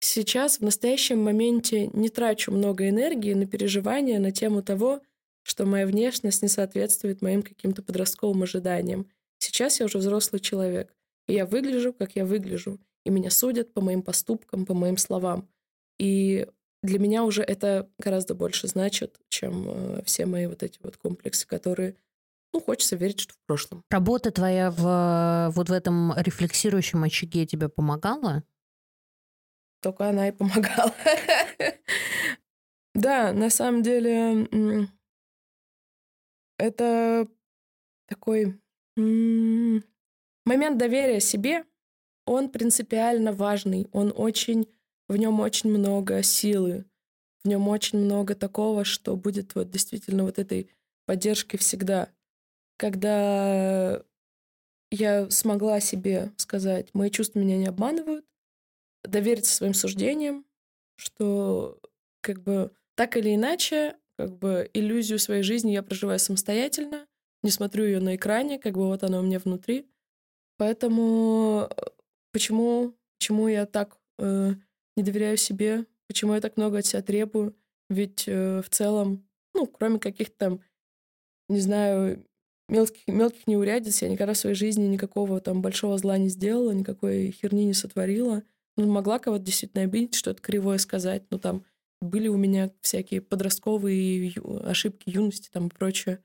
сейчас 0.00 0.58
в 0.58 0.62
настоящем 0.62 1.22
моменте 1.22 1.86
не 1.88 2.08
трачу 2.08 2.52
много 2.52 2.88
энергии 2.88 3.32
на 3.34 3.46
переживания 3.46 4.18
на 4.18 4.32
тему 4.32 4.62
того, 4.62 5.00
что 5.42 5.64
моя 5.64 5.86
внешность 5.86 6.42
не 6.42 6.48
соответствует 6.48 7.22
моим 7.22 7.42
каким-то 7.42 7.82
подростковым 7.82 8.42
ожиданиям. 8.42 9.08
Сейчас 9.38 9.78
я 9.78 9.86
уже 9.86 9.98
взрослый 9.98 10.40
человек, 10.40 10.94
и 11.28 11.34
я 11.34 11.46
выгляжу, 11.46 11.92
как 11.92 12.16
я 12.16 12.24
выгляжу, 12.24 12.80
и 13.04 13.10
меня 13.10 13.30
судят 13.30 13.72
по 13.72 13.80
моим 13.80 14.02
поступкам, 14.02 14.66
по 14.66 14.74
моим 14.74 14.96
словам. 14.96 15.48
И 15.98 16.48
для 16.84 16.98
меня 16.98 17.24
уже 17.24 17.42
это 17.42 17.88
гораздо 17.98 18.34
больше 18.34 18.68
значит, 18.68 19.18
чем 19.30 19.64
э, 19.66 20.02
все 20.04 20.26
мои 20.26 20.46
вот 20.46 20.62
эти 20.62 20.78
вот 20.82 20.98
комплексы, 20.98 21.46
которые 21.46 21.96
ну, 22.52 22.60
хочется 22.60 22.94
верить, 22.94 23.20
что 23.20 23.32
в 23.32 23.38
прошлом. 23.46 23.82
Работа 23.90 24.30
твоя 24.30 24.70
в, 24.70 25.50
вот 25.54 25.70
в 25.70 25.72
этом 25.72 26.12
рефлексирующем 26.16 27.02
очаге 27.02 27.46
тебе 27.46 27.68
помогала? 27.68 28.44
Только 29.80 30.08
она 30.08 30.28
и 30.28 30.32
помогала. 30.32 30.94
Да, 32.96 33.32
на 33.32 33.50
самом 33.50 33.82
деле 33.82 34.46
это 36.58 37.26
такой 38.06 38.56
момент 38.96 40.78
доверия 40.78 41.18
себе, 41.18 41.64
он 42.24 42.50
принципиально 42.50 43.32
важный, 43.32 43.88
он 43.90 44.12
очень 44.14 44.68
в 45.08 45.16
нем 45.16 45.40
очень 45.40 45.70
много 45.70 46.22
силы, 46.22 46.84
в 47.44 47.48
нем 47.48 47.68
очень 47.68 47.98
много 47.98 48.34
такого, 48.34 48.84
что 48.84 49.16
будет 49.16 49.54
вот 49.54 49.70
действительно 49.70 50.24
вот 50.24 50.38
этой 50.38 50.70
поддержкой 51.06 51.58
всегда. 51.58 52.08
Когда 52.76 54.02
я 54.90 55.28
смогла 55.30 55.80
себе 55.80 56.32
сказать, 56.36 56.92
мои 56.94 57.10
чувства 57.10 57.40
меня 57.40 57.56
не 57.56 57.66
обманывают, 57.66 58.24
довериться 59.04 59.54
своим 59.54 59.74
суждениям, 59.74 60.44
что 60.96 61.78
как 62.22 62.42
бы 62.42 62.72
так 62.94 63.16
или 63.16 63.34
иначе, 63.34 63.96
как 64.16 64.38
бы 64.38 64.70
иллюзию 64.72 65.18
своей 65.18 65.42
жизни 65.42 65.72
я 65.72 65.82
проживаю 65.82 66.18
самостоятельно, 66.18 67.06
не 67.42 67.50
смотрю 67.50 67.84
ее 67.84 68.00
на 68.00 68.16
экране, 68.16 68.58
как 68.58 68.74
бы 68.74 68.86
вот 68.86 69.02
она 69.02 69.20
у 69.20 69.22
меня 69.22 69.38
внутри. 69.38 69.86
Поэтому 70.56 71.68
э, 71.68 71.82
почему, 72.32 72.94
почему 73.18 73.48
я 73.48 73.66
так 73.66 73.98
э, 74.18 74.54
не 74.96 75.02
доверяю 75.02 75.36
себе, 75.36 75.86
почему 76.06 76.34
я 76.34 76.40
так 76.40 76.56
много 76.56 76.78
от 76.78 76.86
себя 76.86 77.02
требую. 77.02 77.56
Ведь 77.90 78.24
э, 78.26 78.62
в 78.62 78.70
целом, 78.70 79.26
ну, 79.54 79.66
кроме 79.66 79.98
каких-то 79.98 80.34
там, 80.38 80.60
не 81.48 81.60
знаю, 81.60 82.24
мелких, 82.68 83.06
мелких 83.06 83.46
неурядиц, 83.46 84.02
я 84.02 84.08
никогда 84.08 84.32
в 84.32 84.38
своей 84.38 84.56
жизни 84.56 84.86
никакого 84.86 85.40
там 85.40 85.62
большого 85.62 85.98
зла 85.98 86.16
не 86.18 86.28
сделала, 86.28 86.70
никакой 86.72 87.30
херни 87.30 87.64
не 87.64 87.74
сотворила. 87.74 88.42
Ну, 88.76 88.90
могла 88.90 89.18
кого-то 89.18 89.44
действительно 89.44 89.84
обидеть, 89.84 90.14
что-то 90.14 90.40
кривое 90.40 90.78
сказать. 90.78 91.24
Ну, 91.30 91.38
там 91.38 91.64
были 92.00 92.28
у 92.28 92.36
меня 92.36 92.70
всякие 92.80 93.20
подростковые 93.20 94.32
ошибки 94.64 95.10
юности 95.10 95.48
там 95.52 95.68
и 95.68 95.70
прочее. 95.70 96.20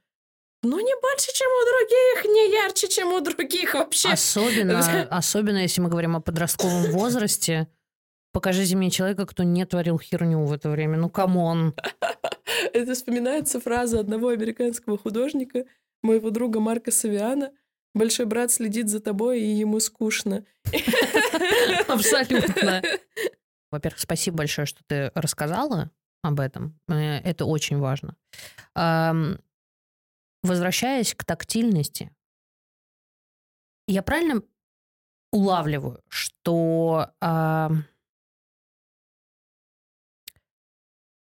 Но 0.61 0.79
не 0.79 0.93
больше, 1.01 1.31
чем 1.33 1.47
у 1.47 1.65
других, 1.65 2.25
не 2.25 2.53
ярче, 2.53 2.87
чем 2.89 3.13
у 3.13 3.21
других 3.21 3.75
вообще. 3.75 4.09
Особенно, 4.09 4.79
особенно 5.09 5.57
если 5.61 5.79
мы 5.79 5.89
говорим 5.89 6.17
о 6.17 6.21
подростковом 6.21 6.91
возрасте, 6.91 7.67
Покажите 8.31 8.75
мне 8.75 8.91
человека, 8.91 9.25
кто 9.25 9.43
не 9.43 9.65
творил 9.65 9.97
херню 9.97 10.45
в 10.45 10.53
это 10.53 10.69
время. 10.69 10.97
Ну, 10.97 11.09
come 11.09 11.46
on. 11.46 11.73
Это 12.73 12.93
вспоминается 12.93 13.59
фраза 13.59 13.99
одного 13.99 14.29
американского 14.29 14.97
художника, 14.97 15.65
моего 16.03 16.29
друга 16.29 16.59
Марка 16.59 16.91
Савиана. 16.91 17.51
Большой 17.95 18.27
брат 18.27 18.51
следит 18.51 18.87
за 18.87 18.99
тобой, 18.99 19.41
и 19.41 19.47
ему 19.47 19.79
скучно. 19.79 20.45
Абсолютно. 21.87 22.83
Во-первых, 23.71 23.99
спасибо 23.99 24.37
большое, 24.37 24.67
что 24.67 24.83
ты 24.85 25.11
рассказала 25.15 25.89
об 26.21 26.39
этом. 26.39 26.79
Э, 26.87 27.17
это 27.19 27.45
очень 27.45 27.79
важно. 27.79 28.15
Возвращаясь 30.43 31.15
к 31.15 31.25
тактильности, 31.25 32.11
я 33.87 34.03
правильно 34.03 34.41
улавливаю, 35.31 36.01
что 36.07 37.11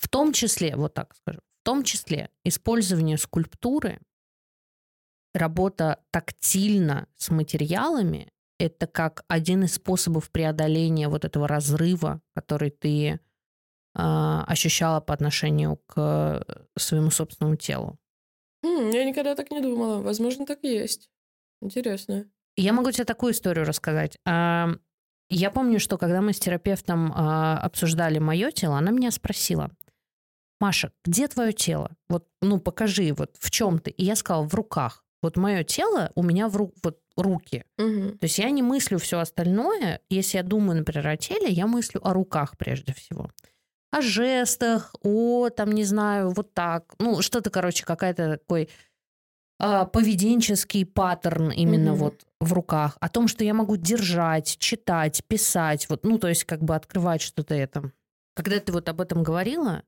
в 0.06 0.08
том 0.08 0.32
числе, 0.32 0.76
вот 0.76 0.94
так 0.94 1.16
скажу, 1.16 1.40
в 1.40 1.64
том 1.64 1.82
числе 1.82 2.30
использование 2.44 3.18
скульптуры, 3.18 3.98
работа 5.34 5.98
тактильно 6.12 7.08
с 7.16 7.28
материалами, 7.30 8.32
это 8.60 8.86
как 8.86 9.24
один 9.26 9.64
из 9.64 9.74
способов 9.74 10.30
преодоления 10.30 11.08
вот 11.08 11.24
этого 11.24 11.48
разрыва, 11.48 12.22
который 12.36 12.70
ты 12.70 13.08
э, 13.08 13.18
ощущала 13.94 15.00
по 15.00 15.12
отношению 15.12 15.80
к 15.86 16.46
своему 16.78 17.10
собственному 17.10 17.56
телу. 17.56 17.98
я 18.62 19.04
никогда 19.04 19.34
так 19.34 19.50
не 19.50 19.60
думала. 19.60 20.00
Возможно, 20.02 20.46
так 20.46 20.60
и 20.62 20.68
есть. 20.68 21.10
Интересно. 21.60 22.30
Я 22.56 22.72
могу 22.72 22.92
тебе 22.92 23.04
такую 23.04 23.32
историю 23.32 23.66
рассказать. 23.66 24.16
Я 25.28 25.50
помню, 25.52 25.80
что 25.80 25.98
когда 25.98 26.20
мы 26.20 26.32
с 26.32 26.38
терапевтом 26.38 27.12
а, 27.12 27.58
обсуждали 27.58 28.20
мое 28.20 28.52
тело, 28.52 28.78
она 28.78 28.92
меня 28.92 29.10
спросила, 29.10 29.72
Маша, 30.60 30.92
где 31.04 31.28
твое 31.28 31.52
тело? 31.52 31.90
Вот, 32.08 32.26
ну, 32.40 32.58
покажи, 32.58 33.12
вот 33.12 33.36
в 33.38 33.50
чем 33.50 33.78
ты? 33.78 33.90
И 33.90 34.04
я 34.04 34.16
сказала, 34.16 34.48
в 34.48 34.54
руках. 34.54 35.04
Вот 35.22 35.36
мое 35.36 35.64
тело 35.64 36.12
у 36.14 36.22
меня 36.22 36.48
в 36.48 36.56
ру 36.56 36.72
вот 36.82 37.00
руки. 37.16 37.64
Угу. 37.78 38.18
То 38.18 38.24
есть 38.24 38.38
я 38.38 38.50
не 38.50 38.62
мыслю 38.62 38.98
все 38.98 39.18
остальное. 39.18 40.00
Если 40.08 40.36
я 40.36 40.42
думаю, 40.42 40.78
например, 40.78 41.08
о 41.08 41.16
теле, 41.16 41.48
я 41.48 41.66
мыслю 41.66 42.06
о 42.06 42.12
руках 42.12 42.56
прежде 42.58 42.92
всего. 42.92 43.30
О 43.90 44.02
жестах, 44.02 44.94
о, 45.02 45.48
там, 45.48 45.72
не 45.72 45.84
знаю, 45.84 46.30
вот 46.30 46.52
так. 46.52 46.94
Ну, 46.98 47.22
что-то, 47.22 47.50
короче, 47.50 47.84
какая-то 47.84 48.38
такой 48.38 48.68
а, 49.58 49.86
поведенческий 49.86 50.84
паттерн 50.84 51.50
именно 51.50 51.92
угу. 51.92 52.04
вот 52.04 52.26
в 52.40 52.52
руках, 52.52 52.98
о 53.00 53.08
том, 53.08 53.28
что 53.28 53.42
я 53.44 53.54
могу 53.54 53.76
держать, 53.76 54.58
читать, 54.58 55.22
писать, 55.26 55.88
вот, 55.88 56.04
ну, 56.04 56.18
то 56.18 56.28
есть 56.28 56.44
как 56.44 56.62
бы 56.62 56.74
открывать 56.74 57.22
что-то 57.22 57.54
это. 57.54 57.90
Когда 58.34 58.60
ты 58.60 58.70
вот 58.72 58.88
об 58.90 59.00
этом 59.00 59.22
говорила, 59.22 59.82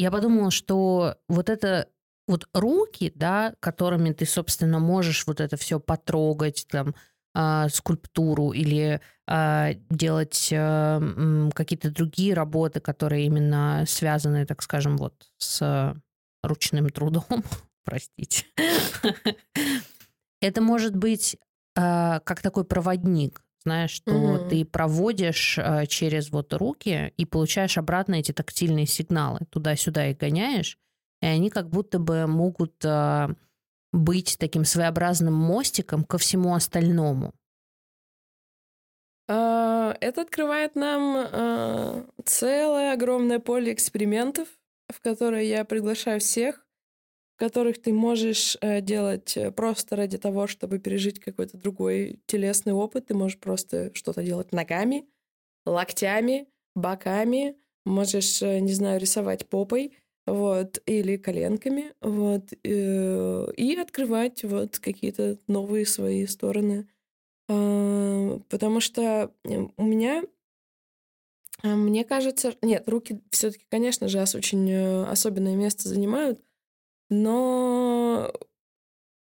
я 0.00 0.10
подумала, 0.10 0.50
что 0.50 1.16
вот 1.28 1.50
это 1.50 1.88
вот 2.26 2.48
руки, 2.54 3.12
да, 3.14 3.54
которыми 3.60 4.12
ты, 4.12 4.24
собственно, 4.24 4.78
можешь 4.78 5.26
вот 5.26 5.40
это 5.40 5.58
все 5.58 5.78
потрогать, 5.78 6.66
там, 6.70 6.94
э, 7.34 7.68
скульптуру 7.68 8.52
или 8.52 9.00
э, 9.26 9.74
делать 9.90 10.48
э, 10.52 11.50
какие-то 11.54 11.90
другие 11.90 12.32
работы, 12.32 12.80
которые 12.80 13.26
именно 13.26 13.84
связаны, 13.86 14.46
так 14.46 14.62
скажем, 14.62 14.96
вот 14.96 15.14
с 15.36 15.94
ручным 16.42 16.88
трудом, 16.88 17.44
простите. 17.84 18.46
Это 20.40 20.62
может 20.62 20.96
быть 20.96 21.36
э, 21.76 22.20
как 22.24 22.40
такой 22.40 22.64
проводник, 22.64 23.42
знаешь, 23.62 23.90
что 23.90 24.12
угу. 24.12 24.48
ты 24.48 24.64
проводишь 24.64 25.58
э, 25.58 25.86
через 25.86 26.30
вот 26.30 26.52
руки 26.54 27.12
и 27.16 27.24
получаешь 27.24 27.78
обратно 27.78 28.14
эти 28.14 28.32
тактильные 28.32 28.86
сигналы, 28.86 29.40
туда-сюда 29.50 30.08
их 30.08 30.18
гоняешь, 30.18 30.78
и 31.20 31.26
они 31.26 31.50
как 31.50 31.68
будто 31.68 31.98
бы 31.98 32.26
могут 32.26 32.84
э, 32.84 33.28
быть 33.92 34.36
таким 34.38 34.64
своеобразным 34.64 35.34
мостиком 35.34 36.04
ко 36.04 36.18
всему 36.18 36.54
остальному. 36.54 37.34
А, 39.28 39.96
это 40.00 40.22
открывает 40.22 40.74
нам 40.74 42.06
целое 42.24 42.92
огромное 42.92 43.38
поле 43.38 43.72
экспериментов, 43.72 44.48
в 44.88 45.00
которые 45.00 45.48
я 45.48 45.64
приглашаю 45.64 46.20
всех 46.20 46.64
которых 47.40 47.80
ты 47.80 47.94
можешь 47.94 48.58
э, 48.60 48.82
делать 48.82 49.34
э, 49.34 49.50
просто 49.50 49.96
ради 49.96 50.18
того, 50.18 50.46
чтобы 50.46 50.78
пережить 50.78 51.20
какой-то 51.20 51.56
другой 51.56 52.20
телесный 52.26 52.74
опыт. 52.74 53.06
Ты 53.06 53.14
можешь 53.14 53.38
просто 53.38 53.90
что-то 53.94 54.22
делать 54.22 54.52
ногами, 54.52 55.06
локтями, 55.64 56.48
боками, 56.74 57.56
можешь, 57.86 58.42
э, 58.42 58.60
не 58.60 58.74
знаю, 58.74 59.00
рисовать 59.00 59.48
попой, 59.48 59.96
вот, 60.26 60.82
или 60.84 61.16
коленками, 61.16 61.94
вот, 62.02 62.52
и 62.62 63.76
открывать 63.80 64.44
вот 64.44 64.78
какие-то 64.78 65.38
новые 65.48 65.86
свои 65.86 66.26
стороны. 66.26 66.88
А, 67.48 68.38
потому 68.50 68.80
что 68.80 69.32
у 69.44 69.82
меня 69.82 70.24
мне 71.62 72.04
кажется, 72.04 72.54
нет, 72.62 72.88
руки 72.88 73.20
все-таки, 73.30 73.64
конечно 73.68 74.08
же, 74.08 74.20
очень 74.20 74.72
особенное 75.04 75.56
место 75.56 75.88
занимают, 75.88 76.40
но 77.10 78.32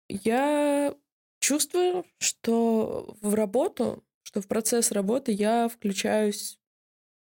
я 0.10 0.96
чувствую, 1.40 2.06
что 2.20 3.16
в 3.22 3.34
работу, 3.34 4.04
что 4.24 4.42
в 4.42 4.48
процесс 4.48 4.92
работы 4.92 5.32
я 5.32 5.68
включаюсь 5.68 6.58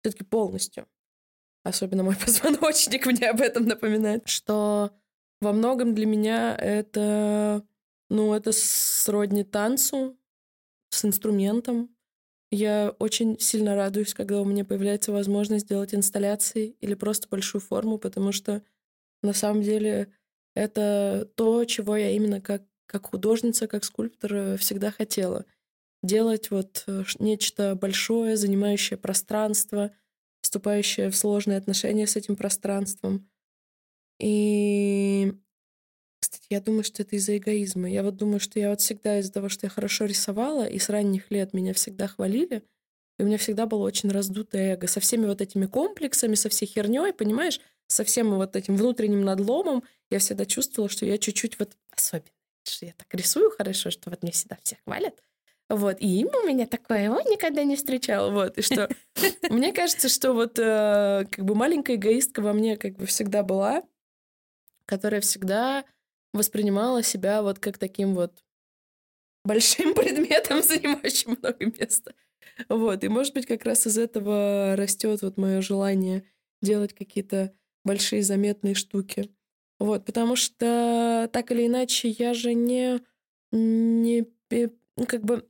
все-таки 0.02 0.24
полностью. 0.24 0.86
Особенно 1.64 2.02
мой 2.02 2.16
позвоночник 2.24 3.06
мне 3.06 3.28
об 3.30 3.40
этом 3.40 3.66
напоминает, 3.66 4.28
что 4.28 4.90
во 5.40 5.52
многом 5.52 5.94
для 5.94 6.06
меня 6.06 6.56
это, 6.56 7.64
ну, 8.10 8.34
это 8.34 8.52
сродни 8.52 9.44
танцу 9.44 10.18
с 10.90 11.04
инструментом. 11.04 11.94
Я 12.50 12.94
очень 12.98 13.38
сильно 13.38 13.76
радуюсь, 13.76 14.14
когда 14.14 14.40
у 14.40 14.44
меня 14.44 14.64
появляется 14.64 15.12
возможность 15.12 15.66
сделать 15.66 15.94
инсталляции 15.94 16.76
или 16.80 16.94
просто 16.94 17.28
большую 17.28 17.60
форму, 17.60 17.98
потому 17.98 18.32
что 18.32 18.62
на 19.22 19.34
самом 19.34 19.62
деле 19.62 20.12
это 20.54 21.30
то, 21.36 21.64
чего 21.64 21.96
я 21.96 22.10
именно 22.10 22.40
как, 22.40 22.62
как 22.86 23.06
художница, 23.10 23.66
как 23.66 23.84
скульптор 23.84 24.56
всегда 24.58 24.90
хотела. 24.90 25.44
Делать 26.02 26.50
вот 26.50 26.84
э, 26.86 27.04
нечто 27.18 27.74
большое, 27.74 28.36
занимающее 28.36 28.96
пространство, 28.96 29.92
вступающее 30.42 31.10
в 31.10 31.16
сложные 31.16 31.58
отношения 31.58 32.06
с 32.06 32.16
этим 32.16 32.36
пространством. 32.36 33.28
И, 34.20 35.32
кстати, 36.20 36.46
я 36.50 36.60
думаю, 36.60 36.84
что 36.84 37.02
это 37.02 37.16
из-за 37.16 37.36
эгоизма. 37.36 37.90
Я 37.90 38.02
вот 38.02 38.16
думаю, 38.16 38.38
что 38.38 38.60
я 38.60 38.70
вот 38.70 38.80
всегда 38.80 39.18
из-за 39.18 39.32
того, 39.32 39.48
что 39.48 39.66
я 39.66 39.70
хорошо 39.70 40.04
рисовала, 40.04 40.66
и 40.66 40.78
с 40.78 40.88
ранних 40.88 41.30
лет 41.30 41.52
меня 41.52 41.74
всегда 41.74 42.06
хвалили, 42.06 42.62
и 43.18 43.22
у 43.22 43.26
меня 43.26 43.38
всегда 43.38 43.66
было 43.66 43.82
очень 43.82 44.10
раздутое 44.10 44.74
эго 44.74 44.86
со 44.86 45.00
всеми 45.00 45.26
вот 45.26 45.40
этими 45.40 45.66
комплексами, 45.66 46.36
со 46.36 46.48
всей 46.48 46.66
херней, 46.66 47.12
понимаешь? 47.12 47.60
со 47.88 48.04
всем 48.04 48.34
вот 48.34 48.54
этим 48.54 48.76
внутренним 48.76 49.22
надломом, 49.22 49.82
я 50.10 50.18
всегда 50.18 50.46
чувствовала, 50.46 50.88
что 50.88 51.06
я 51.06 51.18
чуть-чуть 51.18 51.58
вот 51.58 51.76
особенно, 51.90 52.30
что 52.64 52.86
я 52.86 52.92
так 52.92 53.12
рисую 53.14 53.50
хорошо, 53.50 53.90
что 53.90 54.10
вот 54.10 54.22
мне 54.22 54.32
всегда 54.32 54.56
все 54.62 54.76
хвалят. 54.84 55.22
Вот, 55.68 55.98
и 56.00 56.20
имя 56.20 56.32
у 56.42 56.46
меня 56.46 56.66
такое, 56.66 57.04
его 57.04 57.20
никогда 57.20 57.62
не 57.62 57.76
встречал, 57.76 58.32
вот, 58.32 58.56
и 58.56 58.62
что 58.62 58.88
мне 59.50 59.72
кажется, 59.72 60.08
что 60.08 60.32
вот 60.32 60.58
э, 60.58 61.26
как 61.30 61.44
бы 61.44 61.54
маленькая 61.54 61.96
эгоистка 61.96 62.40
во 62.40 62.54
мне 62.54 62.78
как 62.78 62.96
бы 62.96 63.04
всегда 63.04 63.42
была, 63.42 63.82
которая 64.86 65.20
всегда 65.20 65.84
воспринимала 66.32 67.02
себя 67.02 67.42
вот 67.42 67.58
как 67.58 67.76
таким 67.76 68.14
вот 68.14 68.42
большим 69.44 69.94
предметом, 69.94 70.62
занимающим 70.62 71.36
много 71.38 71.66
места. 71.66 72.14
Вот, 72.68 73.04
и 73.04 73.08
может 73.08 73.34
быть 73.34 73.46
как 73.46 73.64
раз 73.64 73.86
из 73.86 73.98
этого 73.98 74.74
растет 74.74 75.20
вот 75.20 75.36
мое 75.36 75.60
желание 75.60 76.24
делать 76.62 76.94
какие-то 76.94 77.52
большие 77.84 78.22
заметные 78.22 78.74
штуки. 78.74 79.30
Вот, 79.78 80.04
потому 80.04 80.36
что 80.36 81.28
так 81.32 81.52
или 81.52 81.66
иначе 81.66 82.08
я 82.08 82.34
же 82.34 82.54
не, 82.54 83.00
не 83.52 84.26
ну, 84.50 85.06
как 85.06 85.24
бы 85.24 85.48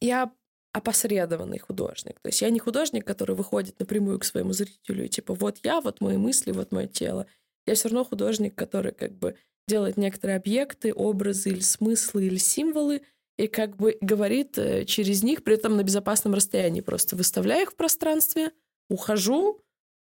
я 0.00 0.32
опосредованный 0.72 1.58
художник. 1.58 2.18
То 2.20 2.28
есть 2.28 2.42
я 2.42 2.50
не 2.50 2.58
художник, 2.58 3.06
который 3.06 3.36
выходит 3.36 3.78
напрямую 3.78 4.18
к 4.18 4.24
своему 4.24 4.52
зрителю 4.52 5.06
типа 5.06 5.32
вот 5.34 5.58
я, 5.62 5.80
вот 5.80 6.00
мои 6.00 6.16
мысли, 6.16 6.50
вот 6.50 6.72
мое 6.72 6.88
тело. 6.88 7.26
Я 7.64 7.76
все 7.76 7.88
равно 7.88 8.04
художник, 8.04 8.56
который 8.56 8.92
как 8.92 9.12
бы 9.12 9.36
делает 9.68 9.96
некоторые 9.96 10.36
объекты, 10.36 10.92
образы 10.92 11.50
или 11.50 11.60
смыслы 11.60 12.26
или 12.26 12.36
символы, 12.36 13.02
и 13.38 13.46
как 13.46 13.76
бы 13.76 13.96
говорит 14.00 14.58
э, 14.58 14.84
через 14.84 15.22
них, 15.22 15.42
при 15.42 15.54
этом 15.54 15.76
на 15.76 15.84
безопасном 15.84 16.34
расстоянии. 16.34 16.80
Просто 16.80 17.16
выставляю 17.16 17.62
их 17.62 17.72
в 17.72 17.76
пространстве, 17.76 18.50
ухожу, 18.88 19.60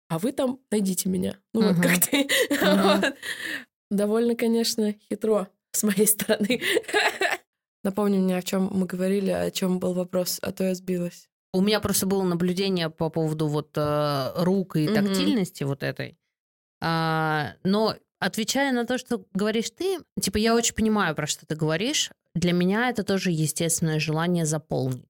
а 0.08 0.18
вы 0.18 0.32
там 0.32 0.60
найдите 0.70 1.08
меня. 1.08 1.36
Ну 1.52 1.62
uh-huh. 1.62 1.72
вот 1.72 1.82
как 1.82 1.98
ты. 2.06 2.28
Uh-huh. 2.50 3.14
Довольно, 3.90 4.34
конечно, 4.34 4.92
хитро 4.92 5.48
с 5.72 5.82
моей 5.82 6.06
стороны. 6.06 6.60
Напомни 7.82 8.18
мне, 8.18 8.36
о 8.38 8.42
чем 8.42 8.70
мы 8.72 8.86
говорили, 8.86 9.30
о 9.30 9.50
чем 9.50 9.78
был 9.78 9.92
вопрос, 9.92 10.38
а 10.42 10.52
то 10.52 10.64
я 10.64 10.74
сбилась. 10.74 11.28
У 11.52 11.60
меня 11.60 11.80
просто 11.80 12.06
было 12.06 12.22
наблюдение 12.22 12.90
по 12.90 13.10
поводу 13.10 13.46
вот 13.46 13.70
э, 13.76 14.32
рук 14.36 14.76
и 14.76 14.88
тактильности 14.88 15.62
mm-hmm. 15.62 15.66
вот 15.66 15.82
этой. 15.82 16.18
А, 16.82 17.52
но 17.62 17.94
отвечая 18.18 18.72
на 18.72 18.86
то, 18.86 18.98
что 18.98 19.24
говоришь 19.34 19.70
ты, 19.70 19.98
типа 20.20 20.38
я 20.38 20.54
очень 20.54 20.74
понимаю, 20.74 21.14
про 21.14 21.26
что 21.26 21.46
ты 21.46 21.54
говоришь. 21.54 22.10
Для 22.34 22.52
меня 22.52 22.88
это 22.88 23.04
тоже 23.04 23.30
естественное 23.30 24.00
желание 24.00 24.46
заполнить. 24.46 25.06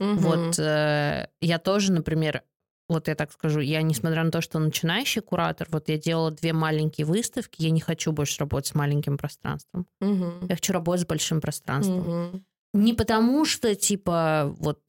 Mm-hmm. 0.00 0.14
Вот 0.16 0.58
э, 0.58 1.28
я 1.40 1.58
тоже, 1.58 1.92
например, 1.92 2.42
вот 2.88 3.08
я 3.08 3.14
так 3.14 3.32
скажу, 3.32 3.60
я, 3.60 3.82
несмотря 3.82 4.22
на 4.22 4.30
то, 4.30 4.40
что 4.40 4.58
начинающий 4.58 5.20
куратор, 5.20 5.66
вот 5.70 5.88
я 5.88 5.98
делала 5.98 6.30
две 6.30 6.52
маленькие 6.52 7.06
выставки, 7.06 7.62
я 7.62 7.70
не 7.70 7.80
хочу 7.80 8.12
больше 8.12 8.40
работать 8.40 8.68
с 8.68 8.74
маленьким 8.74 9.18
пространством. 9.18 9.86
Угу. 10.00 10.46
Я 10.48 10.54
хочу 10.54 10.72
работать 10.72 11.02
с 11.02 11.06
большим 11.06 11.40
пространством. 11.40 12.28
Угу. 12.28 12.42
Не 12.74 12.94
потому 12.94 13.44
что, 13.44 13.74
типа, 13.74 14.54
вот, 14.58 14.80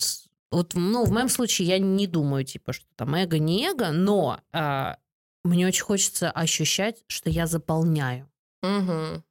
вот, 0.51 0.73
ну, 0.75 1.05
в 1.05 1.11
моем 1.11 1.29
случае 1.29 1.67
я 1.69 1.79
не 1.79 2.05
думаю, 2.05 2.43
типа, 2.43 2.73
что 2.73 2.85
там 2.95 3.15
эго 3.15 3.39
не 3.39 3.65
эго, 3.65 3.91
но 3.91 4.41
а, 4.51 4.97
мне 5.43 5.67
очень 5.67 5.83
хочется 5.83 6.29
ощущать, 6.29 7.03
что 7.07 7.29
я 7.29 7.47
заполняю. 7.47 8.29
Угу. 8.61 9.23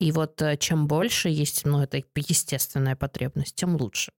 И 0.00 0.12
вот 0.12 0.42
э, 0.42 0.56
чем 0.56 0.88
больше 0.88 1.28
есть, 1.28 1.64
ну, 1.64 1.80
это 1.80 2.02
естественная 2.16 2.96
потребность, 2.96 3.54
тем 3.54 3.76
лучше. 3.76 4.12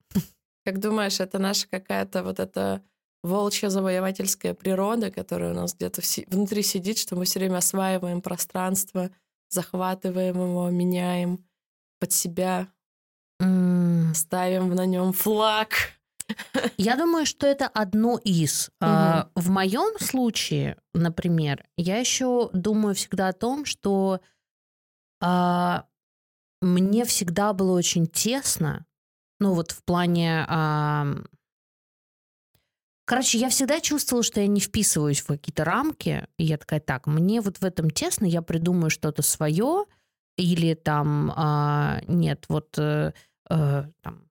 Как 0.65 0.81
думаешь, 0.81 1.21
это 1.21 1.39
наша 1.39 1.69
какая-то 1.69 2.23
вот 2.23 2.41
эта 2.41 2.83
волчья 3.25 3.71
завоевательская 3.71 4.55
природа, 4.55 5.11
которая 5.11 5.53
у 5.53 5.57
нас 5.57 5.75
где-то 5.75 6.03
внутри 6.29 6.63
сидит, 6.63 6.99
что 6.99 7.17
мы 7.17 7.25
все 7.25 7.39
время 7.41 7.57
осваиваем 7.57 8.21
пространство, 8.21 9.11
захватываем 9.49 10.37
его, 10.37 10.71
меняем 10.71 11.45
под 11.99 12.13
себя, 12.13 12.69
М, 13.41 14.15
ставим 14.15 14.75
на 14.75 14.87
нем 14.87 15.13
флаг. 15.13 15.71
Я 16.77 16.97
думаю, 16.97 17.27
что 17.27 17.47
это 17.47 17.67
одно 17.67 18.19
из. 18.19 18.71
А, 18.81 19.29
В 19.35 19.51
моем 19.51 19.99
случае, 19.99 20.79
например, 20.95 21.65
я 21.77 21.99
еще 21.99 22.49
думаю 22.53 22.95
всегда 22.95 23.29
о 23.29 23.33
том, 23.33 23.65
что 23.65 24.21
а, 25.21 25.87
мне 26.63 27.05
всегда 27.05 27.53
было 27.53 27.77
очень 27.77 28.07
тесно, 28.07 28.87
ну 29.41 29.55
вот 29.55 29.73
в 29.73 29.83
плане... 29.85 30.45
ам, 30.49 31.27
Короче, 33.07 33.39
я 33.39 33.51
всегда 33.51 33.81
чувствовала, 33.81 34.23
что 34.23 34.41
я 34.41 34.47
не 34.47 34.61
вписываюсь 34.61 35.21
в 35.21 35.27
какие-то 35.27 35.65
рамки. 35.65 36.27
И 36.39 36.45
я 36.45 36.57
такая, 36.57 36.81
так, 36.81 37.07
мне 37.07 37.41
вот 37.41 37.59
в 37.59 37.65
этом 37.65 37.91
тесно, 37.91 38.25
я 38.25 38.41
придумаю 38.41 38.91
что-то 38.91 39.23
свое. 39.23 39.85
Или 40.37 40.75
там, 40.75 41.33
а, 41.37 42.01
нет, 42.09 42.47
вот 42.49 42.77
э, 42.79 43.13
э, 43.51 43.85
там, 44.03 44.29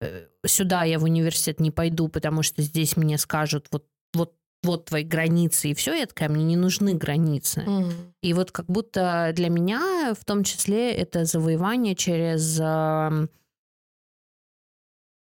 э, 0.00 0.26
сюда 0.44 0.84
я 0.84 0.98
в 0.98 1.04
университет 1.04 1.60
не 1.60 1.70
пойду, 1.70 2.08
потому 2.08 2.42
что 2.42 2.62
здесь 2.62 2.96
мне 2.96 3.16
скажут, 3.16 3.68
вот, 3.70 3.86
вот, 4.12 4.34
вот 4.62 4.86
твои 4.86 5.04
границы, 5.04 5.70
и 5.70 5.74
все. 5.74 5.94
Я 5.94 6.06
такая, 6.06 6.28
мне 6.28 6.44
не 6.44 6.56
нужны 6.56 6.94
границы. 6.94 7.62
Мгм. 7.62 8.14
И 8.22 8.34
вот 8.34 8.50
как 8.50 8.66
будто 8.66 9.32
для 9.34 9.48
меня 9.48 10.14
в 10.18 10.24
том 10.24 10.42
числе 10.42 10.92
это 10.92 11.24
завоевание 11.24 11.94
через 11.94 12.58
эм, 12.60 13.30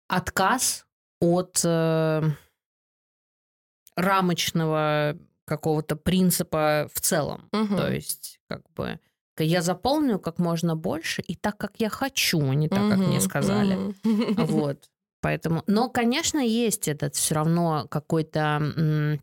отказ 0.08 0.86
от 1.20 1.60
э, 1.64 2.22
рамочного 3.96 5.16
какого-то 5.44 5.96
принципа 5.96 6.88
в 6.92 7.00
целом. 7.00 7.48
Мгм. 7.52 7.76
То 7.76 7.92
есть 7.92 8.40
как 8.48 8.62
бы 8.74 8.98
я 9.38 9.62
заполню 9.62 10.18
как 10.18 10.38
можно 10.38 10.76
больше 10.76 11.22
и 11.22 11.34
так, 11.34 11.58
как 11.58 11.72
я 11.78 11.88
хочу, 11.88 12.40
а 12.40 12.54
не 12.54 12.68
так, 12.68 12.88
как 12.88 12.98
мне 12.98 13.20
сказали. 13.20 13.74
Мгм. 14.04 14.34
Вот. 14.46 14.90
Поэтому, 15.20 15.64
но, 15.66 15.88
конечно, 15.88 16.38
есть 16.38 16.86
этот 16.86 17.14
все 17.14 17.34
равно 17.34 17.86
какой-то 17.88 18.58
м, 18.76 19.20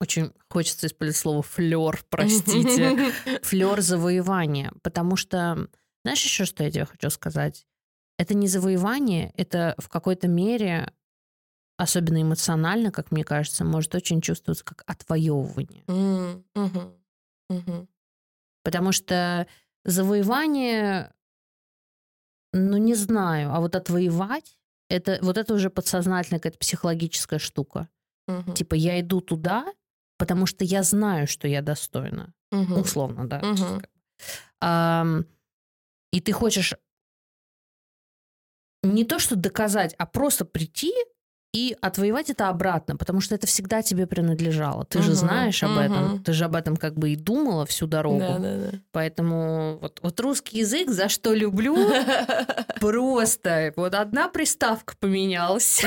очень 0.00 0.32
хочется 0.48 0.86
использовать 0.86 1.16
слово 1.16 1.42
флер, 1.42 2.04
простите, 2.08 2.96
флер 3.42 3.80
завоевания, 3.80 4.72
потому 4.82 5.16
что 5.16 5.68
знаешь 6.04 6.22
еще 6.22 6.44
что 6.44 6.62
я 6.62 6.70
тебе 6.70 6.84
хочу 6.84 7.10
сказать? 7.10 7.66
Это 8.18 8.34
не 8.34 8.46
завоевание, 8.46 9.32
это 9.36 9.74
в 9.78 9.88
какой-то 9.88 10.28
мере, 10.28 10.92
особенно 11.76 12.22
эмоционально, 12.22 12.90
как 12.90 13.10
мне 13.10 13.24
кажется, 13.24 13.64
может 13.64 13.94
очень 13.94 14.20
чувствоваться 14.20 14.64
как 14.64 14.82
отвоевывание. 14.86 15.84
Мгм. 15.86 16.92
Мгм. 17.48 17.88
Потому 18.62 18.92
что 18.92 19.46
завоевание, 19.84 21.12
ну 22.52 22.76
не 22.76 22.94
знаю, 22.94 23.52
а 23.52 23.60
вот 23.60 23.76
отвоевать, 23.76 24.58
это 24.88 25.18
вот 25.22 25.36
это 25.36 25.54
уже 25.54 25.70
подсознательная 25.70 26.40
какая-то 26.40 26.58
психологическая 26.58 27.38
штука. 27.38 27.88
Мгм. 28.26 28.54
Типа 28.54 28.74
я 28.74 29.00
иду 29.00 29.20
туда, 29.20 29.66
потому 30.18 30.46
что 30.46 30.64
я 30.64 30.82
знаю, 30.82 31.26
что 31.26 31.46
я 31.46 31.62
достойна. 31.62 32.32
Мгм. 32.50 32.80
Условно, 32.80 33.28
да. 33.28 33.40
Бы. 33.40 33.82
Ам, 34.60 35.26
и 36.12 36.20
ты 36.20 36.32
хочешь 36.32 36.74
не 38.82 39.04
то 39.04 39.18
что 39.18 39.36
доказать, 39.36 39.94
а 39.98 40.06
просто 40.06 40.44
прийти 40.44 40.92
и 41.56 41.74
отвоевать 41.80 42.28
это 42.28 42.50
обратно, 42.50 42.98
потому 42.98 43.22
что 43.22 43.34
это 43.34 43.46
всегда 43.46 43.80
тебе 43.80 44.06
принадлежало. 44.06 44.84
Ты 44.84 45.00
же 45.00 45.12
Мгм, 45.12 45.16
знаешь 45.16 45.62
об 45.62 45.78
этом, 45.78 46.04
мгм. 46.04 46.22
ты 46.22 46.34
же 46.34 46.44
об 46.44 46.54
этом 46.54 46.76
как 46.76 46.98
бы 46.98 47.10
и 47.10 47.16
думала 47.16 47.64
всю 47.64 47.86
дорогу. 47.86 48.18
Да, 48.18 48.38
да, 48.38 48.56
да. 48.58 48.78
Поэтому 48.92 49.78
вот, 49.80 50.00
вот 50.02 50.20
русский 50.20 50.58
язык, 50.58 50.90
за 50.90 51.08
что 51.08 51.32
люблю, 51.32 51.74
просто 52.80 53.72
вот 53.74 53.94
одна 53.94 54.28
приставка 54.28 54.96
поменялась, 55.00 55.82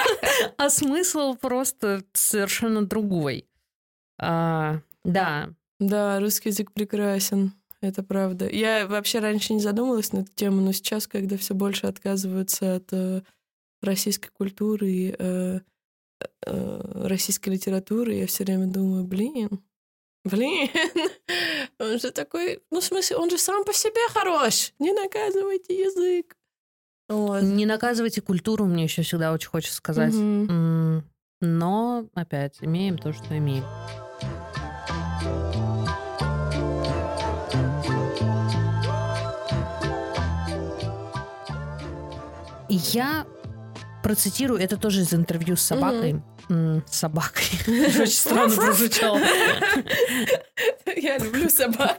а 0.58 0.68
смысл 0.68 1.36
просто 1.36 2.02
совершенно 2.12 2.84
другой. 2.84 3.46
А, 4.18 4.80
да, 5.04 5.48
Да, 5.80 6.20
русский 6.20 6.50
язык 6.50 6.70
прекрасен. 6.72 7.54
Это 7.80 8.02
правда. 8.02 8.46
Я 8.48 8.86
вообще 8.86 9.20
раньше 9.20 9.54
не 9.54 9.60
задумывалась 9.60 10.12
на 10.12 10.18
эту 10.18 10.32
тему, 10.34 10.60
но 10.60 10.72
сейчас, 10.72 11.06
когда 11.06 11.38
все 11.38 11.54
больше 11.54 11.86
отказываются 11.86 12.76
от 12.76 12.92
э, 12.92 13.22
российской 13.84 14.30
культуры 14.30 14.90
и 14.90 15.14
э, 15.18 15.60
э, 16.46 17.06
российской 17.06 17.50
литературы, 17.50 18.14
я 18.14 18.26
все 18.26 18.44
время 18.44 18.66
думаю, 18.66 19.04
блин, 19.04 19.62
блин, 20.24 20.68
он 21.78 21.98
же 21.98 22.10
такой, 22.10 22.62
ну, 22.70 22.80
в 22.80 22.84
смысле, 22.84 23.16
он 23.16 23.30
же 23.30 23.38
сам 23.38 23.64
по 23.64 23.72
себе 23.72 24.00
хорош. 24.12 24.72
Не 24.78 24.92
наказывайте 24.92 25.78
язык. 25.78 26.36
Вот. 27.08 27.42
не 27.42 27.66
наказывайте 27.66 28.22
культуру, 28.22 28.64
мне 28.64 28.84
еще 28.84 29.02
всегда 29.02 29.32
очень 29.32 29.48
хочется 29.50 29.76
сказать. 29.76 30.14
М, 30.14 31.04
Но, 31.42 32.08
опять, 32.14 32.56
имеем 32.62 32.96
то, 32.96 33.12
что 33.12 33.36
имеем. 33.36 33.64
Я 42.68 43.26
процитирую, 44.04 44.60
это 44.60 44.76
тоже 44.76 45.00
из 45.00 45.12
интервью 45.14 45.56
с 45.56 45.62
собакой. 45.62 46.22
М, 46.48 46.84
С 46.86 46.98
собакой. 46.98 47.44
Очень 47.66 48.06
странно 48.06 48.54
прозвучало. 48.54 49.18
Я 50.96 51.18
люблю 51.18 51.48
собак. 51.48 51.98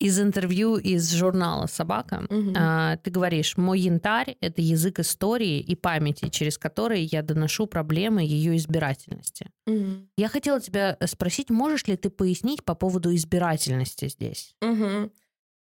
Из 0.00 0.18
интервью 0.20 0.76
из 0.76 1.10
журнала 1.14 1.66
«Собака» 1.66 2.26
а, 2.56 2.96
ты 2.98 3.10
говоришь, 3.10 3.56
мой 3.56 3.80
янтарь— 3.80 4.36
это 4.40 4.60
язык 4.60 4.98
истории 4.98 5.60
и 5.60 5.74
памяти, 5.76 6.28
через 6.28 6.58
которые 6.58 7.04
я 7.04 7.22
доношу 7.22 7.66
проблемы 7.66 8.22
ее 8.22 8.56
избирательности. 8.56 9.50
Мгм. 9.66 10.08
Я 10.18 10.28
хотела 10.28 10.60
тебя 10.60 10.98
спросить, 11.06 11.48
можешь 11.48 11.86
ли 11.86 11.96
ты 11.96 12.10
пояснить 12.10 12.64
по 12.64 12.74
поводу 12.74 13.14
избирательности 13.14 14.08
здесь? 14.08 14.54
Мгм. 14.60 15.10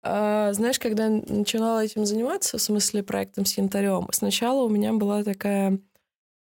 А, 0.02 0.52
знаешь, 0.52 0.78
когда 0.78 1.08
начинала 1.08 1.84
этим 1.84 2.04
заниматься, 2.04 2.58
в 2.58 2.62
смысле 2.62 3.02
проектом 3.02 3.44
с 3.44 3.56
янтарем, 3.56 4.08
сначала 4.12 4.64
у 4.64 4.68
меня 4.68 4.92
была 4.92 5.22
такая 5.22 5.78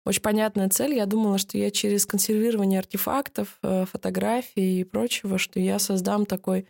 очень 0.06 0.22
понятная 0.22 0.70
цель. 0.70 0.96
Я 0.96 1.06
думала, 1.06 1.38
что 1.38 1.58
я 1.58 1.72
через 1.72 2.06
консервирование 2.06 2.80
артефактов, 2.80 3.58
э, 3.64 3.86
фотографий 3.86 4.82
и 4.82 4.84
прочего, 4.84 5.38
что 5.38 5.60
я 5.60 5.80
создам 5.80 6.26
такой 6.26 6.68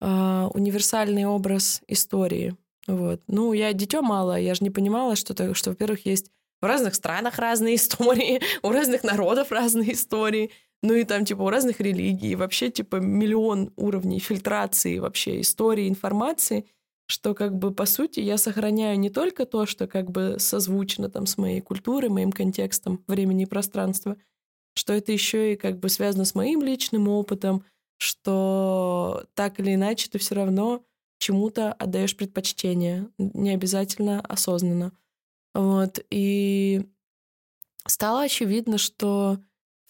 а, 0.00 0.48
универсальный 0.54 1.26
образ 1.26 1.82
истории. 1.88 2.56
Вот. 2.86 3.22
Ну, 3.28 3.52
я 3.52 3.72
дитё 3.72 4.02
мало, 4.02 4.38
я 4.38 4.54
же 4.54 4.64
не 4.64 4.70
понимала, 4.70 5.16
что, 5.16 5.34
то, 5.34 5.54
что, 5.54 5.70
во-первых, 5.70 6.06
есть 6.06 6.30
в 6.60 6.66
разных 6.66 6.94
странах 6.94 7.38
разные 7.38 7.74
истории, 7.76 8.40
у 8.62 8.70
разных 8.70 9.04
народов 9.04 9.52
разные 9.52 9.92
истории, 9.94 10.50
ну 10.82 10.94
и 10.94 11.04
там, 11.04 11.24
типа, 11.24 11.42
у 11.42 11.50
разных 11.50 11.80
религий, 11.80 12.34
вообще, 12.36 12.70
типа, 12.70 12.96
миллион 12.96 13.72
уровней 13.76 14.18
фильтрации 14.20 14.98
вообще 14.98 15.40
истории, 15.42 15.88
информации, 15.88 16.66
что, 17.06 17.34
как 17.34 17.56
бы, 17.58 17.72
по 17.74 17.86
сути, 17.86 18.20
я 18.20 18.38
сохраняю 18.38 18.98
не 18.98 19.10
только 19.10 19.44
то, 19.46 19.66
что, 19.66 19.86
как 19.86 20.10
бы, 20.10 20.36
созвучно 20.38 21.10
там 21.10 21.26
с 21.26 21.36
моей 21.38 21.60
культурой, 21.60 22.08
моим 22.08 22.32
контекстом 22.32 23.04
времени 23.08 23.42
и 23.44 23.46
пространства, 23.46 24.16
что 24.74 24.92
это 24.94 25.12
еще 25.12 25.52
и, 25.54 25.56
как 25.56 25.78
бы, 25.80 25.88
связано 25.88 26.24
с 26.24 26.34
моим 26.34 26.62
личным 26.62 27.08
опытом, 27.08 27.64
что 27.98 29.24
так 29.34 29.60
или 29.60 29.74
иначе 29.74 30.08
ты 30.10 30.18
все 30.18 30.34
равно 30.36 30.84
чему-то 31.18 31.72
отдаешь 31.74 32.16
предпочтение, 32.16 33.08
не 33.18 33.50
обязательно 33.50 34.20
осознанно. 34.22 34.92
Вот. 35.54 36.00
И 36.10 36.86
стало 37.86 38.22
очевидно, 38.22 38.78
что 38.78 39.38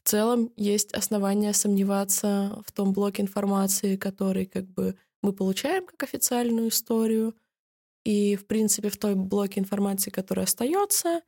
в 0.04 0.08
целом 0.08 0.52
есть 0.56 0.92
основания 0.94 1.52
сомневаться 1.52 2.62
в 2.66 2.72
том 2.72 2.92
блоке 2.92 3.22
информации, 3.22 3.96
который 3.96 4.46
как 4.46 4.66
бы 4.66 4.96
мы 5.22 5.32
получаем 5.32 5.86
как 5.86 6.02
официальную 6.04 6.68
историю, 6.68 7.34
и, 8.04 8.36
в 8.36 8.46
принципе, 8.46 8.88
в 8.90 8.96
той 8.98 9.14
блоке 9.14 9.60
информации, 9.60 10.10
который 10.10 10.44
остается, 10.44 11.22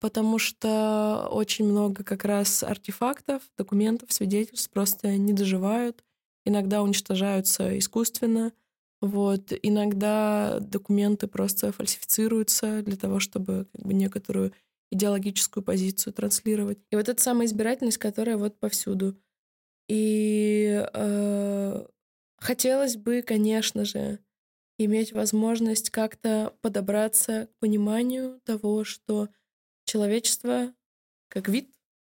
потому 0.00 0.38
что 0.38 1.28
очень 1.32 1.66
много 1.66 2.04
как 2.04 2.24
раз 2.24 2.62
артефактов, 2.62 3.42
документов, 3.58 4.12
свидетельств 4.12 4.70
просто 4.70 5.16
не 5.18 5.32
доживают, 5.32 6.04
иногда 6.46 6.82
уничтожаются 6.82 7.78
искусственно, 7.78 8.52
Вот. 9.02 9.52
Иногда 9.62 10.58
документы 10.60 11.26
просто 11.28 11.72
фальсифицируются 11.72 12.82
для 12.82 12.96
того, 12.96 13.20
чтобы 13.20 13.66
как 13.72 13.86
бы, 13.86 13.94
некоторую 13.94 14.52
идеологическую 14.90 15.64
позицию 15.64 16.12
транслировать. 16.12 16.78
И 16.90 16.96
вот 16.96 17.08
эта 17.08 17.22
самая 17.22 17.46
избирательность, 17.46 17.98
которая 17.98 18.36
вот 18.36 18.58
повсюду. 18.58 19.20
И 19.88 20.84
э, 20.92 21.86
хотелось 22.38 22.96
бы, 22.96 23.22
конечно 23.22 23.84
же, 23.84 24.20
иметь 24.78 25.12
возможность 25.12 25.90
как-то 25.90 26.54
подобраться 26.60 27.46
к 27.46 27.58
пониманию 27.60 28.40
того, 28.44 28.84
что 28.84 29.28
человечество 29.84 30.74
как 31.28 31.48
вид, 31.48 31.70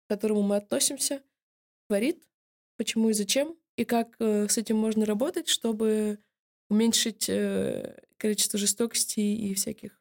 к 0.06 0.10
которому 0.10 0.42
мы 0.42 0.58
относимся, 0.58 1.24
творит, 1.88 2.24
почему 2.78 3.10
и 3.10 3.14
зачем, 3.14 3.58
и 3.76 3.86
как 3.86 4.16
э, 4.20 4.48
с 4.48 4.58
этим 4.58 4.78
можно 4.78 5.06
работать, 5.06 5.48
чтобы 5.48 6.20
уменьшить 6.70 7.30
э, 7.30 7.98
количество 8.18 8.60
жестокости 8.60 9.20
и 9.20 9.54
всяких 9.54 10.00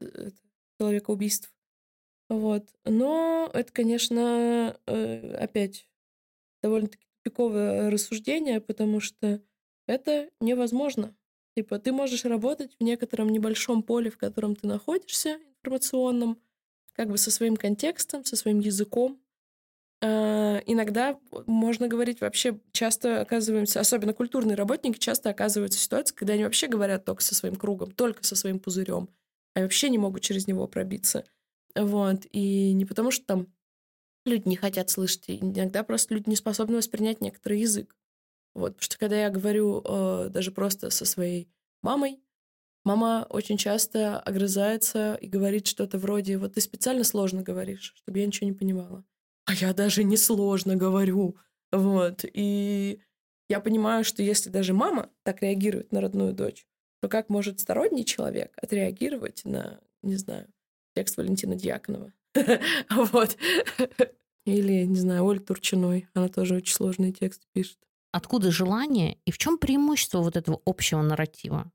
э, 0.00 0.30
человекоубийств. 0.78 1.52
Вот. 2.28 2.68
Но 2.84 3.50
это, 3.54 3.72
конечно, 3.72 4.78
опять 4.86 5.88
довольно-таки 6.62 7.06
тупиковое 7.24 7.90
рассуждение, 7.90 8.60
потому 8.60 9.00
что 9.00 9.42
это 9.86 10.30
невозможно. 10.40 11.16
Типа, 11.56 11.78
ты 11.78 11.92
можешь 11.92 12.24
работать 12.24 12.76
в 12.78 12.84
некотором 12.84 13.30
небольшом 13.30 13.82
поле, 13.82 14.10
в 14.10 14.18
котором 14.18 14.56
ты 14.56 14.66
находишься, 14.68 15.38
информационном, 15.60 16.40
как 16.94 17.10
бы 17.10 17.18
со 17.18 17.30
своим 17.30 17.56
контекстом, 17.56 18.24
со 18.24 18.36
своим 18.36 18.60
языком. 18.60 19.20
А, 20.02 20.60
иногда 20.66 21.18
можно 21.46 21.88
говорить 21.88 22.20
вообще, 22.20 22.60
часто 22.72 23.20
оказываемся, 23.22 23.80
особенно 23.80 24.14
культурные 24.14 24.56
работники, 24.56 24.98
часто 24.98 25.30
оказываются 25.30 25.78
в 25.78 25.82
ситуации, 25.82 26.14
когда 26.14 26.34
они 26.34 26.44
вообще 26.44 26.68
говорят 26.68 27.04
только 27.04 27.22
со 27.22 27.34
своим 27.34 27.56
кругом, 27.56 27.92
только 27.92 28.24
со 28.24 28.36
своим 28.36 28.60
пузырем, 28.60 29.08
а 29.54 29.62
вообще 29.62 29.90
не 29.90 29.98
могут 29.98 30.22
через 30.22 30.46
него 30.46 30.66
пробиться. 30.68 31.24
Вот. 31.78 32.26
И 32.32 32.72
не 32.72 32.84
потому, 32.84 33.10
что 33.10 33.24
там 33.24 33.46
люди 34.24 34.48
не 34.48 34.56
хотят 34.56 34.90
слышать, 34.90 35.24
иногда 35.28 35.82
просто 35.82 36.14
люди 36.14 36.28
не 36.28 36.36
способны 36.36 36.76
воспринять 36.76 37.20
некоторый 37.20 37.60
язык. 37.60 37.94
Вот, 38.54 38.74
потому 38.74 38.82
что 38.82 38.98
когда 38.98 39.20
я 39.20 39.30
говорю 39.30 39.82
э, 39.84 40.28
даже 40.30 40.50
просто 40.50 40.90
со 40.90 41.04
своей 41.04 41.48
мамой, 41.82 42.20
Мама 42.88 43.26
очень 43.28 43.58
часто 43.58 44.18
огрызается 44.18 45.14
и 45.16 45.26
говорит 45.26 45.66
что-то 45.66 45.98
вроде 45.98 46.38
«Вот 46.38 46.54
ты 46.54 46.62
специально 46.62 47.04
сложно 47.04 47.42
говоришь, 47.42 47.92
чтобы 47.96 48.18
я 48.20 48.26
ничего 48.26 48.48
не 48.48 48.54
понимала». 48.54 49.04
А 49.44 49.52
я 49.52 49.74
даже 49.74 50.04
не 50.04 50.16
сложно 50.16 50.74
говорю. 50.74 51.36
Вот. 51.70 52.24
И 52.32 53.02
я 53.50 53.60
понимаю, 53.60 54.04
что 54.04 54.22
если 54.22 54.48
даже 54.48 54.72
мама 54.72 55.10
так 55.22 55.42
реагирует 55.42 55.92
на 55.92 56.00
родную 56.00 56.32
дочь, 56.32 56.66
то 57.02 57.08
как 57.08 57.28
может 57.28 57.60
сторонний 57.60 58.06
человек 58.06 58.56
отреагировать 58.56 59.44
на, 59.44 59.80
не 60.00 60.16
знаю, 60.16 60.48
текст 60.98 61.16
Валентина 61.16 61.54
Дьяконова? 61.54 62.12
Вот. 62.90 63.36
Или, 64.44 64.84
не 64.84 64.96
знаю, 64.96 65.24
Оль 65.24 65.40
Турчиной. 65.40 66.08
Она 66.14 66.28
тоже 66.28 66.56
очень 66.56 66.74
сложный 66.74 67.12
текст 67.12 67.42
пишет. 67.52 67.78
Откуда 68.12 68.50
желание 68.50 69.18
и 69.26 69.30
в 69.30 69.38
чем 69.38 69.58
преимущество 69.58 70.20
вот 70.20 70.36
этого 70.36 70.60
общего 70.64 71.02
нарратива? 71.02 71.70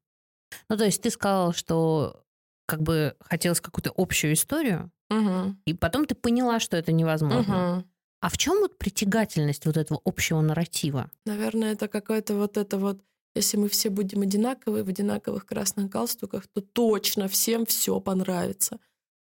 Ну, 0.69 0.77
то 0.77 0.83
есть 0.83 1.01
ты 1.01 1.09
сказала, 1.09 1.53
что 1.53 2.25
как 2.65 2.81
бы 2.81 3.15
хотелось 3.19 3.61
какую-то 3.61 3.93
общую 3.95 4.33
историю, 4.33 4.91
угу. 5.09 5.55
и 5.65 5.73
потом 5.73 6.05
ты 6.05 6.15
поняла, 6.15 6.59
что 6.59 6.75
это 6.75 6.91
невозможно. 6.91 7.77
Угу. 7.77 7.87
А 8.21 8.29
в 8.29 8.37
чем 8.37 8.59
вот 8.59 8.77
притягательность 8.77 9.65
вот 9.65 9.77
этого 9.77 10.01
общего 10.03 10.41
нарратива? 10.41 11.11
Наверное, 11.25 11.73
это 11.73 11.87
какое-то 11.87 12.35
вот 12.35 12.57
это 12.57 12.77
вот, 12.77 13.01
если 13.35 13.57
мы 13.57 13.69
все 13.69 13.89
будем 13.89 14.21
одинаковые 14.21 14.83
в 14.83 14.89
одинаковых 14.89 15.45
красных 15.45 15.89
галстуках, 15.89 16.47
то 16.47 16.61
точно 16.61 17.27
всем 17.27 17.65
все 17.65 17.99
понравится. 17.99 18.79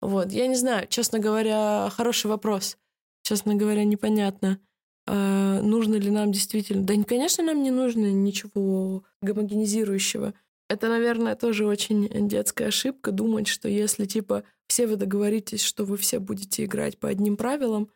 Вот, 0.02 0.32
я 0.32 0.47
не 0.47 0.56
знаю, 0.56 0.88
честно 0.88 1.20
говоря, 1.20 1.89
хороший 1.91 2.28
вопрос. 2.28 2.78
Честно 3.24 3.56
говоря, 3.56 3.84
непонятно, 3.84 4.60
э, 5.08 5.62
нужно 5.62 5.95
ли 5.95 6.10
нам 6.10 6.32
действительно. 6.32 6.84
Да, 6.84 6.93
конечно, 7.04 7.43
нам 7.43 7.64
не 7.64 7.72
нужно 7.72 8.12
ничего 8.12 9.04
гомогенизирующего. 9.22 10.34
Это, 10.70 10.88
наверное, 10.88 11.36
тоже 11.36 11.66
очень 11.66 12.08
детская 12.28 12.68
ошибка 12.68 13.12
думать, 13.12 13.47
что 13.47 13.68
если, 13.68 14.06
типа, 14.06 14.43
все 14.68 14.88
вы 14.88 14.95
договоритесь, 14.95 15.64
что 15.64 15.84
вы 15.84 15.97
все 15.97 16.20
будете 16.20 16.64
играть 16.64 16.97
по 17.00 17.10
одним 17.10 17.38
правилам, 17.38 17.89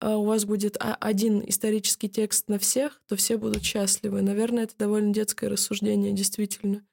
а 0.00 0.16
у 0.16 0.24
вас 0.24 0.44
будет 0.44 0.76
один 0.78 1.42
исторический 1.46 2.08
текст 2.08 2.48
на 2.48 2.58
всех, 2.58 3.00
то 3.06 3.16
все 3.16 3.36
будут 3.36 3.62
счастливы. 3.62 4.22
Наверное, 4.22 4.64
это 4.64 4.74
довольно 4.78 5.12
детское 5.12 5.48
рассуждение, 5.48 6.12
действительно. 6.12 6.84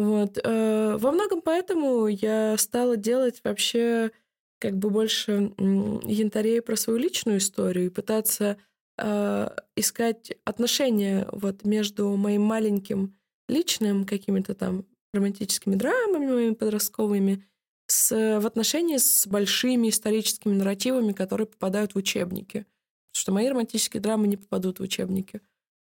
Вот. 0.00 0.38
Э, 0.42 0.96
во 0.98 1.12
многом 1.12 1.42
поэтому 1.42 2.06
я 2.06 2.56
стала 2.56 2.96
делать 2.96 3.42
вообще 3.44 4.10
как 4.58 4.78
бы 4.78 4.88
больше 4.88 5.52
янтарей 5.58 6.62
про 6.62 6.74
свою 6.76 6.98
личную 6.98 7.36
историю 7.36 7.86
и 7.86 7.90
пытаться 7.90 8.56
э, 8.96 9.48
искать 9.76 10.32
отношения 10.46 11.28
вот 11.32 11.66
между 11.66 12.16
моим 12.16 12.40
маленьким 12.40 13.14
личным, 13.46 14.06
какими-то 14.06 14.54
там 14.54 14.86
романтическими 15.12 15.74
драмами 15.74 16.32
моими 16.32 16.54
подростковыми, 16.54 17.44
с, 17.86 18.40
в 18.40 18.46
отношении 18.46 18.96
с 18.96 19.26
большими 19.26 19.90
историческими 19.90 20.54
нарративами, 20.54 21.12
которые 21.12 21.46
попадают 21.46 21.92
в 21.92 21.98
учебники. 21.98 22.64
Потому 23.12 23.20
что 23.20 23.32
мои 23.32 23.48
романтические 23.48 24.00
драмы 24.00 24.28
не 24.28 24.38
попадут 24.38 24.78
в 24.78 24.82
учебники. 24.82 25.42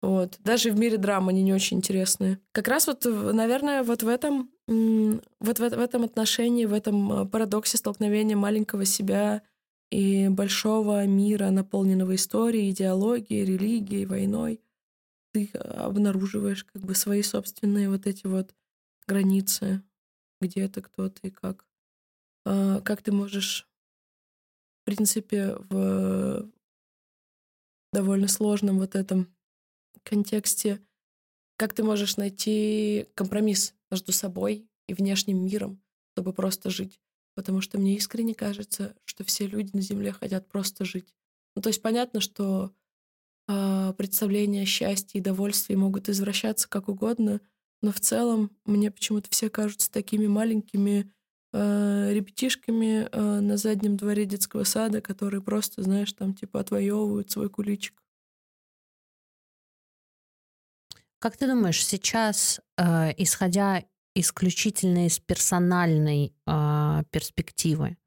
Вот. 0.01 0.39
Даже 0.39 0.71
в 0.71 0.79
мире 0.79 0.97
драм 0.97 1.27
они 1.29 1.43
не 1.43 1.53
очень 1.53 1.77
интересные. 1.77 2.39
Как 2.51 2.67
раз 2.67 2.87
вот, 2.87 3.05
наверное, 3.05 3.83
вот 3.83 4.01
в 4.01 4.07
этом, 4.07 4.49
вот 4.67 5.59
в, 5.59 5.69
в 5.69 5.79
этом 5.79 6.03
отношении, 6.03 6.65
в 6.65 6.73
этом 6.73 7.13
э, 7.13 7.25
парадоксе 7.27 7.77
столкновения 7.77 8.35
маленького 8.35 8.85
себя 8.85 9.43
и 9.91 10.27
большого 10.29 11.05
мира, 11.05 11.49
наполненного 11.51 12.15
историей, 12.15 12.71
идеологией, 12.71 13.45
религией, 13.45 14.05
войной, 14.05 14.59
ты 15.33 15.49
обнаруживаешь 15.53 16.63
как 16.63 16.81
бы 16.81 16.95
свои 16.95 17.21
собственные 17.21 17.89
вот 17.89 18.07
эти 18.07 18.25
вот 18.25 18.55
границы, 19.07 19.83
где 20.39 20.67
ты, 20.67 20.81
кто 20.81 21.09
ты, 21.09 21.29
как. 21.29 21.65
А, 22.45 22.81
как 22.81 23.01
ты 23.01 23.11
можешь, 23.11 23.67
в 24.81 24.85
принципе, 24.85 25.55
в 25.69 26.49
довольно 27.93 28.27
сложном 28.27 28.79
вот 28.79 28.95
этом 28.95 29.27
контексте, 30.03 30.79
как 31.57 31.73
ты 31.73 31.83
можешь 31.83 32.17
найти 32.17 33.07
компромисс 33.13 33.73
между 33.89 34.11
собой 34.11 34.67
и 34.87 34.93
внешним 34.93 35.45
миром, 35.45 35.81
чтобы 36.13 36.33
просто 36.33 36.69
жить. 36.69 36.99
Потому 37.35 37.61
что 37.61 37.77
мне 37.77 37.95
искренне 37.95 38.35
кажется, 38.35 38.95
что 39.05 39.23
все 39.23 39.47
люди 39.47 39.75
на 39.75 39.81
Земле 39.81 40.11
хотят 40.11 40.47
просто 40.49 40.85
жить. 40.85 41.13
Ну, 41.55 41.61
то 41.61 41.69
есть 41.69 41.81
понятно, 41.81 42.19
что 42.19 42.73
а, 43.47 43.93
представления 43.93 44.63
о 44.63 44.65
счастье 44.65 45.19
и 45.19 45.23
довольстве 45.23 45.75
могут 45.75 46.09
извращаться 46.09 46.69
как 46.69 46.89
угодно, 46.89 47.41
но 47.81 47.91
в 47.91 47.99
целом 47.99 48.51
мне 48.65 48.91
почему-то 48.91 49.29
все 49.29 49.49
кажутся 49.49 49.91
такими 49.91 50.27
маленькими 50.27 51.11
э, 51.51 52.13
ребятишками 52.13 53.09
э, 53.11 53.39
на 53.39 53.57
заднем 53.57 53.97
дворе 53.97 54.25
детского 54.25 54.63
сада, 54.63 55.01
которые 55.01 55.41
просто, 55.41 55.81
знаешь, 55.81 56.13
там 56.13 56.35
типа 56.35 56.59
отвоевывают 56.59 57.31
свой 57.31 57.49
куличик. 57.49 58.01
Как 61.21 61.37
ты 61.37 61.45
думаешь, 61.45 61.85
сейчас, 61.85 62.59
э, 62.77 63.11
исходя 63.15 63.83
исключительно 64.15 65.05
из 65.05 65.19
персональной 65.19 66.33
э, 66.47 67.03
перспективы, 67.11 67.97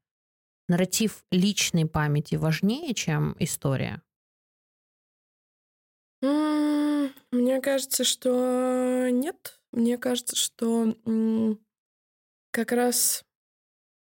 нарратив 0.67 1.23
личной 1.31 1.85
памяти 1.85 2.35
важнее, 2.35 2.93
чем 2.93 3.33
история? 3.39 4.01
Мне 6.21 7.61
кажется, 7.61 8.03
что 8.03 9.07
нет. 9.09 9.61
Мне 9.71 9.97
кажется, 9.97 10.35
что 10.35 10.97
как 12.51 12.73
раз 12.73 13.23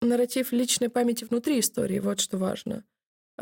нарратив 0.00 0.52
личной 0.52 0.88
памяти 0.88 1.24
внутри 1.24 1.60
истории, 1.60 1.98
вот 1.98 2.20
что 2.20 2.38
важно. 2.38 2.82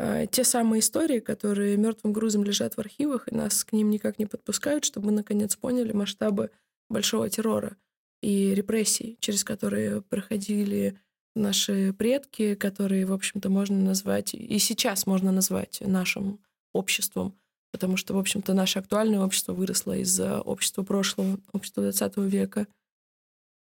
А, 0.03 0.25
те 0.25 0.43
самые 0.43 0.79
истории, 0.79 1.19
которые 1.19 1.77
мертвым 1.77 2.11
грузом 2.11 2.43
лежат 2.43 2.73
в 2.73 2.79
архивах, 2.79 3.31
и 3.31 3.35
нас 3.35 3.63
к 3.63 3.71
ним 3.71 3.91
никак 3.91 4.17
не 4.17 4.25
подпускают, 4.25 4.83
чтобы 4.83 5.07
мы 5.07 5.11
наконец 5.11 5.55
поняли 5.55 5.91
масштабы 5.91 6.49
большого 6.89 7.29
террора 7.29 7.77
и 8.23 8.55
репрессий, 8.55 9.17
через 9.19 9.43
которые 9.43 10.01
проходили 10.01 10.99
наши 11.35 11.93
предки, 11.93 12.55
которые, 12.55 13.05
в 13.05 13.13
общем-то, 13.13 13.49
можно 13.51 13.77
назвать, 13.77 14.33
и 14.33 14.57
сейчас 14.57 15.05
можно 15.05 15.31
назвать 15.31 15.81
нашим 15.81 16.39
обществом 16.73 17.35
потому 17.71 17.95
что, 17.95 18.13
в 18.13 18.17
общем-то, 18.17 18.53
наше 18.53 18.79
актуальное 18.79 19.21
общество 19.21 19.53
выросло 19.53 19.97
из 19.97 20.19
общества 20.19 20.83
прошлого, 20.83 21.39
общества 21.53 21.83
20 21.83 22.17
века. 22.17 22.67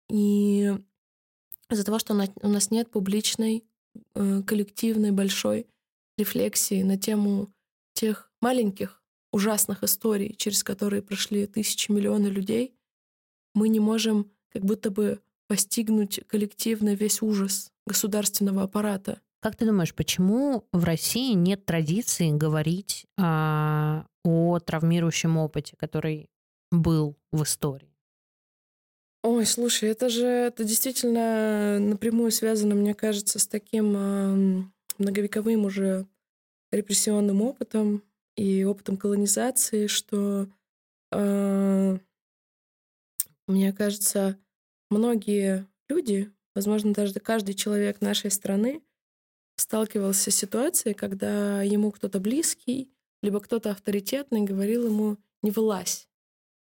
И 0.09 0.73
из-за 1.69 1.85
того, 1.85 1.99
что 1.99 2.15
у 2.41 2.47
нас 2.47 2.71
нет 2.71 2.89
публичной, 2.89 3.63
э, 4.15 4.41
коллективной, 4.41 5.11
большой 5.11 5.67
рефлексии 6.20 6.84
на 6.84 6.97
тему 6.97 7.51
тех 7.93 8.32
маленьких, 8.41 9.01
ужасных 9.32 9.84
историй, 9.84 10.36
через 10.36 10.63
которые 10.63 11.01
прошли 11.01 11.47
тысячи, 11.47 11.91
миллионы 11.91 12.28
людей, 12.28 12.76
мы 13.53 13.70
не 13.70 13.80
можем 13.80 14.32
как 14.51 14.63
будто 14.63 14.91
бы 14.91 15.20
постигнуть 15.47 16.22
коллективно 16.28 16.93
весь 16.93 17.22
ужас 17.22 17.72
государственного 17.86 18.63
аппарата. 18.63 19.20
Как 19.41 19.55
ты 19.55 19.65
думаешь, 19.65 19.95
почему 19.95 20.67
в 20.72 20.84
России 20.84 21.34
нет 21.34 21.65
традиции 21.65 22.30
говорить 22.32 23.05
а, 23.17 24.05
о 24.24 24.59
травмирующем 24.59 25.38
опыте, 25.38 25.76
который 25.78 26.30
был 26.72 27.17
в 27.32 27.43
истории? 27.43 27.95
Ой, 29.24 29.45
слушай, 29.45 29.89
это 29.89 30.09
же 30.09 30.26
это 30.26 30.63
действительно 30.63 31.78
напрямую 31.80 32.32
связано, 32.32 32.76
мне 32.76 32.93
кажется, 32.93 33.38
с 33.39 33.47
таким 33.47 34.72
многовековым 34.99 35.65
уже 35.65 36.07
репрессионным 36.71 37.41
опытом 37.41 38.03
и 38.35 38.63
опытом 38.63 38.97
колонизации, 38.97 39.87
что 39.87 40.47
э, 41.11 41.97
мне 43.47 43.73
кажется, 43.73 44.37
многие 44.89 45.67
люди, 45.89 46.31
возможно, 46.55 46.93
даже 46.93 47.13
каждый 47.15 47.55
человек 47.55 48.01
нашей 48.01 48.31
страны 48.31 48.81
сталкивался 49.57 50.31
с 50.31 50.35
ситуацией, 50.35 50.93
когда 50.93 51.63
ему 51.63 51.91
кто-то 51.91 52.19
близкий, 52.19 52.91
либо 53.21 53.39
кто-то 53.39 53.71
авторитетный 53.71 54.41
говорил 54.41 54.85
ему 54.87 55.17
«не 55.41 55.51
вылазь, 55.51 56.07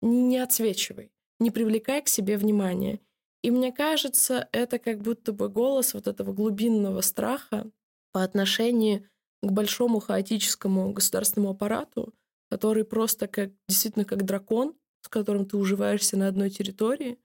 не, 0.01 0.38
отсвечивай, 0.38 1.11
не 1.39 1.51
привлекай 1.51 2.01
к 2.01 2.07
себе 2.07 2.38
внимания». 2.38 2.99
И 3.43 3.51
мне 3.51 3.71
кажется, 3.71 4.49
это 4.51 4.80
как 4.80 5.01
будто 5.01 5.32
бы 5.32 5.49
голос 5.49 5.93
вот 5.93 6.07
этого 6.07 6.34
глубинного 6.34 7.01
страха 7.01 7.69
по 8.18 8.24
отношению 8.24 9.07
к 9.43 9.51
большому 9.51 9.99
хаотическому 9.99 10.91
государственному 10.91 11.51
аппарату, 11.51 12.15
который 12.49 12.84
просто 12.84 13.28
как 13.28 13.51
действительно 13.70 14.05
как 14.05 14.26
дракон, 14.26 14.74
с 15.03 15.07
которым 15.07 15.45
ты 15.45 15.55
уживаешься 15.55 16.18
на 16.18 16.28
одной 16.28 16.49
территории, 16.49 17.20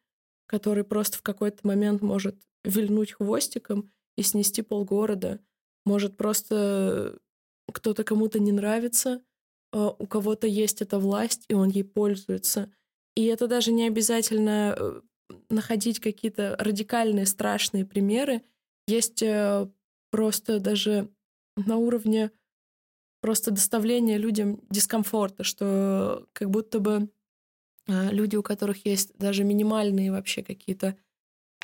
который 0.44 0.84
просто 0.84 1.16
в 1.16 1.22
какой-то 1.22 1.66
момент 1.66 2.02
может 2.02 2.36
вильнуть 2.62 3.12
хвостиком 3.12 3.90
и 4.18 4.22
снести 4.22 4.60
полгорода, 4.60 5.40
может 5.86 6.18
просто 6.18 7.18
кто-то 7.72 8.04
кому-то 8.04 8.38
не 8.38 8.52
нравится, 8.52 9.22
а 9.72 9.96
у 9.98 10.06
кого-то 10.06 10.46
есть 10.46 10.82
эта 10.82 10.98
власть, 10.98 11.46
и 11.48 11.54
он 11.54 11.70
ей 11.70 11.84
пользуется. 11.84 12.70
И 13.16 13.24
это 13.24 13.48
даже 13.48 13.72
не 13.72 13.86
обязательно 13.86 14.76
э, 14.78 15.00
находить 15.48 16.00
какие-то 16.00 16.54
радикальные, 16.58 17.24
страшные 17.24 17.86
примеры. 17.86 18.42
Есть 18.86 19.22
э, 19.22 19.70
просто 20.12 20.60
даже 20.60 21.08
на 21.56 21.76
уровне 21.76 22.30
просто 23.20 23.50
доставления 23.50 24.18
людям 24.18 24.60
дискомфорта, 24.70 25.42
что 25.42 26.28
как 26.32 26.50
будто 26.50 26.80
бы 26.80 27.10
э, 27.88 28.10
люди, 28.10 28.36
у 28.36 28.42
которых 28.42 28.84
есть 28.84 29.16
даже 29.16 29.42
минимальные 29.44 30.12
вообще 30.12 30.42
какие-то 30.42 30.96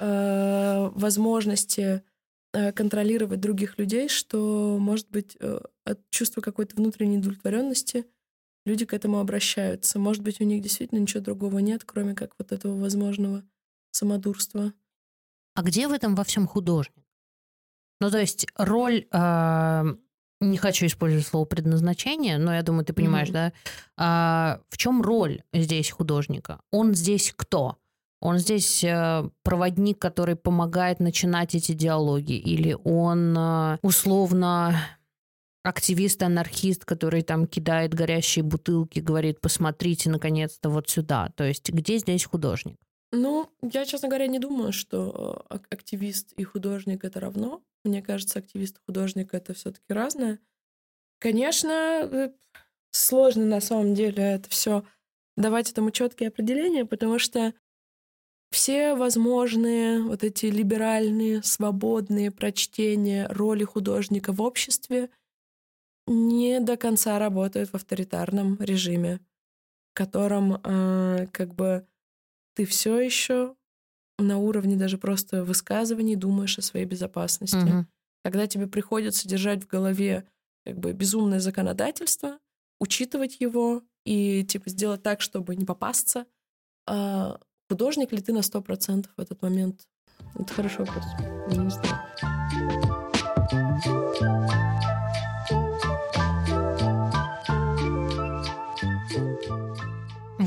э, 0.00 0.88
возможности 0.94 2.02
э, 2.52 2.72
контролировать 2.72 3.40
других 3.40 3.76
людей, 3.78 4.08
что, 4.08 4.78
может 4.80 5.10
быть, 5.10 5.36
э, 5.40 5.60
от 5.84 6.00
чувства 6.10 6.40
какой-то 6.40 6.76
внутренней 6.76 7.18
удовлетворенности 7.18 8.06
люди 8.64 8.86
к 8.86 8.94
этому 8.94 9.18
обращаются. 9.18 9.98
Может 9.98 10.22
быть, 10.22 10.40
у 10.40 10.44
них 10.44 10.62
действительно 10.62 11.00
ничего 11.00 11.22
другого 11.22 11.58
нет, 11.58 11.84
кроме 11.84 12.14
как 12.14 12.34
вот 12.38 12.52
этого 12.52 12.78
возможного 12.78 13.42
самодурства. 13.90 14.72
А 15.54 15.62
где 15.62 15.88
в 15.88 15.92
этом 15.92 16.14
во 16.14 16.24
всем 16.24 16.46
художник? 16.46 17.07
Ну, 18.00 18.10
то 18.10 18.18
есть 18.18 18.46
роль, 18.56 19.06
э, 19.10 19.84
не 20.40 20.56
хочу 20.56 20.86
использовать 20.86 21.26
слово 21.26 21.44
предназначение, 21.44 22.38
но 22.38 22.54
я 22.54 22.62
думаю, 22.62 22.84
ты 22.84 22.92
понимаешь, 22.92 23.28
mm-hmm. 23.28 23.52
да? 23.96 24.56
Э, 24.56 24.62
в 24.70 24.76
чем 24.76 25.02
роль 25.02 25.42
здесь 25.52 25.90
художника? 25.90 26.60
Он 26.70 26.94
здесь 26.94 27.32
кто? 27.36 27.76
Он 28.20 28.38
здесь 28.38 28.82
э, 28.82 29.28
проводник, 29.42 29.98
который 29.98 30.36
помогает 30.36 31.00
начинать 31.00 31.54
эти 31.54 31.72
диалоги, 31.72 32.32
или 32.32 32.76
он 32.84 33.36
э, 33.36 33.78
условно 33.82 34.74
активист-анархист, 35.62 36.84
который 36.84 37.22
там 37.22 37.46
кидает 37.46 37.94
горящие 37.94 38.42
бутылки, 38.42 39.00
говорит, 39.00 39.40
посмотрите 39.40 40.10
наконец-то 40.10 40.70
вот 40.70 40.88
сюда. 40.88 41.30
То 41.36 41.44
есть 41.44 41.70
где 41.70 41.98
здесь 41.98 42.24
художник? 42.24 42.76
Ну, 43.12 43.48
я, 43.62 43.86
честно 43.86 44.08
говоря, 44.08 44.26
не 44.26 44.38
думаю, 44.38 44.72
что 44.72 45.44
э, 45.50 45.58
активист 45.70 46.32
и 46.32 46.44
художник 46.44 47.04
это 47.04 47.20
равно. 47.20 47.62
Мне 47.84 48.02
кажется, 48.02 48.38
активист 48.38 48.76
и 48.76 48.84
художник 48.86 49.34
это 49.34 49.54
все-таки 49.54 49.92
разное. 49.92 50.40
Конечно, 51.18 51.72
э, 51.72 52.30
сложно 52.90 53.44
на 53.44 53.60
самом 53.60 53.94
деле 53.94 54.22
это 54.22 54.48
все 54.50 54.84
давать 55.36 55.70
этому 55.70 55.90
четкие 55.90 56.28
определения, 56.28 56.84
потому 56.84 57.18
что 57.18 57.54
все 58.50 58.94
возможные 58.94 60.02
вот 60.02 60.24
эти 60.24 60.46
либеральные, 60.46 61.42
свободные 61.42 62.30
прочтения 62.30 63.28
роли 63.28 63.64
художника 63.64 64.32
в 64.32 64.40
обществе 64.40 65.10
не 66.06 66.60
до 66.60 66.76
конца 66.76 67.18
работают 67.18 67.70
в 67.70 67.74
авторитарном 67.74 68.56
режиме, 68.60 69.20
в 69.90 69.94
котором 69.94 70.60
э, 70.64 71.26
как 71.32 71.54
бы 71.54 71.86
ты 72.54 72.64
все 72.64 72.98
еще 72.98 73.54
на 74.18 74.38
уровне 74.38 74.76
даже 74.76 74.98
просто 74.98 75.44
высказываний 75.44 76.16
думаешь 76.16 76.58
о 76.58 76.62
своей 76.62 76.86
безопасности. 76.86 77.56
Угу. 77.56 77.86
Когда 78.24 78.46
тебе 78.46 78.66
приходится 78.66 79.28
держать 79.28 79.64
в 79.64 79.68
голове 79.68 80.28
как 80.64 80.78
бы 80.78 80.92
безумное 80.92 81.40
законодательство, 81.40 82.38
учитывать 82.80 83.40
его 83.40 83.82
и 84.04 84.44
типа 84.44 84.70
сделать 84.70 85.02
так, 85.02 85.20
чтобы 85.20 85.56
не 85.56 85.64
попасться, 85.64 86.26
а 86.86 87.38
художник 87.70 88.12
ли 88.12 88.20
ты 88.20 88.32
на 88.32 88.42
сто 88.42 88.60
процентов 88.60 89.12
в 89.16 89.20
этот 89.20 89.40
момент? 89.42 89.86
Это 90.34 90.52
хороший 90.52 90.80
вопрос. 90.80 91.04
Я 91.50 91.62
не 91.62 91.70
знаю. 91.70 92.27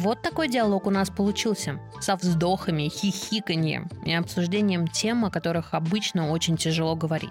Вот 0.02 0.24
такой 0.24 0.48
диалог 0.48 0.88
у 0.88 0.90
нас 0.90 1.12
получился. 1.12 1.80
Со 2.00 2.16
вздохами, 2.16 2.90
хихиканьем 2.90 3.88
и 4.04 4.12
обсуждением 4.12 4.88
тем, 4.88 5.26
о 5.26 5.30
которых 5.30 5.76
обычно 5.76 6.32
очень 6.32 6.58
тяжело 6.58 6.96
говорить. 6.96 7.30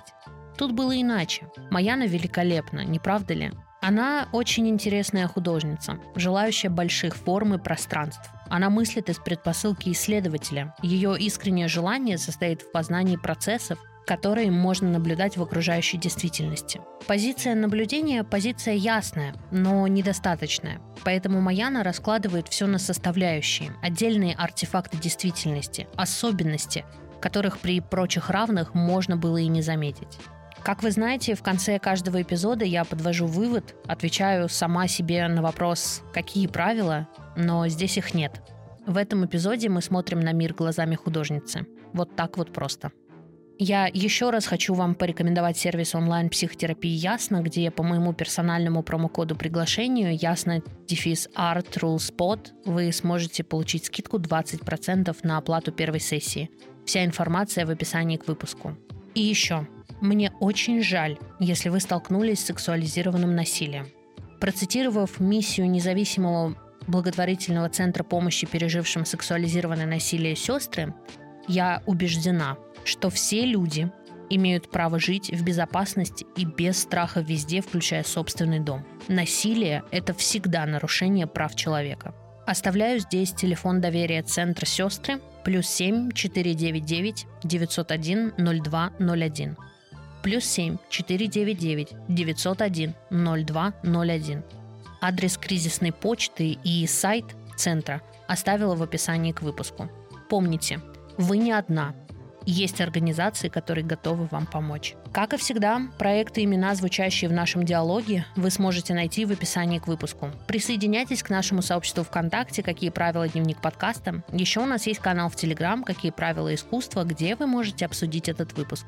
Тут 0.57 0.71
было 0.71 0.95
иначе. 0.97 1.49
Маяна 1.71 2.07
великолепна, 2.07 2.85
не 2.85 3.01
правда 3.01 3.35
ли? 3.35 3.51
Она 3.81 4.29
очень 4.31 4.69
интересная 4.69 5.27
художница, 5.27 5.99
желающая 6.15 6.71
больших 6.71 7.17
форм 7.17 7.55
и 7.55 7.59
пространств. 7.59 8.31
Она 8.49 8.71
мыслит 8.71 9.09
из 9.09 9.19
предпосылки 9.19 9.91
исследователя. 9.91 10.73
Ее 10.81 11.19
искреннее 11.19 11.67
желание 11.67 12.19
состоит 12.19 12.63
в 12.63 12.71
познании 12.71 13.17
процессов, 13.17 13.81
которые 14.11 14.51
можно 14.51 14.91
наблюдать 14.91 15.37
в 15.37 15.43
окружающей 15.43 15.97
действительности. 15.97 16.81
Позиция 17.07 17.55
наблюдения– 17.55 18.25
позиция 18.25 18.75
ясная, 18.75 19.37
но 19.53 19.87
недостаточная. 19.87 20.81
Поэтому 21.05 21.41
Маяна 21.41 21.85
раскладывает 21.85 22.49
все 22.49 22.67
на 22.67 22.81
составляющие, 22.81 23.71
отдельные 23.85 24.35
артефакты 24.35 24.97
действительности, 24.97 25.87
особенности, 25.95 26.85
которых 27.21 27.59
при 27.59 27.79
прочих 27.79 28.31
равных 28.31 28.75
можно 28.75 29.17
было 29.17 29.37
и 29.37 29.47
не 29.47 29.63
заметить. 29.63 30.19
Как 30.65 30.83
вы 30.83 30.91
знаете, 30.91 31.37
в 31.37 31.43
конце 31.45 31.79
каждого 31.79 32.21
эпизода 32.21 32.65
я 32.65 32.85
подвожу 32.85 33.27
вывод, 33.27 33.77
отвечаю 33.87 34.49
сама 34.49 34.89
себе 34.89 35.29
на 35.29 35.41
вопрос 35.41 36.03
«какие 36.13 36.49
правила?», 36.49 37.07
но 37.37 37.69
здесь 37.69 37.97
их 37.97 38.13
нет. 38.13 38.43
В 38.89 38.97
этом 38.97 39.25
эпизоде 39.25 39.69
мы 39.69 39.81
смотрим 39.81 40.19
на 40.19 40.33
мир 40.33 40.53
глазами 40.53 40.97
художницы. 40.97 41.65
Вот 41.93 42.17
так 42.17 42.39
вот 42.39 42.53
просто. 42.53 42.91
Я 43.63 43.91
еще 43.93 44.31
раз 44.31 44.47
хочу 44.47 44.73
вам 44.73 44.95
порекомендовать 44.95 45.59
сервис 45.59 45.95
онлайн-психотерапии 45.95 46.89
Ясно, 46.89 47.43
где 47.43 47.71
по 47.71 47.83
моему 47.83 48.15
персональному 48.15 48.83
промокоду 48.83 49.37
приглашению 49.37 50.17
Ясно 50.17 50.63
дефис 50.89 51.29
Art 51.37 51.71
Rule 51.75 51.97
Spot 51.97 52.41
вы 52.65 52.91
сможете 52.91 53.45
получить 53.45 53.85
скидку 53.85 54.17
20% 54.17 55.15
на 55.25 55.37
оплату 55.37 55.73
первой 55.73 56.01
сессии. 56.01 56.49
Вся 56.87 57.05
информация 57.05 57.67
в 57.67 57.71
описании 57.71 58.17
к 58.17 58.29
выпуску. 58.29 58.79
И 59.15 59.21
еще, 59.21 59.69
мне 60.01 60.33
очень 60.41 60.83
жаль, 60.83 61.19
если 61.39 61.69
вы 61.69 61.81
столкнулись 61.81 62.41
с 62.41 62.47
сексуализированным 62.47 63.37
насилием. 63.37 63.89
Процитировав 64.41 65.21
миссию 65.21 65.71
независимого 65.71 66.57
благотворительного 66.87 67.69
центра 67.69 68.05
помощи 68.05 68.47
пережившим 68.47 69.05
сексуализированное 69.05 69.85
насилие 69.85 70.35
сестры, 70.35 70.95
я 71.47 71.83
убеждена, 71.85 72.57
что 72.85 73.11
все 73.11 73.45
люди 73.45 73.91
имеют 74.31 74.71
право 74.71 74.99
жить 74.99 75.31
в 75.31 75.45
безопасности 75.45 76.27
и 76.37 76.45
без 76.45 76.81
страха 76.81 77.21
везде, 77.21 77.61
включая 77.61 78.05
собственный 78.05 78.61
дом. 78.61 78.87
Насилие– 79.09 79.83
это 79.91 80.15
всегда 80.15 80.65
нарушение 80.67 81.27
прав 81.27 81.57
человека. 81.57 82.15
Оставляю 82.47 83.01
здесь 83.01 83.33
телефон 83.33 83.81
доверия 83.81 84.23
Центра 84.23 84.67
сестры 84.67 85.21
плюс 85.45 85.67
7 85.67 86.13
499 86.13 87.27
901 87.45 88.35
0201 88.37 89.57
плюс 90.23 90.45
7 90.45 90.77
499 90.89 91.89
901 92.09 92.95
0201. 93.11 94.45
Адрес 95.01 95.39
кризисной 95.39 95.93
почты 95.93 96.59
и 96.63 96.87
сайт 96.87 97.25
центра 97.57 98.03
оставила 98.29 98.75
в 98.75 98.83
описании 98.83 99.33
к 99.33 99.43
выпуску. 99.43 99.91
помните, 100.29 100.81
вы 101.17 101.39
не 101.39 101.53
одна. 101.53 101.95
Есть 102.47 102.81
организации, 102.81 103.49
которые 103.49 103.85
готовы 103.85 104.27
вам 104.31 104.47
помочь. 104.47 104.95
Как 105.13 105.35
и 105.35 105.37
всегда, 105.37 105.83
проекты 105.99 106.41
и 106.41 106.45
имена, 106.45 106.75
звучащие 106.75 107.29
в 107.29 107.33
нашем 107.33 107.65
диалоге, 107.65 108.25
вы 108.37 108.51
сможете 108.51 108.95
найти 108.95 109.25
в 109.25 109.33
описании 109.33 109.79
к 109.79 109.87
выпуску. 109.87 110.31
Присоединяйтесь 110.47 111.23
к 111.23 111.31
нашему 111.31 111.63
сообществу 111.63 112.05
ВКонтакте 112.05 112.63
«Какие 112.63 112.91
правила 112.91 113.29
дневник 113.29 113.61
подкаста». 113.61 114.23
Еще 114.33 114.61
у 114.61 114.67
нас 114.67 114.87
есть 114.87 115.01
канал 115.01 115.29
в 115.29 115.37
Телеграм 115.37 115.85
«Какие 115.85 116.13
правила 116.13 116.55
искусства», 116.55 117.05
где 117.05 117.37
вы 117.37 117.47
можете 117.47 117.85
обсудить 117.85 118.29
этот 118.29 118.55
выпуск. 118.55 118.87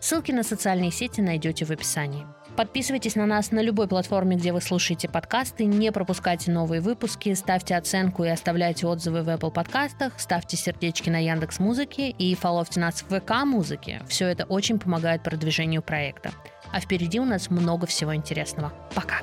Ссылки 0.00 0.32
на 0.32 0.42
социальные 0.42 0.90
сети 0.90 1.20
найдете 1.20 1.64
в 1.64 1.70
описании. 1.70 2.26
Подписывайтесь 2.58 3.14
на 3.14 3.24
нас 3.24 3.52
на 3.52 3.62
любой 3.62 3.86
платформе, 3.86 4.34
где 4.34 4.52
вы 4.52 4.60
слушаете 4.60 5.08
подкасты, 5.08 5.64
не 5.64 5.92
пропускайте 5.92 6.50
новые 6.50 6.80
выпуски, 6.80 7.32
ставьте 7.34 7.76
оценку 7.76 8.24
и 8.24 8.28
оставляйте 8.28 8.84
отзывы 8.88 9.22
в 9.22 9.28
Apple 9.28 9.52
подкастах, 9.52 10.14
ставьте 10.18 10.56
сердечки 10.56 11.08
на 11.08 11.22
Яндекс 11.24 11.60
Музыке 11.60 12.10
и 12.10 12.34
фоловьте 12.34 12.80
нас 12.80 13.04
в 13.08 13.16
ВК 13.16 13.44
Музыке. 13.44 14.02
Все 14.08 14.26
это 14.26 14.44
очень 14.44 14.80
помогает 14.80 15.22
продвижению 15.22 15.82
проекта. 15.82 16.32
А 16.72 16.80
впереди 16.80 17.20
у 17.20 17.24
нас 17.24 17.48
много 17.48 17.86
всего 17.86 18.12
интересного. 18.12 18.72
Пока! 18.92 19.18